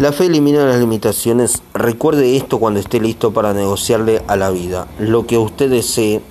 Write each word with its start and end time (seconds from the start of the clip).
La 0.00 0.12
fe 0.12 0.24
elimina 0.24 0.64
las 0.64 0.78
limitaciones. 0.78 1.62
Recuerde 1.74 2.34
esto 2.38 2.58
cuando 2.58 2.80
esté 2.80 3.00
listo 3.00 3.34
para 3.34 3.52
negociarle 3.52 4.22
a 4.28 4.36
la 4.36 4.48
vida 4.48 4.86
lo 4.98 5.26
que 5.26 5.36
usted 5.36 5.68
desee 5.68 6.22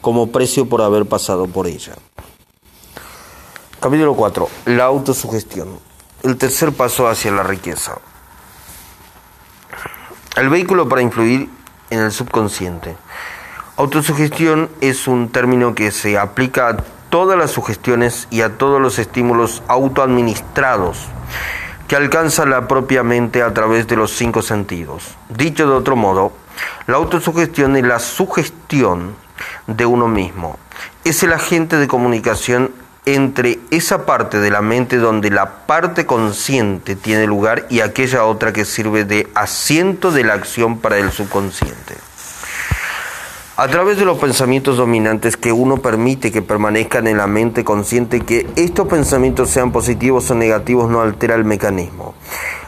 como 0.00 0.30
precio 0.30 0.68
por 0.68 0.80
haber 0.80 1.06
pasado 1.06 1.48
por 1.48 1.66
ella. 1.66 1.94
Capítulo 3.80 4.14
4. 4.14 4.48
La 4.66 4.84
autosugestión. 4.84 5.80
El 6.22 6.36
tercer 6.36 6.72
paso 6.72 7.08
hacia 7.08 7.32
la 7.32 7.42
riqueza. 7.42 7.98
El 10.36 10.48
vehículo 10.48 10.88
para 10.88 11.02
influir 11.02 11.50
en 11.90 11.98
el 11.98 12.12
subconsciente. 12.12 12.96
Autosugestión 13.76 14.70
es 14.80 15.08
un 15.08 15.30
término 15.30 15.74
que 15.74 15.90
se 15.90 16.16
aplica 16.16 16.68
a 16.68 16.76
todas 17.08 17.36
las 17.36 17.50
sugestiones 17.50 18.28
y 18.30 18.42
a 18.42 18.56
todos 18.56 18.80
los 18.80 19.00
estímulos 19.00 19.64
autoadministrados 19.66 21.08
que 21.90 21.96
alcanza 21.96 22.46
la 22.46 22.68
propia 22.68 23.02
mente 23.02 23.42
a 23.42 23.52
través 23.52 23.88
de 23.88 23.96
los 23.96 24.12
cinco 24.12 24.42
sentidos. 24.42 25.16
Dicho 25.28 25.66
de 25.66 25.72
otro 25.72 25.96
modo, 25.96 26.32
la 26.86 26.94
autosugestión 26.94 27.74
es 27.74 27.82
la 27.82 27.98
sugestión 27.98 29.16
de 29.66 29.86
uno 29.86 30.06
mismo. 30.06 30.56
Es 31.02 31.24
el 31.24 31.32
agente 31.32 31.78
de 31.78 31.88
comunicación 31.88 32.70
entre 33.06 33.58
esa 33.72 34.06
parte 34.06 34.38
de 34.38 34.52
la 34.52 34.62
mente 34.62 34.98
donde 34.98 35.30
la 35.30 35.66
parte 35.66 36.06
consciente 36.06 36.94
tiene 36.94 37.26
lugar 37.26 37.66
y 37.70 37.80
aquella 37.80 38.24
otra 38.24 38.52
que 38.52 38.64
sirve 38.64 39.04
de 39.04 39.28
asiento 39.34 40.12
de 40.12 40.22
la 40.22 40.34
acción 40.34 40.78
para 40.78 40.96
el 40.96 41.10
subconsciente. 41.10 41.96
A 43.60 43.68
través 43.68 43.98
de 43.98 44.06
los 44.06 44.16
pensamientos 44.16 44.78
dominantes 44.78 45.36
que 45.36 45.52
uno 45.52 45.76
permite 45.82 46.32
que 46.32 46.40
permanezcan 46.40 47.06
en 47.08 47.18
la 47.18 47.26
mente 47.26 47.62
consciente 47.62 48.20
que 48.20 48.46
estos 48.56 48.88
pensamientos 48.88 49.50
sean 49.50 49.70
positivos 49.70 50.30
o 50.30 50.34
negativos 50.34 50.88
no 50.88 51.02
altera 51.02 51.34
el 51.34 51.44
mecanismo. 51.44 52.14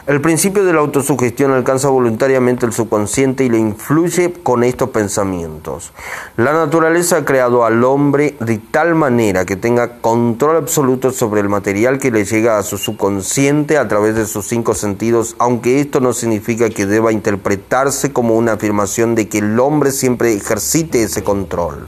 El 0.05 0.19
principio 0.19 0.65
de 0.65 0.73
la 0.73 0.81
autosugestión 0.81 1.53
alcanza 1.53 1.87
voluntariamente 1.87 2.65
el 2.65 2.73
subconsciente 2.73 3.45
y 3.45 3.49
le 3.49 3.57
influye 3.57 4.33
con 4.33 4.65
estos 4.65 4.89
pensamientos. 4.89 5.93
La 6.35 6.51
naturaleza 6.51 7.15
ha 7.15 7.25
creado 7.25 7.63
al 7.63 7.85
hombre 7.85 8.35
de 8.41 8.57
tal 8.57 8.95
manera 8.95 9.45
que 9.45 9.55
tenga 9.55 10.01
control 10.01 10.57
absoluto 10.57 11.13
sobre 11.13 11.39
el 11.39 11.47
material 11.47 11.99
que 11.99 12.11
le 12.11 12.25
llega 12.25 12.57
a 12.57 12.63
su 12.63 12.77
subconsciente 12.77 13.77
a 13.77 13.87
través 13.87 14.15
de 14.15 14.25
sus 14.25 14.45
cinco 14.45 14.73
sentidos, 14.73 15.37
aunque 15.39 15.79
esto 15.79 16.01
no 16.01 16.11
significa 16.11 16.69
que 16.69 16.85
deba 16.85 17.13
interpretarse 17.13 18.11
como 18.11 18.35
una 18.35 18.51
afirmación 18.53 19.15
de 19.15 19.29
que 19.29 19.37
el 19.37 19.57
hombre 19.57 19.91
siempre 19.91 20.33
ese 20.91 21.23
control. 21.23 21.87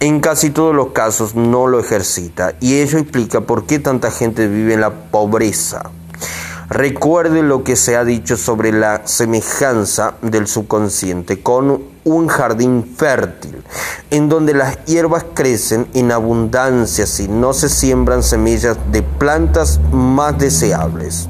En 0.00 0.20
casi 0.20 0.50
todos 0.50 0.74
los 0.74 0.92
casos 0.92 1.34
no 1.34 1.66
lo 1.66 1.80
ejercita 1.80 2.54
y 2.60 2.78
ello 2.78 2.98
explica 2.98 3.40
por 3.40 3.66
qué 3.66 3.80
tanta 3.80 4.12
gente 4.12 4.46
vive 4.46 4.74
en 4.74 4.80
la 4.80 4.90
pobreza. 4.90 5.90
Recuerde 6.68 7.42
lo 7.42 7.64
que 7.64 7.76
se 7.76 7.96
ha 7.96 8.04
dicho 8.04 8.36
sobre 8.36 8.72
la 8.72 9.06
semejanza 9.06 10.14
del 10.20 10.46
subconsciente 10.46 11.42
con 11.42 11.82
un 12.04 12.28
jardín 12.28 12.94
fértil, 12.96 13.64
en 14.10 14.28
donde 14.28 14.54
las 14.54 14.84
hierbas 14.84 15.24
crecen 15.34 15.88
en 15.94 16.12
abundancia 16.12 17.06
si 17.06 17.26
no 17.26 17.52
se 17.54 17.68
siembran 17.68 18.22
semillas 18.22 18.76
de 18.92 19.02
plantas 19.02 19.80
más 19.90 20.38
deseables. 20.38 21.28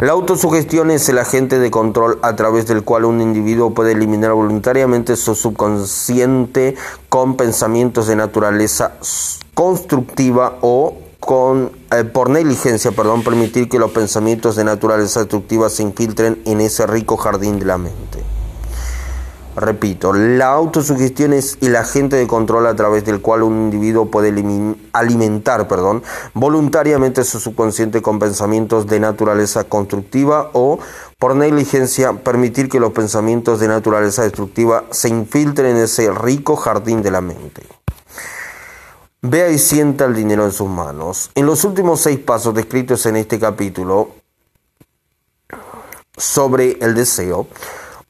La 0.00 0.12
autosugestión 0.12 0.92
es 0.92 1.08
el 1.08 1.18
agente 1.18 1.58
de 1.58 1.72
control 1.72 2.20
a 2.22 2.36
través 2.36 2.68
del 2.68 2.84
cual 2.84 3.04
un 3.04 3.20
individuo 3.20 3.74
puede 3.74 3.92
eliminar 3.92 4.32
voluntariamente 4.32 5.16
su 5.16 5.34
subconsciente 5.34 6.76
con 7.08 7.36
pensamientos 7.36 8.06
de 8.06 8.14
naturaleza 8.14 8.92
constructiva 9.54 10.58
o 10.60 10.94
con, 11.18 11.72
eh, 11.90 12.04
por 12.04 12.30
negligencia, 12.30 12.92
perdón, 12.92 13.24
permitir 13.24 13.68
que 13.68 13.80
los 13.80 13.90
pensamientos 13.90 14.54
de 14.54 14.62
naturaleza 14.62 15.18
destructiva 15.18 15.68
se 15.68 15.82
infiltren 15.82 16.40
en 16.44 16.60
ese 16.60 16.86
rico 16.86 17.16
jardín 17.16 17.58
de 17.58 17.64
la 17.64 17.76
mente. 17.76 18.37
Repito, 19.60 20.12
la 20.12 20.52
autosugestión 20.52 21.32
es 21.32 21.58
el 21.60 21.74
agente 21.74 22.14
de 22.14 22.28
control 22.28 22.66
a 22.66 22.76
través 22.76 23.04
del 23.04 23.20
cual 23.20 23.42
un 23.42 23.54
individuo 23.54 24.06
puede 24.06 24.28
alimentar 24.92 25.66
perdón, 25.66 26.04
voluntariamente 26.32 27.24
su 27.24 27.40
subconsciente 27.40 28.00
con 28.00 28.20
pensamientos 28.20 28.86
de 28.86 29.00
naturaleza 29.00 29.64
constructiva 29.64 30.50
o, 30.52 30.78
por 31.18 31.34
negligencia, 31.34 32.12
permitir 32.12 32.68
que 32.68 32.78
los 32.78 32.92
pensamientos 32.92 33.58
de 33.58 33.66
naturaleza 33.66 34.22
destructiva 34.22 34.84
se 34.90 35.08
infiltren 35.08 35.76
en 35.76 35.82
ese 35.84 36.12
rico 36.12 36.54
jardín 36.54 37.02
de 37.02 37.10
la 37.10 37.20
mente. 37.20 37.66
Vea 39.22 39.50
y 39.50 39.58
sienta 39.58 40.04
el 40.04 40.14
dinero 40.14 40.44
en 40.44 40.52
sus 40.52 40.68
manos. 40.68 41.32
En 41.34 41.46
los 41.46 41.64
últimos 41.64 42.00
seis 42.00 42.20
pasos 42.20 42.54
descritos 42.54 43.04
en 43.06 43.16
este 43.16 43.40
capítulo 43.40 44.10
sobre 46.16 46.78
el 46.80 46.94
deseo, 46.94 47.48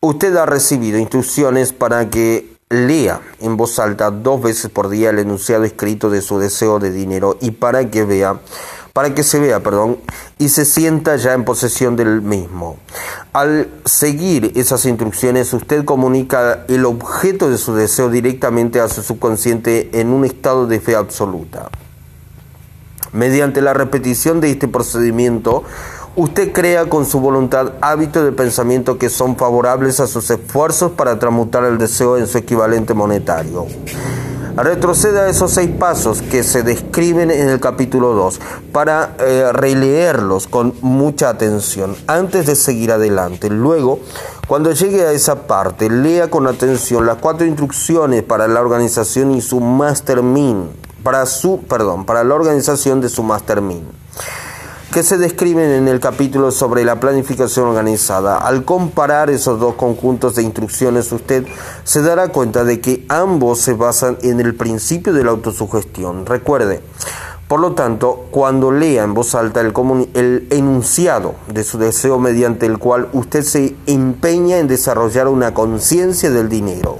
usted 0.00 0.36
ha 0.36 0.46
recibido 0.46 0.98
instrucciones 0.98 1.72
para 1.72 2.10
que 2.10 2.56
lea 2.70 3.20
en 3.40 3.56
voz 3.56 3.78
alta 3.78 4.10
dos 4.10 4.42
veces 4.42 4.70
por 4.70 4.88
día 4.88 5.10
el 5.10 5.18
enunciado 5.18 5.64
escrito 5.64 6.10
de 6.10 6.20
su 6.20 6.38
deseo 6.38 6.78
de 6.78 6.90
dinero 6.90 7.36
y 7.40 7.52
para 7.52 7.90
que 7.90 8.04
vea 8.04 8.40
para 8.98 9.14
que 9.14 9.22
se 9.22 9.38
vea, 9.38 9.62
perdón, 9.62 9.98
y 10.38 10.48
se 10.48 10.64
sienta 10.64 11.14
ya 11.14 11.32
en 11.32 11.44
posesión 11.44 11.94
del 11.94 12.20
mismo. 12.20 12.78
Al 13.32 13.68
seguir 13.84 14.50
esas 14.56 14.86
instrucciones, 14.86 15.52
usted 15.52 15.84
comunica 15.84 16.64
el 16.66 16.84
objeto 16.84 17.48
de 17.48 17.58
su 17.58 17.76
deseo 17.76 18.10
directamente 18.10 18.80
a 18.80 18.88
su 18.88 19.04
subconsciente 19.04 19.88
en 19.92 20.08
un 20.08 20.24
estado 20.24 20.66
de 20.66 20.80
fe 20.80 20.96
absoluta. 20.96 21.70
Mediante 23.12 23.62
la 23.62 23.72
repetición 23.72 24.40
de 24.40 24.50
este 24.50 24.66
procedimiento, 24.66 25.62
usted 26.16 26.52
crea 26.52 26.88
con 26.88 27.06
su 27.06 27.20
voluntad 27.20 27.72
hábitos 27.80 28.24
de 28.24 28.32
pensamiento 28.32 28.98
que 28.98 29.08
son 29.08 29.36
favorables 29.36 30.00
a 30.00 30.06
sus 30.06 30.30
esfuerzos 30.30 30.92
para 30.92 31.18
transmutar 31.18 31.64
el 31.64 31.78
deseo 31.78 32.16
en 32.16 32.26
su 32.26 32.38
equivalente 32.38 32.94
monetario. 32.94 33.66
Retroceda 34.56 35.28
esos 35.28 35.52
seis 35.52 35.70
pasos 35.70 36.20
que 36.20 36.42
se 36.42 36.64
describen 36.64 37.30
en 37.30 37.48
el 37.48 37.60
capítulo 37.60 38.14
2 38.14 38.40
para 38.72 39.14
eh, 39.20 39.52
releerlos 39.52 40.48
con 40.48 40.74
mucha 40.80 41.28
atención 41.28 41.94
antes 42.08 42.46
de 42.46 42.56
seguir 42.56 42.90
adelante. 42.90 43.50
Luego, 43.50 44.00
cuando 44.48 44.72
llegue 44.72 45.06
a 45.06 45.12
esa 45.12 45.46
parte, 45.46 45.88
lea 45.88 46.28
con 46.28 46.48
atención 46.48 47.06
las 47.06 47.18
cuatro 47.18 47.46
instrucciones 47.46 48.24
para 48.24 48.48
la 48.48 48.60
organización 48.60 49.30
y 49.30 49.42
su 49.42 49.60
mastermind, 49.60 50.70
para 51.04 51.24
su, 51.26 51.60
perdón, 51.60 52.04
para 52.04 52.24
la 52.24 52.34
organización 52.34 53.00
de 53.00 53.10
su 53.10 53.22
mastermind 53.22 53.86
que 54.92 55.02
se 55.02 55.18
describen 55.18 55.70
en 55.70 55.86
el 55.86 56.00
capítulo 56.00 56.50
sobre 56.50 56.82
la 56.82 56.98
planificación 56.98 57.68
organizada. 57.68 58.38
Al 58.38 58.64
comparar 58.64 59.28
esos 59.28 59.60
dos 59.60 59.74
conjuntos 59.74 60.34
de 60.34 60.42
instrucciones, 60.42 61.12
usted 61.12 61.46
se 61.84 62.00
dará 62.00 62.28
cuenta 62.28 62.64
de 62.64 62.80
que 62.80 63.04
ambos 63.08 63.60
se 63.60 63.74
basan 63.74 64.16
en 64.22 64.40
el 64.40 64.54
principio 64.54 65.12
de 65.12 65.24
la 65.24 65.30
autosugestión. 65.32 66.24
Recuerde, 66.24 66.80
por 67.48 67.60
lo 67.60 67.72
tanto, 67.72 68.26
cuando 68.30 68.72
lea 68.72 69.04
en 69.04 69.12
voz 69.12 69.34
alta 69.34 69.60
el, 69.60 69.74
el, 70.14 70.48
enunciado 70.50 71.34
de 71.52 71.64
su 71.64 71.78
deseo 71.78 72.18
mediante 72.18 72.64
el 72.64 72.78
cual 72.78 73.08
usted 73.12 73.42
se 73.42 73.76
empeña 73.86 74.58
en 74.58 74.68
desarrollar 74.68 75.28
una 75.28 75.52
conciencia 75.52 76.30
del 76.30 76.48
dinero, 76.48 76.98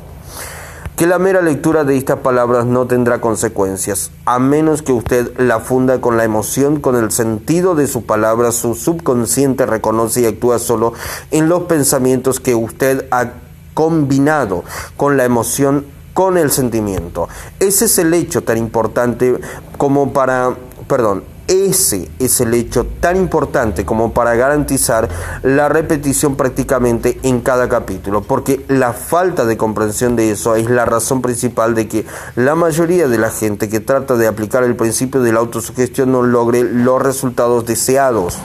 que 0.99 1.07
la 1.07 1.21
mera 1.21 1.43
lectura 1.43 1.85
de 1.85 1.97
estas 1.97 2.19
palabras 2.19 2.67
no 2.67 2.89
tendrá 2.89 3.21
consecuencias, 3.21 4.11
a 4.25 4.41
menos 4.41 4.83
que 4.83 4.91
usted 4.91 5.31
la 5.39 5.61
funda 5.61 6.01
con 6.01 6.17
la 6.17 6.25
emoción, 6.25 6.81
con 6.81 6.97
el 6.97 7.13
sentido 7.13 7.77
de 7.77 7.87
su 7.87 8.05
palabra, 8.05 8.51
su 8.51 8.75
subconsciente 8.75 9.65
reconoce 9.65 10.23
y 10.23 10.27
actúa 10.27 10.59
solo 10.59 10.95
en 11.31 11.49
los 11.49 11.63
pensamientos 11.63 12.41
que 12.41 12.57
usted 12.57 13.07
ha 13.13 13.31
combinado 13.75 14.65
con 14.97 15.17
la 15.17 15.25
emoción, 15.25 15.87
con 16.15 16.37
el 16.37 16.51
sentimiento. 16.51 17.29
Ese 17.61 17.85
es 17.85 17.97
el 17.99 18.13
hecho 18.13 18.43
tan 18.43 18.59
importante 18.59 19.39
como 19.77 20.13
para, 20.13 20.57
perdón, 20.89 21.23
ese 21.49 22.11
es 22.19 22.41
el 22.41 22.55
hecho 22.55 22.87
tan 23.01 23.17
importante 23.17 23.85
como 23.85 24.13
para 24.13 24.35
garantizar 24.37 25.09
la 25.43 25.69
repetición 25.69 26.37
prácticamente 26.37 27.19
en 27.23 27.41
cada 27.41 27.69
capítulo, 27.69 28.23
porque 28.23 28.65
la 28.69 28.93
falta 28.93 29.45
de 29.45 29.57
comprensión 29.57 30.15
de 30.15 30.31
eso 30.31 30.55
es 30.57 30.71
la 30.71 30.85
razón 30.85 31.23
principal 31.23 31.75
de 31.75 31.89
que 31.89 32.07
la 32.37 32.55
mayoría 32.55 33.09
de 33.09 33.19
la 33.19 33.31
gente 33.31 33.69
que 33.69 33.81
trata 33.81 34.17
de 34.17 34.27
aplicar 34.27 34.63
el 34.63 34.77
principio 34.77 35.23
de 35.23 35.33
la 35.33 35.41
autosugestión 35.41 36.13
no 36.13 36.23
logre 36.23 36.63
los 36.63 37.01
resultados 37.03 37.65
deseados. 37.65 38.39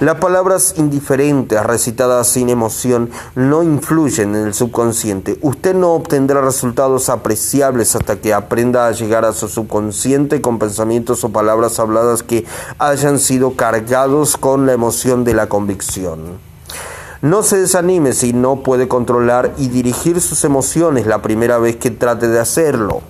Las 0.00 0.20
palabras 0.20 0.74
indiferentes 0.76 1.60
recitadas 1.60 2.28
sin 2.28 2.50
emoción 2.50 3.10
no 3.34 3.64
influyen 3.64 4.36
en 4.36 4.46
el 4.46 4.54
subconsciente. 4.54 5.40
Usted 5.42 5.74
no 5.74 5.94
obtendrá 5.94 6.40
resultados 6.40 7.08
apreciables 7.08 7.96
hasta 7.96 8.20
que 8.20 8.32
aprenda 8.32 8.86
a 8.86 8.92
llegar 8.92 9.24
a 9.24 9.32
su 9.32 9.48
subconsciente 9.48 10.40
con 10.40 10.60
pensamientos 10.60 11.24
o 11.24 11.30
palabras 11.30 11.80
habladas 11.80 12.22
que 12.22 12.44
hayan 12.78 13.18
sido 13.18 13.56
cargados 13.56 14.36
con 14.36 14.66
la 14.66 14.72
emoción 14.72 15.24
de 15.24 15.34
la 15.34 15.48
convicción. 15.48 16.38
No 17.20 17.42
se 17.42 17.58
desanime 17.58 18.12
si 18.12 18.32
no 18.32 18.62
puede 18.62 18.86
controlar 18.86 19.52
y 19.58 19.66
dirigir 19.66 20.20
sus 20.20 20.44
emociones 20.44 21.08
la 21.08 21.22
primera 21.22 21.58
vez 21.58 21.74
que 21.74 21.90
trate 21.90 22.28
de 22.28 22.38
hacerlo. 22.38 23.02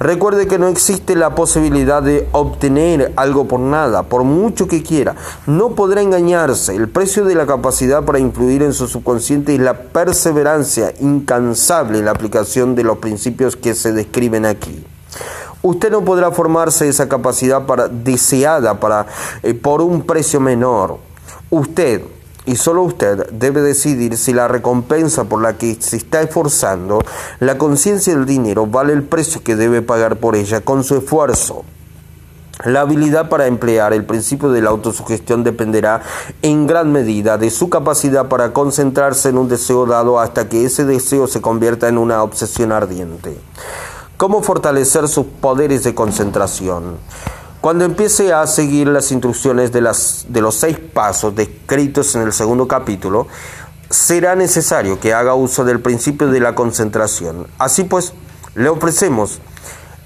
Recuerde 0.00 0.48
que 0.48 0.58
no 0.58 0.66
existe 0.68 1.14
la 1.14 1.34
posibilidad 1.34 2.02
de 2.02 2.26
obtener 2.32 3.12
algo 3.16 3.46
por 3.46 3.60
nada, 3.60 4.04
por 4.04 4.24
mucho 4.24 4.66
que 4.66 4.82
quiera. 4.82 5.14
No 5.46 5.74
podrá 5.74 6.00
engañarse. 6.00 6.74
El 6.74 6.88
precio 6.88 7.26
de 7.26 7.34
la 7.34 7.44
capacidad 7.44 8.02
para 8.02 8.18
influir 8.18 8.62
en 8.62 8.72
su 8.72 8.88
subconsciente 8.88 9.54
es 9.54 9.60
la 9.60 9.74
perseverancia 9.74 10.94
incansable 11.00 11.98
en 11.98 12.06
la 12.06 12.12
aplicación 12.12 12.74
de 12.74 12.82
los 12.82 12.96
principios 12.96 13.56
que 13.56 13.74
se 13.74 13.92
describen 13.92 14.46
aquí. 14.46 14.82
Usted 15.60 15.90
no 15.90 16.02
podrá 16.02 16.30
formarse 16.30 16.88
esa 16.88 17.06
capacidad 17.06 17.66
para, 17.66 17.88
deseada 17.88 18.80
para, 18.80 19.04
eh, 19.42 19.52
por 19.52 19.82
un 19.82 20.00
precio 20.06 20.40
menor. 20.40 20.96
Usted, 21.50 22.00
y 22.46 22.56
solo 22.56 22.82
usted, 22.82 23.30
debe 23.30 23.60
decidir 23.60 24.16
si 24.16 24.32
la 24.32 24.48
recompensa 24.48 25.24
por 25.24 25.42
la 25.42 25.58
que 25.58 25.76
se 25.80 25.96
está 25.96 26.22
esforzando, 26.22 27.00
la 27.38 27.58
conciencia 27.58 28.14
del 28.14 28.26
dinero, 28.26 28.66
vale 28.66 28.92
el 28.92 29.02
precio 29.02 29.42
que 29.42 29.56
debe 29.56 29.82
pagar 29.82 30.16
por 30.16 30.36
ella 30.36 30.60
con 30.62 30.82
su 30.82 30.96
esfuerzo. 30.96 31.64
La 32.64 32.82
habilidad 32.82 33.30
para 33.30 33.46
emplear 33.46 33.94
el 33.94 34.04
principio 34.04 34.50
de 34.50 34.60
la 34.60 34.68
autosugestión 34.68 35.44
dependerá 35.44 36.02
en 36.42 36.66
gran 36.66 36.92
medida 36.92 37.38
de 37.38 37.50
su 37.50 37.70
capacidad 37.70 38.28
para 38.28 38.52
concentrarse 38.52 39.30
en 39.30 39.38
un 39.38 39.48
deseo 39.48 39.86
dado 39.86 40.20
hasta 40.20 40.48
que 40.48 40.66
ese 40.66 40.84
deseo 40.84 41.26
se 41.26 41.40
convierta 41.40 41.88
en 41.88 41.96
una 41.96 42.22
obsesión 42.22 42.72
ardiente. 42.72 43.38
¿Cómo 44.18 44.42
fortalecer 44.42 45.08
sus 45.08 45.24
poderes 45.24 45.84
de 45.84 45.94
concentración? 45.94 46.96
Cuando 47.60 47.84
empiece 47.84 48.32
a 48.32 48.46
seguir 48.46 48.88
las 48.88 49.12
instrucciones 49.12 49.70
de, 49.70 49.82
las, 49.82 50.24
de 50.28 50.40
los 50.40 50.54
seis 50.54 50.78
pasos 50.78 51.36
descritos 51.36 52.14
en 52.14 52.22
el 52.22 52.32
segundo 52.32 52.66
capítulo, 52.66 53.26
será 53.90 54.34
necesario 54.34 54.98
que 54.98 55.12
haga 55.12 55.34
uso 55.34 55.64
del 55.66 55.80
principio 55.80 56.28
de 56.28 56.40
la 56.40 56.54
concentración. 56.54 57.48
Así 57.58 57.84
pues, 57.84 58.14
le 58.54 58.70
ofrecemos 58.70 59.40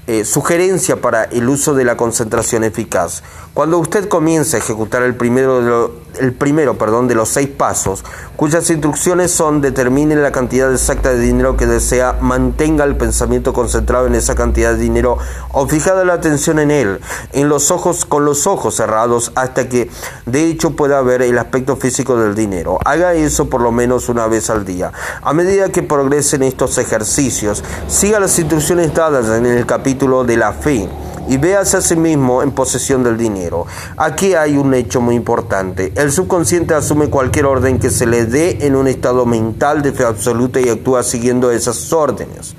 eh, 0.09 0.25
sugerencia 0.25 1.01
para 1.01 1.25
el 1.25 1.49
uso 1.49 1.75
de 1.75 1.85
la 1.85 1.97
concentración 1.97 2.65
eficaz. 2.65 3.23
Cuando 3.55 3.79
usted 3.79 4.09
comience 4.09 4.57
a 4.57 4.59
ejecutar 4.59 5.05
el 5.05 5.15
primero 5.15 5.63
de, 5.63 5.95
el 6.21 6.33
primero, 6.33 6.77
perdón, 6.79 7.09
de 7.09 7.15
los 7.15 7.29
seis 7.29 7.49
pasos, 7.49 8.05
cuyas 8.37 8.69
instrucciones 8.71 9.31
son 9.31 9.61
determine 9.61 10.17
la 10.17 10.33
cantidad 10.33 10.73
exacta 10.73 11.11
de 11.11 11.19
dinero 11.19 11.57
que 11.57 11.67
desea, 11.67 12.17
mantenga 12.21 12.85
el 12.85 12.97
pensamiento 12.97 13.53
concentrado 13.53 14.07
en 14.07 14.15
esa 14.15 14.35
cantidad 14.35 14.73
de 14.73 14.79
dinero 14.79 15.19
o 15.53 15.67
fijada 15.67 16.05
la 16.05 16.15
atención 16.15 16.59
en 16.59 16.71
él, 16.71 17.01
en 17.33 17.49
los 17.49 17.71
ojos, 17.71 18.05
con 18.05 18.25
los 18.25 18.47
ojos 18.47 18.77
cerrados, 18.77 19.33
hasta 19.35 19.69
que 19.69 19.91
de 20.27 20.47
hecho 20.47 20.77
pueda 20.77 21.01
ver 21.03 21.23
el 21.23 21.39
aspecto 21.39 21.77
físico 21.77 22.17
del 22.17 22.35
dinero. 22.35 22.79
Haga 22.85 23.15
eso 23.15 23.49
por 23.49 23.61
lo 23.61 23.73
menos 23.73 24.09
una 24.09 24.27
vez 24.27 24.51
al 24.51 24.65
día. 24.65 24.93
A 25.23 25.33
medida 25.33 25.71
que 25.71 25.83
progresen 25.83 26.43
estos 26.43 26.79
ejercicios, 26.79 27.63
siga 27.89 28.21
las 28.21 28.39
instrucciones 28.39 28.95
dadas 28.95 29.29
en 29.29 29.47
el 29.47 29.67
capítulo 29.67 30.25
de 30.25 30.37
la 30.37 30.53
fe 30.53 30.89
y 31.29 31.37
véase 31.37 31.77
a 31.77 31.81
sí 31.81 31.97
mismo 31.97 32.43
en 32.43 32.53
posesión 32.53 33.03
del 33.03 33.17
dinero. 33.17 33.67
Aquí 33.97 34.35
hay 34.35 34.57
un 34.57 34.75
hecho 34.75 35.01
muy 35.01 35.15
importante. 35.15 35.93
El 35.97 36.13
subconsciente 36.13 36.75
asume 36.75 37.11
cualquier 37.11 37.47
orden 37.47 37.79
que 37.79 37.91
se 37.91 38.07
le 38.07 38.27
dé 38.27 38.67
en 38.67 38.77
un 38.77 38.89
estado 38.89 39.27
mental 39.27 39.83
de 39.83 39.93
fe 39.93 40.05
absoluta 40.05 40.61
y 40.61 40.69
actúa 40.69 41.03
siguiendo 41.03 41.51
esas 41.51 41.93
órdenes. 41.93 42.55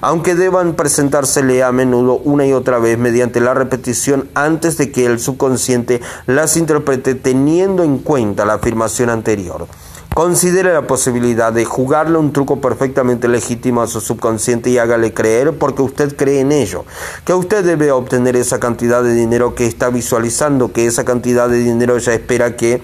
Aunque 0.00 0.34
deban 0.34 0.74
presentársele 0.74 1.62
a 1.62 1.72
menudo 1.72 2.20
una 2.24 2.46
y 2.46 2.52
otra 2.52 2.78
vez 2.78 2.98
mediante 2.98 3.40
la 3.40 3.54
repetición 3.54 4.28
antes 4.34 4.76
de 4.78 4.90
que 4.90 5.06
el 5.06 5.20
subconsciente 5.20 6.00
las 6.26 6.56
interprete 6.56 7.14
teniendo 7.14 7.84
en 7.84 7.98
cuenta 7.98 8.44
la 8.44 8.54
afirmación 8.54 9.10
anterior. 9.10 9.66
Considere 10.14 10.72
la 10.72 10.88
posibilidad 10.88 11.52
de 11.52 11.64
jugarle 11.64 12.18
un 12.18 12.32
truco 12.32 12.60
perfectamente 12.60 13.28
legítimo 13.28 13.80
a 13.80 13.86
su 13.86 14.00
subconsciente 14.00 14.68
y 14.68 14.76
hágale 14.76 15.14
creer 15.14 15.56
porque 15.56 15.82
usted 15.82 16.16
cree 16.16 16.40
en 16.40 16.50
ello, 16.50 16.84
que 17.24 17.32
usted 17.32 17.64
debe 17.64 17.92
obtener 17.92 18.34
esa 18.34 18.58
cantidad 18.58 19.04
de 19.04 19.14
dinero 19.14 19.54
que 19.54 19.66
está 19.66 19.88
visualizando, 19.88 20.72
que 20.72 20.86
esa 20.86 21.04
cantidad 21.04 21.48
de 21.48 21.58
dinero 21.58 21.96
ya 21.98 22.12
espera 22.12 22.56
que 22.56 22.82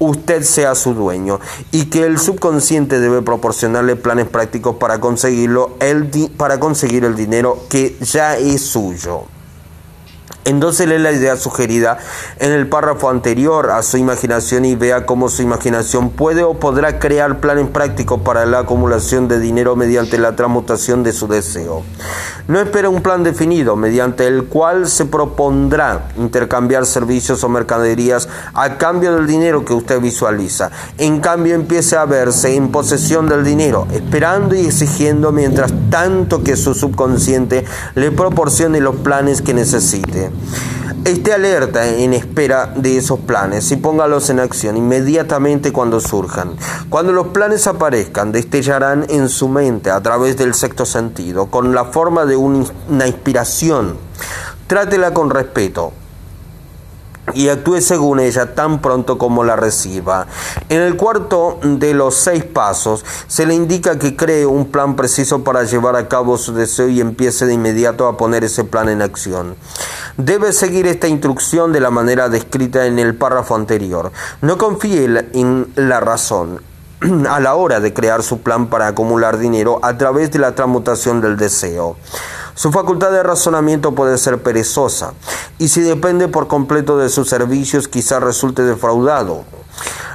usted 0.00 0.42
sea 0.42 0.74
su 0.74 0.94
dueño 0.94 1.38
y 1.70 1.86
que 1.86 2.04
el 2.04 2.18
subconsciente 2.18 2.98
debe 2.98 3.22
proporcionarle 3.22 3.94
planes 3.94 4.26
prácticos 4.26 4.74
para 4.74 4.98
conseguirlo, 4.98 5.76
el 5.78 6.10
para 6.36 6.58
conseguir 6.58 7.04
el 7.04 7.14
dinero 7.14 7.60
que 7.68 7.96
ya 8.00 8.36
es 8.36 8.60
suyo. 8.62 9.26
Entonces 10.44 10.86
lee 10.88 10.98
la 10.98 11.12
idea 11.12 11.36
sugerida 11.36 11.98
en 12.38 12.52
el 12.52 12.68
párrafo 12.68 13.08
anterior 13.08 13.70
a 13.70 13.82
su 13.82 13.96
imaginación 13.96 14.64
y 14.66 14.76
vea 14.76 15.06
cómo 15.06 15.28
su 15.28 15.42
imaginación 15.42 16.10
puede 16.10 16.42
o 16.42 16.54
podrá 16.54 16.98
crear 16.98 17.40
planes 17.40 17.68
prácticos 17.68 18.20
para 18.20 18.44
la 18.44 18.60
acumulación 18.60 19.26
de 19.26 19.40
dinero 19.40 19.74
mediante 19.74 20.18
la 20.18 20.36
transmutación 20.36 21.02
de 21.02 21.12
su 21.12 21.28
deseo. 21.28 21.82
No 22.46 22.60
espera 22.60 22.90
un 22.90 23.00
plan 23.00 23.22
definido 23.22 23.74
mediante 23.74 24.26
el 24.26 24.44
cual 24.44 24.86
se 24.86 25.06
propondrá 25.06 26.08
intercambiar 26.18 26.84
servicios 26.84 27.42
o 27.42 27.48
mercaderías 27.48 28.28
a 28.52 28.76
cambio 28.76 29.14
del 29.14 29.26
dinero 29.26 29.64
que 29.64 29.72
usted 29.72 29.98
visualiza. 30.00 30.70
En 30.98 31.20
cambio 31.20 31.54
empiece 31.54 31.96
a 31.96 32.04
verse 32.04 32.54
en 32.54 32.70
posesión 32.70 33.28
del 33.28 33.44
dinero, 33.44 33.86
esperando 33.92 34.54
y 34.54 34.66
exigiendo 34.66 35.32
mientras 35.32 35.72
tanto 35.88 36.42
que 36.42 36.56
su 36.56 36.74
subconsciente 36.74 37.64
le 37.94 38.10
proporcione 38.10 38.80
los 38.80 38.96
planes 38.96 39.40
que 39.40 39.54
necesite. 39.54 40.33
Esté 41.04 41.34
alerta 41.34 41.86
en 41.86 42.14
espera 42.14 42.72
de 42.74 42.96
esos 42.96 43.18
planes 43.20 43.70
y 43.72 43.76
póngalos 43.76 44.30
en 44.30 44.40
acción 44.40 44.76
inmediatamente 44.76 45.70
cuando 45.70 46.00
surjan. 46.00 46.56
Cuando 46.88 47.12
los 47.12 47.28
planes 47.28 47.66
aparezcan, 47.66 48.32
destellarán 48.32 49.04
en 49.10 49.28
su 49.28 49.48
mente 49.48 49.90
a 49.90 50.00
través 50.00 50.36
del 50.38 50.54
sexto 50.54 50.86
sentido, 50.86 51.46
con 51.46 51.74
la 51.74 51.84
forma 51.86 52.24
de 52.24 52.36
una 52.36 53.06
inspiración. 53.06 53.96
Trátela 54.66 55.12
con 55.12 55.28
respeto, 55.28 55.92
y 57.32 57.48
actúe 57.48 57.80
según 57.80 58.20
ella 58.20 58.54
tan 58.54 58.80
pronto 58.82 59.16
como 59.16 59.44
la 59.44 59.56
reciba. 59.56 60.26
En 60.68 60.82
el 60.82 60.96
cuarto 60.96 61.58
de 61.62 61.94
los 61.94 62.16
seis 62.16 62.44
pasos 62.44 63.04
se 63.26 63.46
le 63.46 63.54
indica 63.54 63.98
que 63.98 64.16
cree 64.16 64.44
un 64.44 64.66
plan 64.66 64.96
preciso 64.96 65.42
para 65.42 65.64
llevar 65.64 65.96
a 65.96 66.08
cabo 66.08 66.36
su 66.36 66.52
deseo 66.52 66.88
y 66.88 67.00
empiece 67.00 67.46
de 67.46 67.54
inmediato 67.54 68.06
a 68.06 68.16
poner 68.16 68.44
ese 68.44 68.64
plan 68.64 68.88
en 68.88 69.02
acción. 69.02 69.56
Debe 70.16 70.52
seguir 70.52 70.86
esta 70.86 71.08
instrucción 71.08 71.72
de 71.72 71.80
la 71.80 71.90
manera 71.90 72.28
descrita 72.28 72.86
en 72.86 72.98
el 72.98 73.14
párrafo 73.14 73.54
anterior. 73.54 74.12
No 74.42 74.58
confíe 74.58 75.04
en 75.32 75.72
la 75.76 76.00
razón 76.00 76.60
a 77.28 77.40
la 77.40 77.54
hora 77.54 77.80
de 77.80 77.92
crear 77.92 78.22
su 78.22 78.40
plan 78.40 78.68
para 78.68 78.86
acumular 78.86 79.38
dinero 79.38 79.80
a 79.82 79.96
través 79.98 80.30
de 80.30 80.38
la 80.38 80.54
transmutación 80.54 81.20
del 81.20 81.36
deseo. 81.36 81.96
Su 82.54 82.70
facultad 82.70 83.10
de 83.10 83.22
razonamiento 83.22 83.94
puede 83.94 84.16
ser 84.16 84.42
perezosa 84.42 85.14
y 85.58 85.68
si 85.68 85.80
depende 85.80 86.28
por 86.28 86.46
completo 86.46 86.96
de 86.98 87.08
sus 87.08 87.28
servicios 87.28 87.88
quizá 87.88 88.20
resulte 88.20 88.62
defraudado. 88.62 89.44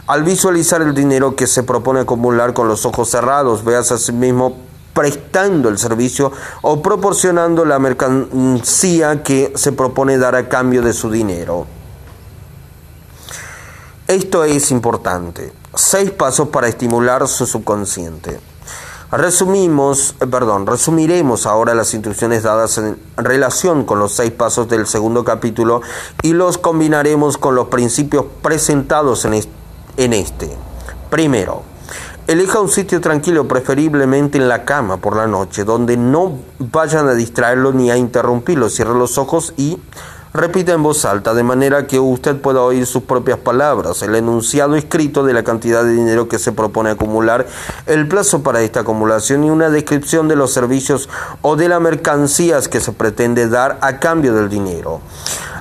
Al 0.08 0.24
visualizar 0.24 0.82
el 0.82 0.94
dinero 0.94 1.36
que 1.36 1.48
se 1.48 1.64
propone 1.64 2.00
acumular 2.00 2.54
con 2.54 2.68
los 2.68 2.86
ojos 2.86 3.10
cerrados, 3.10 3.64
veas 3.64 3.92
a 3.92 3.98
sí 3.98 4.12
mismo 4.12 4.58
prestando 4.94 5.70
el 5.70 5.78
servicio 5.78 6.32
o 6.62 6.82
proporcionando 6.82 7.66
la 7.66 7.78
mercancía 7.78 9.22
que 9.22 9.54
se 9.56 9.72
propone 9.72 10.18
dar 10.18 10.36
a 10.36 10.50
cambio 10.50 10.82
de 10.82 10.94
su 10.94 11.12
dinero. 11.12 11.68
Esto 14.08 14.44
es 14.44 14.72
importante. 14.72 15.54
Seis 15.76 16.10
pasos 16.10 16.48
para 16.48 16.68
estimular 16.68 17.28
su 17.28 17.46
subconsciente. 17.46 18.40
Resumimos, 19.12 20.14
eh, 20.20 20.28
perdón, 20.28 20.68
resumiremos 20.68 21.48
ahora 21.48 21.74
las 21.74 21.96
instrucciones 21.96 22.44
dadas 22.44 22.78
en 22.78 22.96
relación 23.18 23.84
con 23.84 23.98
los 23.98 24.12
seis 24.12 24.30
pasos 24.30 24.70
del 24.70 24.86
segundo 24.86 25.24
capítulo 25.24 25.82
y 26.22 26.34
los 26.34 26.60
combinaremos 26.60 27.40
con 27.40 27.56
los 27.56 27.70
principios 27.70 28.26
presentados 28.44 29.26
en 29.26 30.14
este. 30.14 30.56
Primero, 31.10 31.64
elija 32.28 32.60
un 32.60 32.70
sitio 32.70 33.02
tranquilo, 33.02 33.48
preferiblemente 33.48 34.38
en 34.38 34.48
la 34.48 34.64
cama 34.64 34.98
por 34.98 35.16
la 35.16 35.26
noche, 35.26 35.64
donde 35.64 35.98
no 35.98 36.38
vayan 36.60 37.08
a 37.08 37.16
distraerlo 37.16 37.72
ni 37.72 37.90
a 37.90 37.98
interrumpirlo. 37.98 38.70
Cierre 38.70 38.94
los 38.94 39.18
ojos 39.18 39.56
y 39.58 39.80
Repita 40.32 40.74
en 40.74 40.84
voz 40.84 41.06
alta, 41.06 41.34
de 41.34 41.42
manera 41.42 41.88
que 41.88 42.00
usted 42.00 42.36
pueda 42.38 42.62
oír 42.62 42.86
sus 42.86 43.02
propias 43.02 43.40
palabras, 43.40 44.04
el 44.04 44.14
enunciado 44.14 44.76
escrito 44.76 45.24
de 45.24 45.34
la 45.34 45.44
cantidad 45.44 45.84
de 45.84 45.94
dinero 45.94 46.28
que 46.28 46.38
se 46.38 46.52
propone 46.52 46.92
acumular, 46.92 47.48
el 47.88 48.08
plazo 48.08 48.44
para 48.44 48.62
esta 48.62 48.82
acumulación 48.82 49.44
y 49.44 49.50
una 49.50 49.72
descripción 49.72 50.28
de 50.28 50.36
los 50.36 50.52
servicios 50.54 51.10
o 51.42 51.56
de 51.56 51.68
las 51.68 51.82
mercancías 51.82 52.68
que 52.68 52.80
se 52.80 52.92
pretende 52.92 53.50
dar 53.50 53.80
a 53.82 53.98
cambio 53.98 54.36
del 54.36 54.50
dinero. 54.50 55.02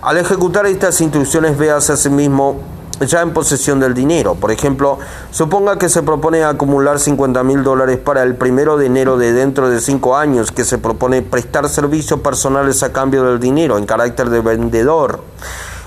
Al 0.03 0.19
ejecutar 0.19 0.67
estas 0.67 1.01
instrucciones, 1.01 1.57
véase 1.57 1.95
a 1.95 1.97
sí 1.97 2.11
mismo 2.11 2.61
ya 3.01 3.23
en 3.23 3.33
posesión 3.33 3.81
del 3.81 3.95
dinero. 3.95 4.35
Por 4.35 4.51
ejemplo, 4.51 4.99
suponga 5.31 5.79
que 5.79 5.89
se 5.89 6.03
propone 6.03 6.45
acumular 6.45 6.99
50 6.99 7.43
mil 7.45 7.63
dólares 7.63 7.99
para 7.99 8.23
el 8.23 8.35
primero 8.35 8.77
de 8.77 8.87
enero 8.87 9.17
de 9.17 9.33
dentro 9.33 9.71
de 9.71 9.81
cinco 9.81 10.17
años, 10.17 10.53
que 10.53 10.65
se 10.65 10.79
propone 10.79 11.23
prestar 11.23 11.69
servicios 11.69 12.21
personales 12.21 12.83
a 12.83 12.93
cambio 12.93 13.25
del 13.25 13.41
dinero 13.41 13.79
en 13.79 13.87
carácter 13.87 14.31
de 14.31 14.41
vendedor. 14.41 15.23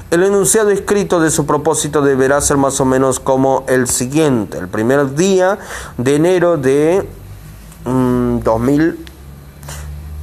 El 0.10 0.24
enunciado 0.24 0.72
escrito 0.72 1.22
de 1.22 1.32
su 1.32 1.46
propósito 1.46 2.02
deberá 2.02 2.42
ser 2.42 2.58
más 2.58 2.82
o 2.82 2.86
menos 2.86 3.20
como 3.22 3.64
el 3.68 3.88
siguiente. 3.88 4.58
El 4.58 4.68
primer 4.68 5.16
día 5.16 5.58
de 5.98 6.16
enero 6.16 6.58
de 6.58 7.08
2000 7.86 8.44
mm, 8.84 9.11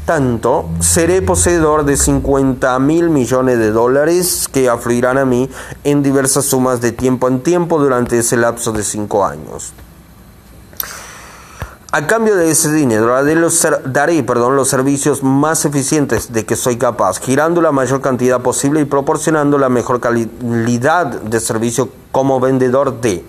tanto, 0.08 0.70
seré 0.80 1.20
poseedor 1.20 1.84
de 1.84 1.98
50 1.98 2.78
mil 2.78 3.10
millones 3.10 3.58
de 3.58 3.70
dólares 3.70 4.48
que 4.50 4.70
afluirán 4.70 5.18
a 5.18 5.26
mí 5.26 5.50
en 5.84 6.02
diversas 6.02 6.46
sumas 6.46 6.80
de 6.80 6.92
tiempo 6.92 7.28
en 7.28 7.42
tiempo 7.42 7.78
durante 7.78 8.18
ese 8.18 8.38
lapso 8.38 8.72
de 8.72 8.84
cinco 8.84 9.26
años. 9.26 9.74
A 11.92 12.06
cambio 12.06 12.36
de 12.36 12.50
ese 12.50 12.72
dinero 12.72 13.08
daré, 13.08 13.34
los, 13.34 13.68
daré 13.84 14.22
perdón, 14.22 14.56
los 14.56 14.70
servicios 14.70 15.22
más 15.22 15.66
eficientes 15.66 16.32
de 16.32 16.46
que 16.46 16.56
soy 16.56 16.78
capaz, 16.78 17.20
girando 17.20 17.60
la 17.60 17.70
mayor 17.70 18.00
cantidad 18.00 18.40
posible 18.40 18.80
y 18.80 18.86
proporcionando 18.86 19.58
la 19.58 19.68
mejor 19.68 20.00
calidad 20.00 21.20
de 21.20 21.38
servicio 21.38 21.90
como 22.12 22.40
vendedor 22.40 23.02
de. 23.02 23.26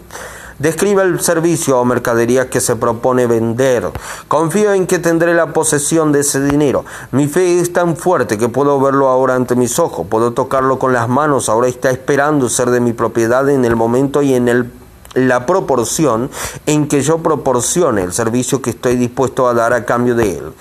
Describe 0.59 1.03
el 1.03 1.21
servicio 1.21 1.79
o 1.79 1.85
mercadería 1.85 2.49
que 2.49 2.59
se 2.59 2.75
propone 2.75 3.27
vender. 3.27 3.89
Confío 4.27 4.73
en 4.73 4.87
que 4.87 4.99
tendré 4.99 5.33
la 5.33 5.53
posesión 5.53 6.11
de 6.11 6.19
ese 6.19 6.41
dinero. 6.41 6.85
Mi 7.11 7.27
fe 7.27 7.59
es 7.59 7.71
tan 7.71 7.95
fuerte 7.95 8.37
que 8.37 8.49
puedo 8.49 8.79
verlo 8.79 9.07
ahora 9.07 9.35
ante 9.35 9.55
mis 9.55 9.79
ojos, 9.79 10.07
puedo 10.09 10.33
tocarlo 10.33 10.77
con 10.77 10.93
las 10.93 11.07
manos, 11.07 11.49
ahora 11.49 11.67
está 11.67 11.89
esperando 11.89 12.49
ser 12.49 12.69
de 12.71 12.81
mi 12.81 12.93
propiedad 12.93 13.49
en 13.49 13.65
el 13.65 13.75
momento 13.75 14.21
y 14.21 14.33
en 14.33 14.49
el 14.49 14.69
la 15.13 15.45
proporción 15.45 16.29
en 16.65 16.87
que 16.87 17.01
yo 17.01 17.19
proporcione 17.19 18.03
el 18.03 18.13
servicio 18.13 18.61
que 18.61 18.71
estoy 18.71 18.95
dispuesto 18.95 19.47
a 19.47 19.53
dar 19.53 19.73
a 19.73 19.85
cambio 19.85 20.15
de 20.15 20.37
él. 20.37 20.53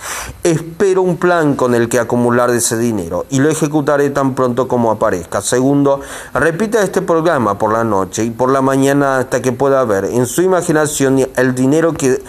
Espero 0.43 1.02
un 1.02 1.17
plan 1.17 1.55
con 1.55 1.75
el 1.75 1.88
que 1.88 1.99
acumular 1.99 2.50
ese 2.50 2.78
dinero 2.78 3.26
y 3.31 3.40
lo 3.40 3.50
ejecutaré 3.50 4.11
tan 4.11 4.35
pronto 4.35 4.69
como 4.69 4.90
aparezca. 4.90 5.40
Segundo, 5.43 6.00
repita 6.35 6.83
este 6.83 7.02
programa 7.02 7.59
por 7.59 7.73
la 7.73 7.85
noche 7.85 8.25
y 8.25 8.31
por 8.31 8.50
la 8.50 8.62
mañana 8.62 9.19
hasta 9.19 9.43
que 9.43 9.52
pueda 9.52 9.85
ver 9.85 10.07
en 10.07 10.26
su 10.26 10.43
imaginación 10.43 11.28
el 11.37 11.55
dinero 11.55 11.93
que 11.93 12.23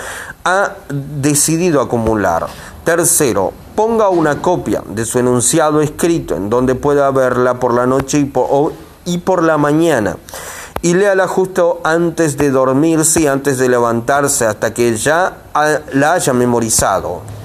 ha 0.44 0.76
decidido 0.90 1.82
acumular. 1.82 2.48
Tercero, 2.84 3.54
ponga 3.76 4.10
una 4.10 4.42
copia 4.42 4.84
de 4.88 5.06
su 5.06 5.20
enunciado 5.20 5.82
escrito 5.82 6.36
en 6.36 6.50
donde 6.50 6.76
pueda 6.76 7.12
verla 7.12 7.60
por 7.60 7.74
la 7.74 7.86
noche 7.86 8.20
y 8.20 8.26
por, 8.26 8.74
y 9.06 9.20
por 9.20 9.44
la 9.44 9.58
mañana 9.58 10.18
y 10.82 10.94
léala 10.94 11.28
justo 11.28 11.82
antes 11.84 12.38
de 12.38 12.50
dormirse 12.52 13.22
y 13.22 13.28
antes 13.28 13.58
de 13.58 13.70
levantarse 13.70 14.46
hasta 14.46 14.74
que 14.74 14.96
ya 14.96 15.38
la 15.94 16.14
haya 16.14 16.34
memorizado. 16.34 17.39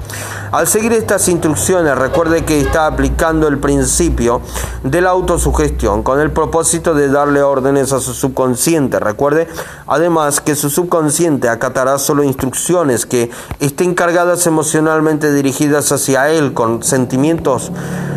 Al 0.53 0.69
seguir 0.69 0.93
estas 0.93 1.29
instrucciones, 1.29 1.97
recuerde 1.99 2.45
que 2.45 2.61
está 2.61 2.87
aplicando 2.87 3.49
el 3.49 3.59
principio 3.59 4.41
de 4.85 5.01
la 5.01 5.11
autosugestión 5.11 6.05
con 6.05 6.21
el 6.21 6.31
propósito 6.31 6.95
de 6.95 7.09
darle 7.09 7.43
órdenes 7.43 7.93
a 7.93 7.99
su 7.99 8.15
subconsciente. 8.15 9.01
Recuerde 9.01 9.49
además 9.89 10.41
que 10.41 10.55
su 10.55 10.71
subconsciente 10.71 11.49
acatará 11.49 11.99
solo 11.99 12.23
instrucciones 12.23 13.05
que 13.05 13.31
estén 13.59 13.95
cargadas 13.95 14.47
emocionalmente 14.47 15.33
dirigidas 15.33 15.91
hacia 15.91 16.31
él 16.31 16.53
con 16.53 16.85
sentimientos. 16.85 17.73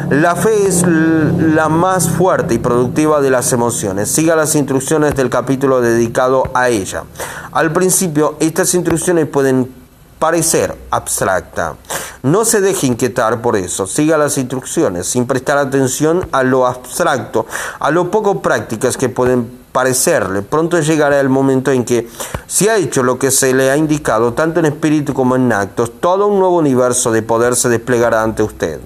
La 0.09 0.35
fe 0.35 0.67
es 0.67 0.85
la 0.85 1.69
más 1.69 2.07
fuerte 2.07 2.53
y 2.53 2.59
productiva 2.59 3.19
de 3.19 3.29
las 3.29 3.51
emociones. 3.51 4.09
Siga 4.09 4.35
las 4.35 4.55
instrucciones 4.55 5.15
del 5.15 5.29
capítulo 5.29 5.81
dedicado 5.81 6.43
a 6.53 6.69
ella. 6.69 7.03
Al 7.51 7.73
principio, 7.73 8.35
estas 8.39 8.73
instrucciones 8.73 9.25
pueden 9.27 9.86
parecer 10.19 10.75
abstracta. 10.91 11.75
No 12.23 12.45
se 12.45 12.61
deje 12.61 12.87
inquietar 12.87 13.41
por 13.41 13.55
eso, 13.55 13.87
siga 13.87 14.17
las 14.17 14.37
instrucciones 14.37 15.07
sin 15.07 15.25
prestar 15.25 15.57
atención 15.57 16.27
a 16.31 16.43
lo 16.43 16.65
abstracto, 16.65 17.45
a 17.79 17.91
lo 17.91 18.11
poco 18.11 18.41
prácticas 18.41 18.97
que 18.97 19.09
pueden 19.09 19.49
parecerle. 19.71 20.41
Pronto 20.41 20.79
llegará 20.79 21.19
el 21.19 21.29
momento 21.29 21.71
en 21.71 21.85
que, 21.85 22.09
si 22.47 22.67
ha 22.67 22.77
hecho 22.77 23.03
lo 23.03 23.19
que 23.19 23.29
se 23.29 23.53
le 23.53 23.69
ha 23.69 23.77
indicado, 23.77 24.33
tanto 24.33 24.59
en 24.59 24.65
espíritu 24.65 25.13
como 25.13 25.35
en 25.35 25.51
actos, 25.53 25.91
todo 25.99 26.27
un 26.27 26.39
nuevo 26.39 26.57
universo 26.57 27.11
de 27.11 27.21
poder 27.21 27.55
se 27.55 27.69
desplegará 27.69 28.23
ante 28.23 28.41
usted. 28.41 28.79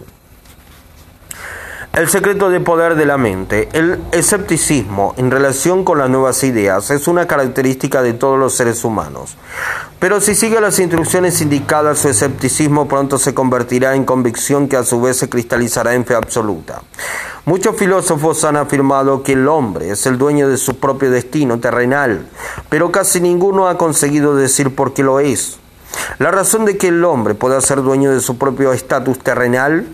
El 1.94 2.08
secreto 2.08 2.50
de 2.50 2.62
poder 2.62 2.96
de 2.96 3.06
la 3.06 3.18
mente. 3.18 3.68
El 3.74 4.00
escepticismo 4.14 5.14
en 5.18 5.30
relación 5.30 5.84
con 5.84 5.98
las 5.98 6.10
nuevas 6.10 6.42
ideas 6.46 6.90
es 6.90 7.06
una 7.10 7.28
característica 7.28 8.02
de 8.02 8.14
todos 8.14 8.40
los 8.40 8.54
seres 8.54 8.86
humanos. 8.86 9.36
Pero 10.00 10.22
si 10.22 10.34
sigue 10.34 10.62
las 10.62 10.80
instrucciones 10.80 11.42
indicadas, 11.42 12.00
su 12.00 12.08
escepticismo 12.08 12.88
pronto 12.88 13.18
se 13.18 13.34
convertirá 13.34 13.94
en 13.94 14.06
convicción 14.06 14.70
que 14.70 14.78
a 14.78 14.86
su 14.86 15.02
vez 15.02 15.18
se 15.18 15.28
cristalizará 15.28 15.94
en 15.94 16.06
fe 16.06 16.16
absoluta. 16.16 16.82
Muchos 17.44 17.76
filósofos 17.76 18.46
han 18.46 18.56
afirmado 18.56 19.22
que 19.22 19.34
el 19.34 19.46
hombre 19.50 19.90
es 19.90 20.06
el 20.06 20.18
dueño 20.18 20.48
de 20.48 20.56
su 20.56 20.78
propio 20.78 21.12
destino 21.12 21.60
terrenal, 21.60 22.26
pero 22.70 22.90
casi 22.94 23.20
ninguno 23.20 23.68
ha 23.68 23.78
conseguido 23.78 24.34
decir 24.38 24.74
por 24.74 24.94
qué 24.94 25.04
lo 25.04 25.20
es. 25.20 25.58
La 26.20 26.32
razón 26.32 26.64
de 26.64 26.78
que 26.78 26.88
el 26.88 27.04
hombre 27.04 27.36
pueda 27.36 27.60
ser 27.60 27.82
dueño 27.82 28.14
de 28.14 28.22
su 28.22 28.38
propio 28.38 28.72
estatus 28.72 29.20
terrenal 29.20 29.88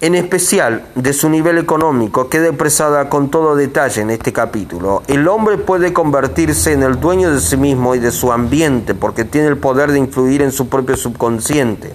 en 0.00 0.14
especial 0.14 0.86
de 0.94 1.12
su 1.12 1.28
nivel 1.28 1.58
económico, 1.58 2.28
queda 2.28 2.48
expresada 2.48 3.08
con 3.08 3.30
todo 3.30 3.56
detalle 3.56 4.02
en 4.02 4.10
este 4.10 4.32
capítulo. 4.32 5.02
El 5.08 5.26
hombre 5.26 5.58
puede 5.58 5.92
convertirse 5.92 6.72
en 6.72 6.84
el 6.84 7.00
dueño 7.00 7.32
de 7.32 7.40
sí 7.40 7.56
mismo 7.56 7.96
y 7.96 7.98
de 7.98 8.12
su 8.12 8.30
ambiente 8.30 8.94
porque 8.94 9.24
tiene 9.24 9.48
el 9.48 9.56
poder 9.56 9.90
de 9.90 9.98
influir 9.98 10.42
en 10.42 10.52
su 10.52 10.68
propio 10.68 10.96
subconsciente. 10.96 11.94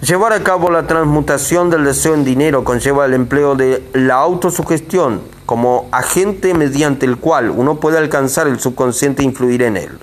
Llevar 0.00 0.32
a 0.32 0.42
cabo 0.42 0.70
la 0.70 0.86
transmutación 0.86 1.70
del 1.70 1.84
deseo 1.84 2.14
en 2.14 2.24
dinero 2.24 2.64
conlleva 2.64 3.04
el 3.04 3.14
empleo 3.14 3.56
de 3.56 3.86
la 3.92 4.14
autosugestión 4.14 5.20
como 5.44 5.88
agente 5.92 6.54
mediante 6.54 7.04
el 7.04 7.18
cual 7.18 7.50
uno 7.50 7.80
puede 7.80 7.98
alcanzar 7.98 8.46
el 8.46 8.60
subconsciente 8.60 9.22
e 9.22 9.26
influir 9.26 9.62
en 9.62 9.76
él. 9.76 9.98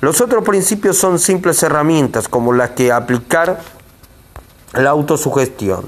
Los 0.00 0.20
otros 0.20 0.44
principios 0.44 0.96
son 0.98 1.18
simples 1.18 1.62
herramientas 1.62 2.28
como 2.28 2.52
las 2.52 2.70
que 2.70 2.92
aplicar 2.92 3.60
la 4.72 4.90
autosugestión. 4.90 5.84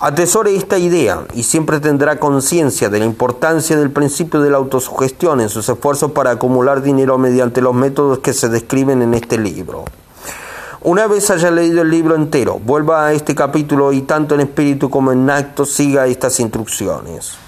Atesore 0.00 0.54
esta 0.54 0.78
idea 0.78 1.26
y 1.34 1.42
siempre 1.42 1.80
tendrá 1.80 2.20
conciencia 2.20 2.88
de 2.88 3.00
la 3.00 3.04
importancia 3.04 3.76
del 3.76 3.90
principio 3.90 4.40
de 4.40 4.48
la 4.48 4.58
autosugestión 4.58 5.40
en 5.40 5.48
sus 5.48 5.68
esfuerzos 5.68 6.12
para 6.12 6.30
acumular 6.30 6.82
dinero 6.82 7.18
mediante 7.18 7.60
los 7.60 7.74
métodos 7.74 8.20
que 8.20 8.32
se 8.32 8.48
describen 8.48 9.02
en 9.02 9.14
este 9.14 9.38
libro. 9.38 9.84
Una 10.82 11.08
vez 11.08 11.30
haya 11.30 11.50
leído 11.50 11.82
el 11.82 11.90
libro 11.90 12.14
entero, 12.14 12.60
vuelva 12.64 13.08
a 13.08 13.12
este 13.12 13.34
capítulo 13.34 13.92
y 13.92 14.02
tanto 14.02 14.36
en 14.36 14.42
espíritu 14.42 14.88
como 14.88 15.10
en 15.10 15.28
acto 15.28 15.64
siga 15.64 16.06
estas 16.06 16.38
instrucciones. 16.38 17.47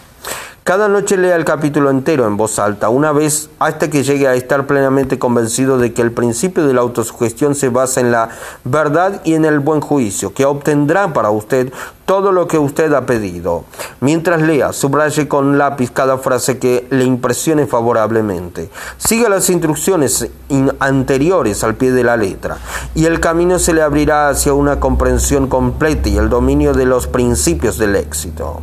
Cada 0.70 0.86
noche 0.86 1.16
lea 1.16 1.34
el 1.34 1.44
capítulo 1.44 1.90
entero 1.90 2.28
en 2.28 2.36
voz 2.36 2.60
alta, 2.60 2.90
una 2.90 3.10
vez 3.10 3.50
hasta 3.58 3.90
que 3.90 4.04
llegue 4.04 4.28
a 4.28 4.34
estar 4.34 4.68
plenamente 4.68 5.18
convencido 5.18 5.78
de 5.78 5.92
que 5.92 6.00
el 6.00 6.12
principio 6.12 6.64
de 6.64 6.72
la 6.72 6.80
autosugestión 6.80 7.56
se 7.56 7.70
basa 7.70 8.00
en 8.00 8.12
la 8.12 8.28
verdad 8.62 9.20
y 9.24 9.34
en 9.34 9.44
el 9.44 9.58
buen 9.58 9.80
juicio, 9.80 10.32
que 10.32 10.44
obtendrá 10.44 11.12
para 11.12 11.30
usted 11.30 11.72
todo 12.04 12.30
lo 12.30 12.46
que 12.46 12.56
usted 12.56 12.92
ha 12.92 13.04
pedido. 13.04 13.64
Mientras 13.98 14.42
lea, 14.42 14.72
subraye 14.72 15.26
con 15.26 15.58
lápiz 15.58 15.90
cada 15.90 16.18
frase 16.18 16.60
que 16.60 16.86
le 16.90 17.02
impresione 17.02 17.66
favorablemente. 17.66 18.70
Siga 18.96 19.28
las 19.28 19.50
instrucciones 19.50 20.30
anteriores 20.78 21.64
al 21.64 21.74
pie 21.74 21.90
de 21.90 22.04
la 22.04 22.16
letra, 22.16 22.58
y 22.94 23.06
el 23.06 23.18
camino 23.18 23.58
se 23.58 23.74
le 23.74 23.82
abrirá 23.82 24.28
hacia 24.28 24.54
una 24.54 24.78
comprensión 24.78 25.48
completa 25.48 26.08
y 26.08 26.16
el 26.16 26.28
dominio 26.28 26.74
de 26.74 26.86
los 26.86 27.08
principios 27.08 27.76
del 27.76 27.96
éxito. 27.96 28.62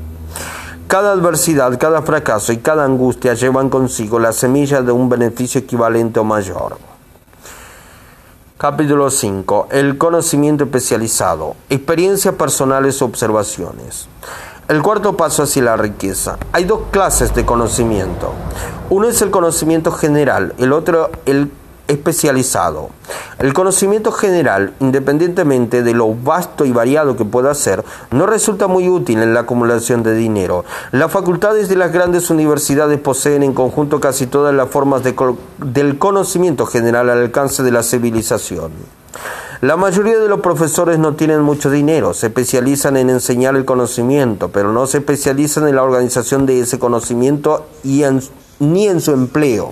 Cada 0.87 1.11
adversidad, 1.11 1.77
cada 1.77 2.01
fracaso 2.01 2.53
y 2.53 2.59
cada 2.59 2.85
angustia 2.85 3.33
llevan 3.33 3.69
consigo 3.69 4.19
la 4.19 4.31
semilla 4.31 4.81
de 4.81 4.93
un 4.93 5.09
beneficio 5.09 5.59
equivalente 5.59 6.21
o 6.21 6.23
mayor. 6.23 6.77
Capítulo 8.57 9.09
5. 9.09 9.67
El 9.69 9.97
conocimiento 9.97 10.63
especializado. 10.63 11.57
Experiencias 11.69 12.35
personales 12.35 13.01
o 13.01 13.05
observaciones. 13.05 14.07
El 14.69 14.81
cuarto 14.81 15.17
paso 15.17 15.43
hacia 15.43 15.63
la 15.63 15.75
riqueza. 15.75 16.37
Hay 16.53 16.63
dos 16.63 16.83
clases 16.89 17.35
de 17.35 17.45
conocimiento. 17.45 18.31
Uno 18.89 19.09
es 19.09 19.21
el 19.21 19.29
conocimiento 19.29 19.91
general, 19.91 20.55
el 20.57 20.71
otro 20.71 21.09
el 21.25 21.51
especializado. 21.87 22.89
El 23.39 23.53
conocimiento 23.53 24.11
general, 24.11 24.73
independientemente 24.79 25.83
de 25.83 25.93
lo 25.93 26.13
vasto 26.13 26.65
y 26.65 26.71
variado 26.71 27.15
que 27.15 27.25
pueda 27.25 27.53
ser, 27.53 27.83
no 28.11 28.25
resulta 28.25 28.67
muy 28.67 28.89
útil 28.89 29.21
en 29.21 29.33
la 29.33 29.41
acumulación 29.41 30.03
de 30.03 30.13
dinero. 30.13 30.65
Las 30.91 31.11
facultades 31.11 31.69
de 31.69 31.75
las 31.75 31.91
grandes 31.91 32.29
universidades 32.29 32.99
poseen 32.99 33.43
en 33.43 33.53
conjunto 33.53 33.99
casi 33.99 34.27
todas 34.27 34.53
las 34.53 34.69
formas 34.69 35.01
del 35.03 35.97
conocimiento 35.97 36.65
general 36.65 37.09
al 37.09 37.19
alcance 37.19 37.63
de 37.63 37.71
la 37.71 37.83
civilización. 37.83 38.71
La 39.61 39.75
mayoría 39.75 40.19
de 40.19 40.27
los 40.27 40.41
profesores 40.41 40.99
no 40.99 41.15
tienen 41.15 41.41
mucho 41.41 41.71
dinero, 41.71 42.13
se 42.13 42.27
especializan 42.27 42.95
en 42.95 43.09
enseñar 43.09 43.55
el 43.55 43.65
conocimiento, 43.65 44.49
pero 44.49 44.71
no 44.71 44.85
se 44.85 44.99
especializan 44.99 45.67
en 45.67 45.75
la 45.75 45.83
organización 45.83 46.45
de 46.45 46.59
ese 46.59 46.77
conocimiento 46.77 47.65
y 47.83 48.03
ni 48.59 48.87
en 48.87 49.01
su 49.01 49.13
empleo. 49.13 49.71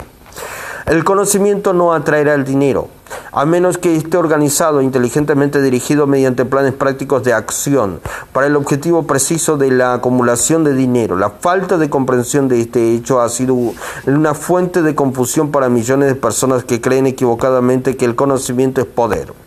El 0.85 1.03
conocimiento 1.03 1.73
no 1.73 1.93
atraerá 1.93 2.35
el 2.35 2.45
dinero, 2.45 2.89
a 3.31 3.43
menos 3.43 3.79
que 3.79 3.95
esté 3.95 4.17
organizado 4.17 4.79
e 4.79 4.83
inteligentemente 4.83 5.59
dirigido 5.59 6.05
mediante 6.05 6.45
planes 6.45 6.73
prácticos 6.73 7.23
de 7.23 7.33
acción 7.33 8.01
para 8.31 8.45
el 8.45 8.55
objetivo 8.55 9.07
preciso 9.07 9.57
de 9.57 9.71
la 9.71 9.95
acumulación 9.95 10.63
de 10.63 10.75
dinero. 10.75 11.17
La 11.17 11.31
falta 11.31 11.79
de 11.79 11.89
comprensión 11.89 12.47
de 12.49 12.61
este 12.61 12.93
hecho 12.93 13.19
ha 13.19 13.29
sido 13.29 13.57
una 14.05 14.35
fuente 14.35 14.83
de 14.83 14.93
confusión 14.93 15.49
para 15.49 15.69
millones 15.69 16.07
de 16.07 16.15
personas 16.15 16.63
que 16.63 16.81
creen 16.81 17.07
equivocadamente 17.07 17.97
que 17.97 18.05
el 18.05 18.15
conocimiento 18.15 18.79
es 18.79 18.85
poder. 18.85 19.44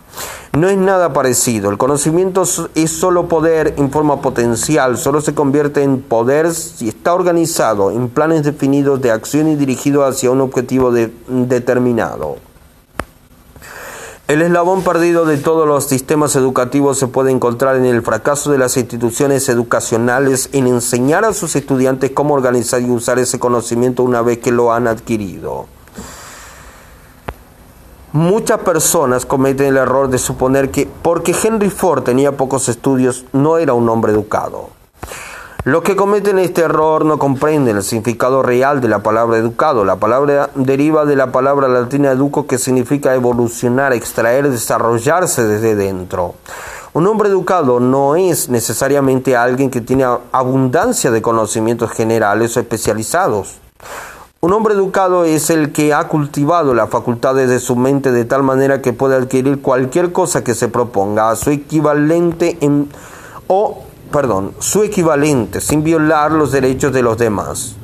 No 0.58 0.68
es 0.68 0.76
nada 0.76 1.12
parecido. 1.12 1.70
El 1.70 1.78
conocimiento 1.78 2.42
es 2.74 2.90
solo 2.90 3.28
poder 3.28 3.74
en 3.76 3.90
forma 3.90 4.20
potencial, 4.20 4.98
solo 4.98 5.20
se 5.20 5.34
convierte 5.34 5.82
en 5.82 6.02
poder 6.02 6.52
si 6.52 6.88
está 6.88 7.14
organizado 7.14 7.90
en 7.90 8.08
planes 8.08 8.42
definidos 8.42 9.00
de 9.00 9.12
acción 9.12 9.48
y 9.48 9.56
dirigido 9.56 10.04
hacia 10.04 10.30
un 10.30 10.40
objetivo 10.40 10.90
determinado. 10.90 12.36
El 14.26 14.42
eslabón 14.42 14.82
perdido 14.82 15.24
de 15.24 15.38
todos 15.38 15.66
los 15.66 15.84
sistemas 15.84 16.36
educativos 16.36 16.98
se 16.98 17.06
puede 17.06 17.30
encontrar 17.30 17.76
en 17.76 17.86
el 17.86 18.02
fracaso 18.02 18.50
de 18.50 18.58
las 18.58 18.76
instituciones 18.76 19.48
educacionales 19.48 20.50
en 20.52 20.66
enseñar 20.66 21.24
a 21.24 21.32
sus 21.32 21.56
estudiantes 21.56 22.10
cómo 22.10 22.34
organizar 22.34 22.82
y 22.82 22.90
usar 22.90 23.18
ese 23.18 23.38
conocimiento 23.38 24.02
una 24.02 24.20
vez 24.20 24.38
que 24.38 24.52
lo 24.52 24.72
han 24.72 24.86
adquirido. 24.86 25.77
Muchas 28.12 28.60
personas 28.60 29.26
cometen 29.26 29.66
el 29.66 29.76
error 29.76 30.08
de 30.08 30.16
suponer 30.16 30.70
que 30.70 30.88
porque 31.02 31.36
Henry 31.42 31.68
Ford 31.68 32.04
tenía 32.04 32.32
pocos 32.32 32.70
estudios 32.70 33.26
no 33.34 33.58
era 33.58 33.74
un 33.74 33.86
hombre 33.90 34.12
educado. 34.12 34.70
Los 35.64 35.82
que 35.82 35.94
cometen 35.94 36.38
este 36.38 36.62
error 36.62 37.04
no 37.04 37.18
comprenden 37.18 37.76
el 37.76 37.82
significado 37.82 38.42
real 38.42 38.80
de 38.80 38.88
la 38.88 39.00
palabra 39.00 39.36
educado. 39.36 39.84
La 39.84 39.96
palabra 39.96 40.48
deriva 40.54 41.04
de 41.04 41.16
la 41.16 41.32
palabra 41.32 41.68
latina 41.68 42.10
educo 42.12 42.46
que 42.46 42.56
significa 42.56 43.14
evolucionar, 43.14 43.92
extraer, 43.92 44.48
desarrollarse 44.48 45.44
desde 45.44 45.76
dentro. 45.76 46.36
Un 46.94 47.06
hombre 47.06 47.28
educado 47.28 47.78
no 47.78 48.16
es 48.16 48.48
necesariamente 48.48 49.36
alguien 49.36 49.68
que 49.68 49.82
tiene 49.82 50.06
abundancia 50.32 51.10
de 51.10 51.20
conocimientos 51.20 51.90
generales 51.90 52.56
o 52.56 52.60
especializados. 52.60 53.58
Un 54.40 54.52
hombre 54.52 54.74
educado 54.74 55.24
es 55.24 55.50
el 55.50 55.72
que 55.72 55.92
ha 55.92 56.06
cultivado 56.06 56.72
las 56.72 56.90
facultades 56.90 57.50
de 57.50 57.58
su 57.58 57.74
mente 57.74 58.12
de 58.12 58.24
tal 58.24 58.44
manera 58.44 58.80
que 58.80 58.92
puede 58.92 59.16
adquirir 59.16 59.60
cualquier 59.60 60.12
cosa 60.12 60.44
que 60.44 60.54
se 60.54 60.68
proponga 60.68 61.28
a 61.28 61.34
su 61.34 61.50
equivalente 61.50 62.56
en, 62.60 62.88
o 63.48 63.82
perdón, 64.12 64.52
su 64.60 64.84
equivalente, 64.84 65.60
sin 65.60 65.82
violar 65.82 66.30
los 66.30 66.52
derechos 66.52 66.92
de 66.92 67.02
los 67.02 67.18
demás. 67.18 67.74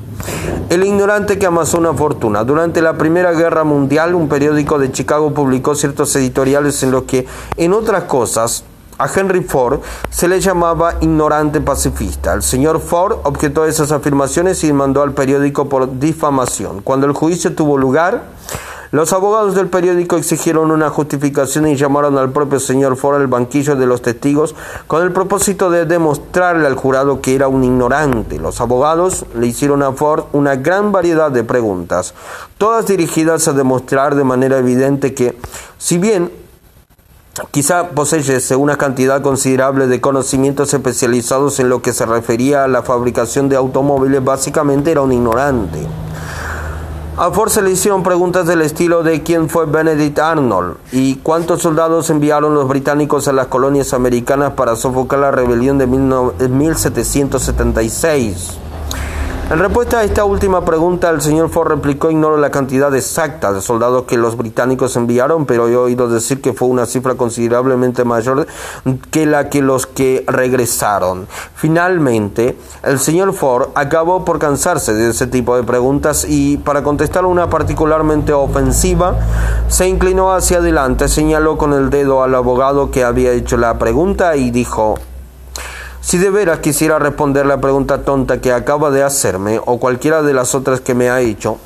El 0.68 0.84
ignorante 0.84 1.40
que 1.40 1.46
amasó 1.46 1.76
una 1.78 1.92
fortuna. 1.92 2.44
Durante 2.44 2.80
la 2.82 2.96
Primera 2.96 3.32
Guerra 3.32 3.64
Mundial, 3.64 4.14
un 4.14 4.28
periódico 4.28 4.78
de 4.78 4.92
Chicago 4.92 5.34
publicó 5.34 5.74
ciertos 5.74 6.14
editoriales 6.14 6.80
en 6.84 6.92
los 6.92 7.02
que, 7.02 7.26
en 7.56 7.72
otras 7.72 8.04
cosas, 8.04 8.62
a 8.98 9.08
Henry 9.08 9.42
Ford 9.42 9.80
se 10.10 10.28
le 10.28 10.40
llamaba 10.40 10.94
ignorante 11.00 11.60
pacifista. 11.60 12.34
El 12.34 12.42
señor 12.42 12.80
Ford 12.80 13.18
objetó 13.24 13.66
esas 13.66 13.92
afirmaciones 13.92 14.62
y 14.64 14.72
mandó 14.72 15.02
al 15.02 15.12
periódico 15.12 15.68
por 15.68 15.98
difamación. 15.98 16.80
Cuando 16.82 17.06
el 17.06 17.12
juicio 17.12 17.54
tuvo 17.54 17.78
lugar, 17.78 18.22
los 18.94 19.12
abogados 19.12 19.56
del 19.56 19.66
periódico 19.66 20.16
exigieron 20.16 20.70
una 20.70 20.88
justificación 20.88 21.66
y 21.66 21.74
llamaron 21.74 22.16
al 22.16 22.30
propio 22.30 22.60
señor 22.60 22.96
Ford 22.96 23.16
al 23.16 23.26
banquillo 23.26 23.74
de 23.74 23.86
los 23.86 24.02
testigos 24.02 24.54
con 24.86 25.02
el 25.02 25.10
propósito 25.10 25.68
de 25.68 25.84
demostrarle 25.84 26.68
al 26.68 26.76
jurado 26.76 27.20
que 27.20 27.34
era 27.34 27.48
un 27.48 27.64
ignorante. 27.64 28.38
Los 28.38 28.60
abogados 28.60 29.26
le 29.34 29.48
hicieron 29.48 29.82
a 29.82 29.90
Ford 29.90 30.26
una 30.32 30.54
gran 30.54 30.92
variedad 30.92 31.32
de 31.32 31.42
preguntas, 31.42 32.14
todas 32.56 32.86
dirigidas 32.86 33.48
a 33.48 33.52
demostrar 33.52 34.14
de 34.14 34.22
manera 34.22 34.58
evidente 34.58 35.12
que, 35.12 35.36
si 35.76 35.98
bien 35.98 36.43
Quizá 37.50 37.90
poseyese 37.90 38.54
una 38.54 38.76
cantidad 38.76 39.20
considerable 39.20 39.88
de 39.88 40.00
conocimientos 40.00 40.72
especializados 40.72 41.58
en 41.58 41.68
lo 41.68 41.82
que 41.82 41.92
se 41.92 42.06
refería 42.06 42.62
a 42.62 42.68
la 42.68 42.82
fabricación 42.82 43.48
de 43.48 43.56
automóviles, 43.56 44.22
básicamente 44.22 44.92
era 44.92 45.00
un 45.00 45.10
ignorante. 45.12 45.80
A 47.16 47.32
Ford 47.32 47.50
se 47.50 47.62
le 47.62 47.72
hicieron 47.72 48.04
preguntas 48.04 48.46
del 48.46 48.60
estilo 48.60 49.02
de 49.02 49.22
quién 49.22 49.48
fue 49.48 49.64
Benedict 49.66 50.18
Arnold 50.18 50.76
y 50.92 51.14
cuántos 51.16 51.62
soldados 51.62 52.10
enviaron 52.10 52.54
los 52.54 52.68
británicos 52.68 53.26
a 53.28 53.32
las 53.32 53.46
colonias 53.46 53.94
americanas 53.94 54.54
para 54.54 54.76
sofocar 54.76 55.20
la 55.20 55.30
rebelión 55.30 55.78
de 55.78 55.86
1776. 55.86 58.58
En 59.50 59.58
respuesta 59.58 59.98
a 59.98 60.04
esta 60.04 60.24
última 60.24 60.64
pregunta, 60.64 61.10
el 61.10 61.20
señor 61.20 61.50
Ford 61.50 61.68
replicó, 61.68 62.10
ignoro 62.10 62.38
la 62.38 62.50
cantidad 62.50 62.92
exacta 62.94 63.52
de 63.52 63.60
soldados 63.60 64.04
que 64.04 64.16
los 64.16 64.38
británicos 64.38 64.96
enviaron, 64.96 65.44
pero 65.44 65.68
he 65.68 65.76
oído 65.76 66.08
decir 66.08 66.40
que 66.40 66.54
fue 66.54 66.66
una 66.68 66.86
cifra 66.86 67.14
considerablemente 67.14 68.04
mayor 68.04 68.46
que 69.10 69.26
la 69.26 69.50
que 69.50 69.60
los 69.60 69.86
que 69.86 70.24
regresaron. 70.26 71.28
Finalmente, 71.54 72.56
el 72.82 72.98
señor 72.98 73.34
Ford 73.34 73.68
acabó 73.74 74.24
por 74.24 74.38
cansarse 74.38 74.94
de 74.94 75.10
ese 75.10 75.26
tipo 75.26 75.54
de 75.56 75.62
preguntas 75.62 76.24
y 76.26 76.56
para 76.56 76.82
contestar 76.82 77.26
una 77.26 77.50
particularmente 77.50 78.32
ofensiva, 78.32 79.14
se 79.68 79.86
inclinó 79.86 80.32
hacia 80.32 80.56
adelante, 80.56 81.06
señaló 81.06 81.58
con 81.58 81.74
el 81.74 81.90
dedo 81.90 82.22
al 82.22 82.34
abogado 82.34 82.90
que 82.90 83.04
había 83.04 83.32
hecho 83.32 83.58
la 83.58 83.78
pregunta 83.78 84.36
y 84.36 84.50
dijo, 84.50 84.94
si 86.04 86.18
de 86.18 86.28
veras 86.28 86.58
quisiera 86.58 86.98
responder 86.98 87.46
la 87.46 87.62
pregunta 87.62 88.02
tonta 88.02 88.38
que 88.38 88.52
acaba 88.52 88.90
de 88.90 89.02
hacerme 89.02 89.58
o 89.64 89.80
cualquiera 89.80 90.22
de 90.22 90.34
las 90.34 90.54
otras 90.54 90.82
que 90.82 90.94
me 90.94 91.08
ha 91.08 91.22
hecho, 91.22 91.56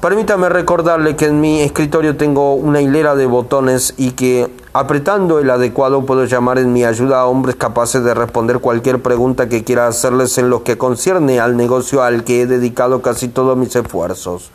permítame 0.00 0.48
recordarle 0.48 1.14
que 1.14 1.26
en 1.26 1.42
mi 1.42 1.60
escritorio 1.60 2.16
tengo 2.16 2.54
una 2.54 2.80
hilera 2.80 3.14
de 3.14 3.26
botones 3.26 3.92
y 3.98 4.12
que 4.12 4.50
apretando 4.72 5.40
el 5.40 5.50
adecuado 5.50 6.06
puedo 6.06 6.24
llamar 6.24 6.58
en 6.58 6.72
mi 6.72 6.86
ayuda 6.86 7.20
a 7.20 7.26
hombres 7.26 7.56
capaces 7.56 8.02
de 8.02 8.14
responder 8.14 8.60
cualquier 8.60 9.02
pregunta 9.02 9.50
que 9.50 9.62
quiera 9.62 9.88
hacerles 9.88 10.38
en 10.38 10.48
lo 10.48 10.64
que 10.64 10.78
concierne 10.78 11.38
al 11.38 11.58
negocio 11.58 12.02
al 12.02 12.24
que 12.24 12.40
he 12.40 12.46
dedicado 12.46 13.02
casi 13.02 13.28
todos 13.28 13.58
mis 13.58 13.76
esfuerzos. 13.76 14.50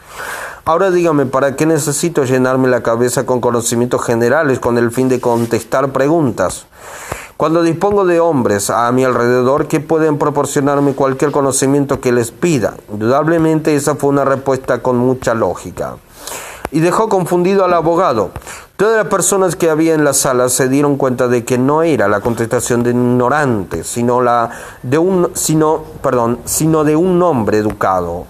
Ahora 0.65 0.89
dígame, 0.89 1.27
¿para 1.27 1.55
qué 1.55 1.67
necesito 1.67 2.23
llenarme 2.23 2.69
la 2.69 2.81
cabeza 2.81 3.27
con 3.27 3.39
conocimientos 3.39 4.03
generales 4.03 4.60
con 4.60 4.79
el 4.79 4.89
fin 4.89 5.10
de 5.10 5.21
contestar 5.21 5.91
preguntas? 5.91 6.65
Cuando 7.41 7.63
dispongo 7.63 8.06
de 8.06 8.19
hombres 8.19 8.69
a 8.69 8.91
mi 8.91 9.04
alrededor 9.04 9.67
que 9.67 9.80
pueden 9.80 10.19
proporcionarme 10.19 10.93
cualquier 10.93 11.32
conocimiento 11.32 11.99
que 11.99 12.12
les 12.12 12.30
pida, 12.30 12.75
indudablemente 12.93 13.75
esa 13.75 13.95
fue 13.95 14.12
una 14.12 14.23
respuesta 14.23 14.84
con 14.84 14.97
mucha 14.97 15.34
lógica. 15.34 15.95
Y 16.69 16.82
dejó 16.82 17.10
confundido 17.10 17.65
al 17.65 17.73
abogado. 17.73 18.30
Todas 18.75 18.95
las 18.95 19.08
personas 19.08 19.56
que 19.56 19.71
había 19.71 19.95
en 19.95 20.04
la 20.04 20.13
sala 20.13 20.49
se 20.49 20.69
dieron 20.69 20.97
cuenta 20.97 21.27
de 21.27 21.43
que 21.43 21.58
no 21.58 21.82
era 21.82 22.08
la 22.08 22.21
contestación 22.21 22.84
de 22.84 22.91
un 22.91 23.13
ignorante, 23.13 23.84
sino 23.84 24.21
la 24.21 24.51
de 24.84 24.99
un 24.99 25.32
sino, 25.34 25.82
perdón, 26.04 26.41
sino 26.45 26.84
de 26.84 26.95
un 26.95 27.23
hombre 27.23 27.58
educado. 27.58 28.27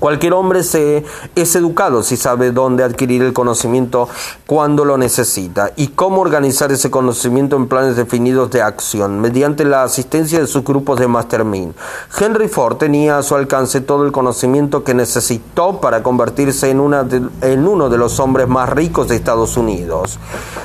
Cualquier 0.00 0.32
hombre 0.32 0.62
se, 0.62 1.04
es 1.36 1.54
educado 1.54 2.02
si 2.02 2.16
sabe 2.16 2.52
dónde 2.52 2.82
adquirir 2.82 3.22
el 3.22 3.34
conocimiento 3.34 4.08
cuando 4.46 4.86
lo 4.86 4.96
necesita 4.96 5.72
y 5.76 5.88
cómo 5.88 6.22
organizar 6.22 6.72
ese 6.72 6.90
conocimiento 6.90 7.56
en 7.56 7.68
planes 7.68 7.96
definidos 7.96 8.50
de 8.50 8.62
acción 8.62 9.20
mediante 9.20 9.66
la 9.66 9.82
asistencia 9.82 10.40
de 10.40 10.46
sus 10.46 10.64
grupos 10.64 10.98
de 10.98 11.06
mastermind. 11.06 11.74
Henry 12.18 12.48
Ford 12.48 12.78
tenía 12.78 13.18
a 13.18 13.22
su 13.22 13.34
alcance 13.34 13.82
todo 13.82 14.06
el 14.06 14.10
conocimiento 14.10 14.84
que 14.84 14.94
necesitó 14.94 15.82
para 15.82 16.02
convertirse 16.02 16.70
en, 16.70 16.80
una 16.80 17.06
en 17.42 17.68
uno 17.68 17.90
de 17.90 17.98
los 17.98 18.18
hombres 18.20 18.48
más 18.48 18.70
ricos 18.70 19.08
de 19.08 19.16
Estados 19.16 19.58
Unidos. 19.58 20.18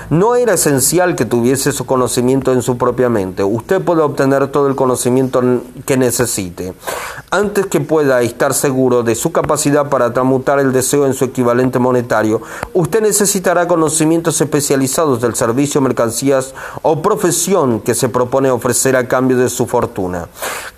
No 0.09 0.35
era 0.35 0.53
esencial 0.53 1.15
que 1.15 1.25
tuviese 1.25 1.73
su 1.73 1.85
conocimiento 1.85 2.53
en 2.53 2.61
su 2.61 2.77
propia 2.77 3.09
mente. 3.09 3.43
Usted 3.43 3.81
puede 3.81 4.01
obtener 4.01 4.47
todo 4.47 4.67
el 4.67 4.75
conocimiento 4.75 5.41
que 5.85 5.97
necesite. 5.97 6.73
Antes 7.31 7.65
que 7.65 7.81
pueda 7.81 8.21
estar 8.21 8.53
seguro 8.53 9.01
de 9.01 9.15
su 9.15 9.31
capacidad 9.31 9.89
para 9.89 10.13
transmutar 10.13 10.59
el 10.59 10.71
deseo 10.71 11.05
en 11.07 11.13
su 11.13 11.25
equivalente 11.25 11.79
monetario, 11.79 12.41
usted 12.73 13.01
necesitará 13.01 13.67
conocimientos 13.67 14.39
especializados 14.39 15.21
del 15.21 15.35
servicio, 15.35 15.81
mercancías 15.81 16.53
o 16.83 17.01
profesión 17.01 17.81
que 17.81 17.95
se 17.95 18.09
propone 18.09 18.51
ofrecer 18.51 18.95
a 18.95 19.07
cambio 19.07 19.37
de 19.37 19.49
su 19.49 19.65
fortuna. 19.65 20.27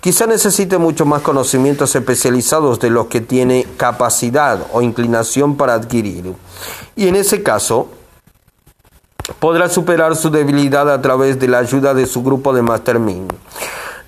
Quizá 0.00 0.26
necesite 0.26 0.78
mucho 0.78 1.04
más 1.04 1.20
conocimientos 1.20 1.94
especializados 1.94 2.80
de 2.80 2.90
los 2.90 3.06
que 3.06 3.20
tiene 3.20 3.66
capacidad 3.76 4.58
o 4.72 4.80
inclinación 4.80 5.56
para 5.56 5.74
adquirir. 5.74 6.34
Y 6.96 7.08
en 7.08 7.16
ese 7.16 7.42
caso, 7.42 7.88
podrá 9.38 9.68
superar 9.68 10.16
su 10.16 10.30
debilidad 10.30 10.90
a 10.90 11.02
través 11.02 11.38
de 11.38 11.48
la 11.48 11.58
ayuda 11.58 11.92
de 11.92 12.06
su 12.06 12.22
grupo 12.22 12.54
de 12.54 12.62
mastermind. 12.62 13.32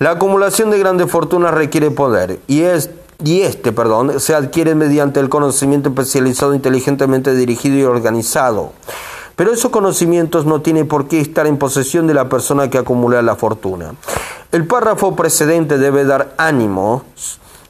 La 0.01 0.13
acumulación 0.13 0.71
de 0.71 0.79
grandes 0.79 1.11
fortunas 1.11 1.53
requiere 1.53 1.91
poder 1.91 2.39
y 2.47 2.61
es 2.61 2.89
y 3.23 3.41
este, 3.41 3.71
perdón, 3.71 4.19
se 4.19 4.33
adquiere 4.33 4.73
mediante 4.73 5.19
el 5.19 5.29
conocimiento 5.29 5.89
especializado, 5.89 6.55
inteligentemente 6.55 7.35
dirigido 7.35 7.77
y 7.77 7.83
organizado. 7.83 8.71
Pero 9.35 9.53
esos 9.53 9.69
conocimientos 9.69 10.47
no 10.47 10.63
tienen 10.63 10.87
por 10.87 11.07
qué 11.07 11.21
estar 11.21 11.45
en 11.45 11.57
posesión 11.57 12.07
de 12.07 12.15
la 12.15 12.29
persona 12.29 12.67
que 12.71 12.79
acumula 12.79 13.21
la 13.21 13.35
fortuna. 13.35 13.93
El 14.51 14.65
párrafo 14.65 15.15
precedente 15.15 15.77
debe 15.77 16.03
dar 16.03 16.33
ánimo 16.39 17.03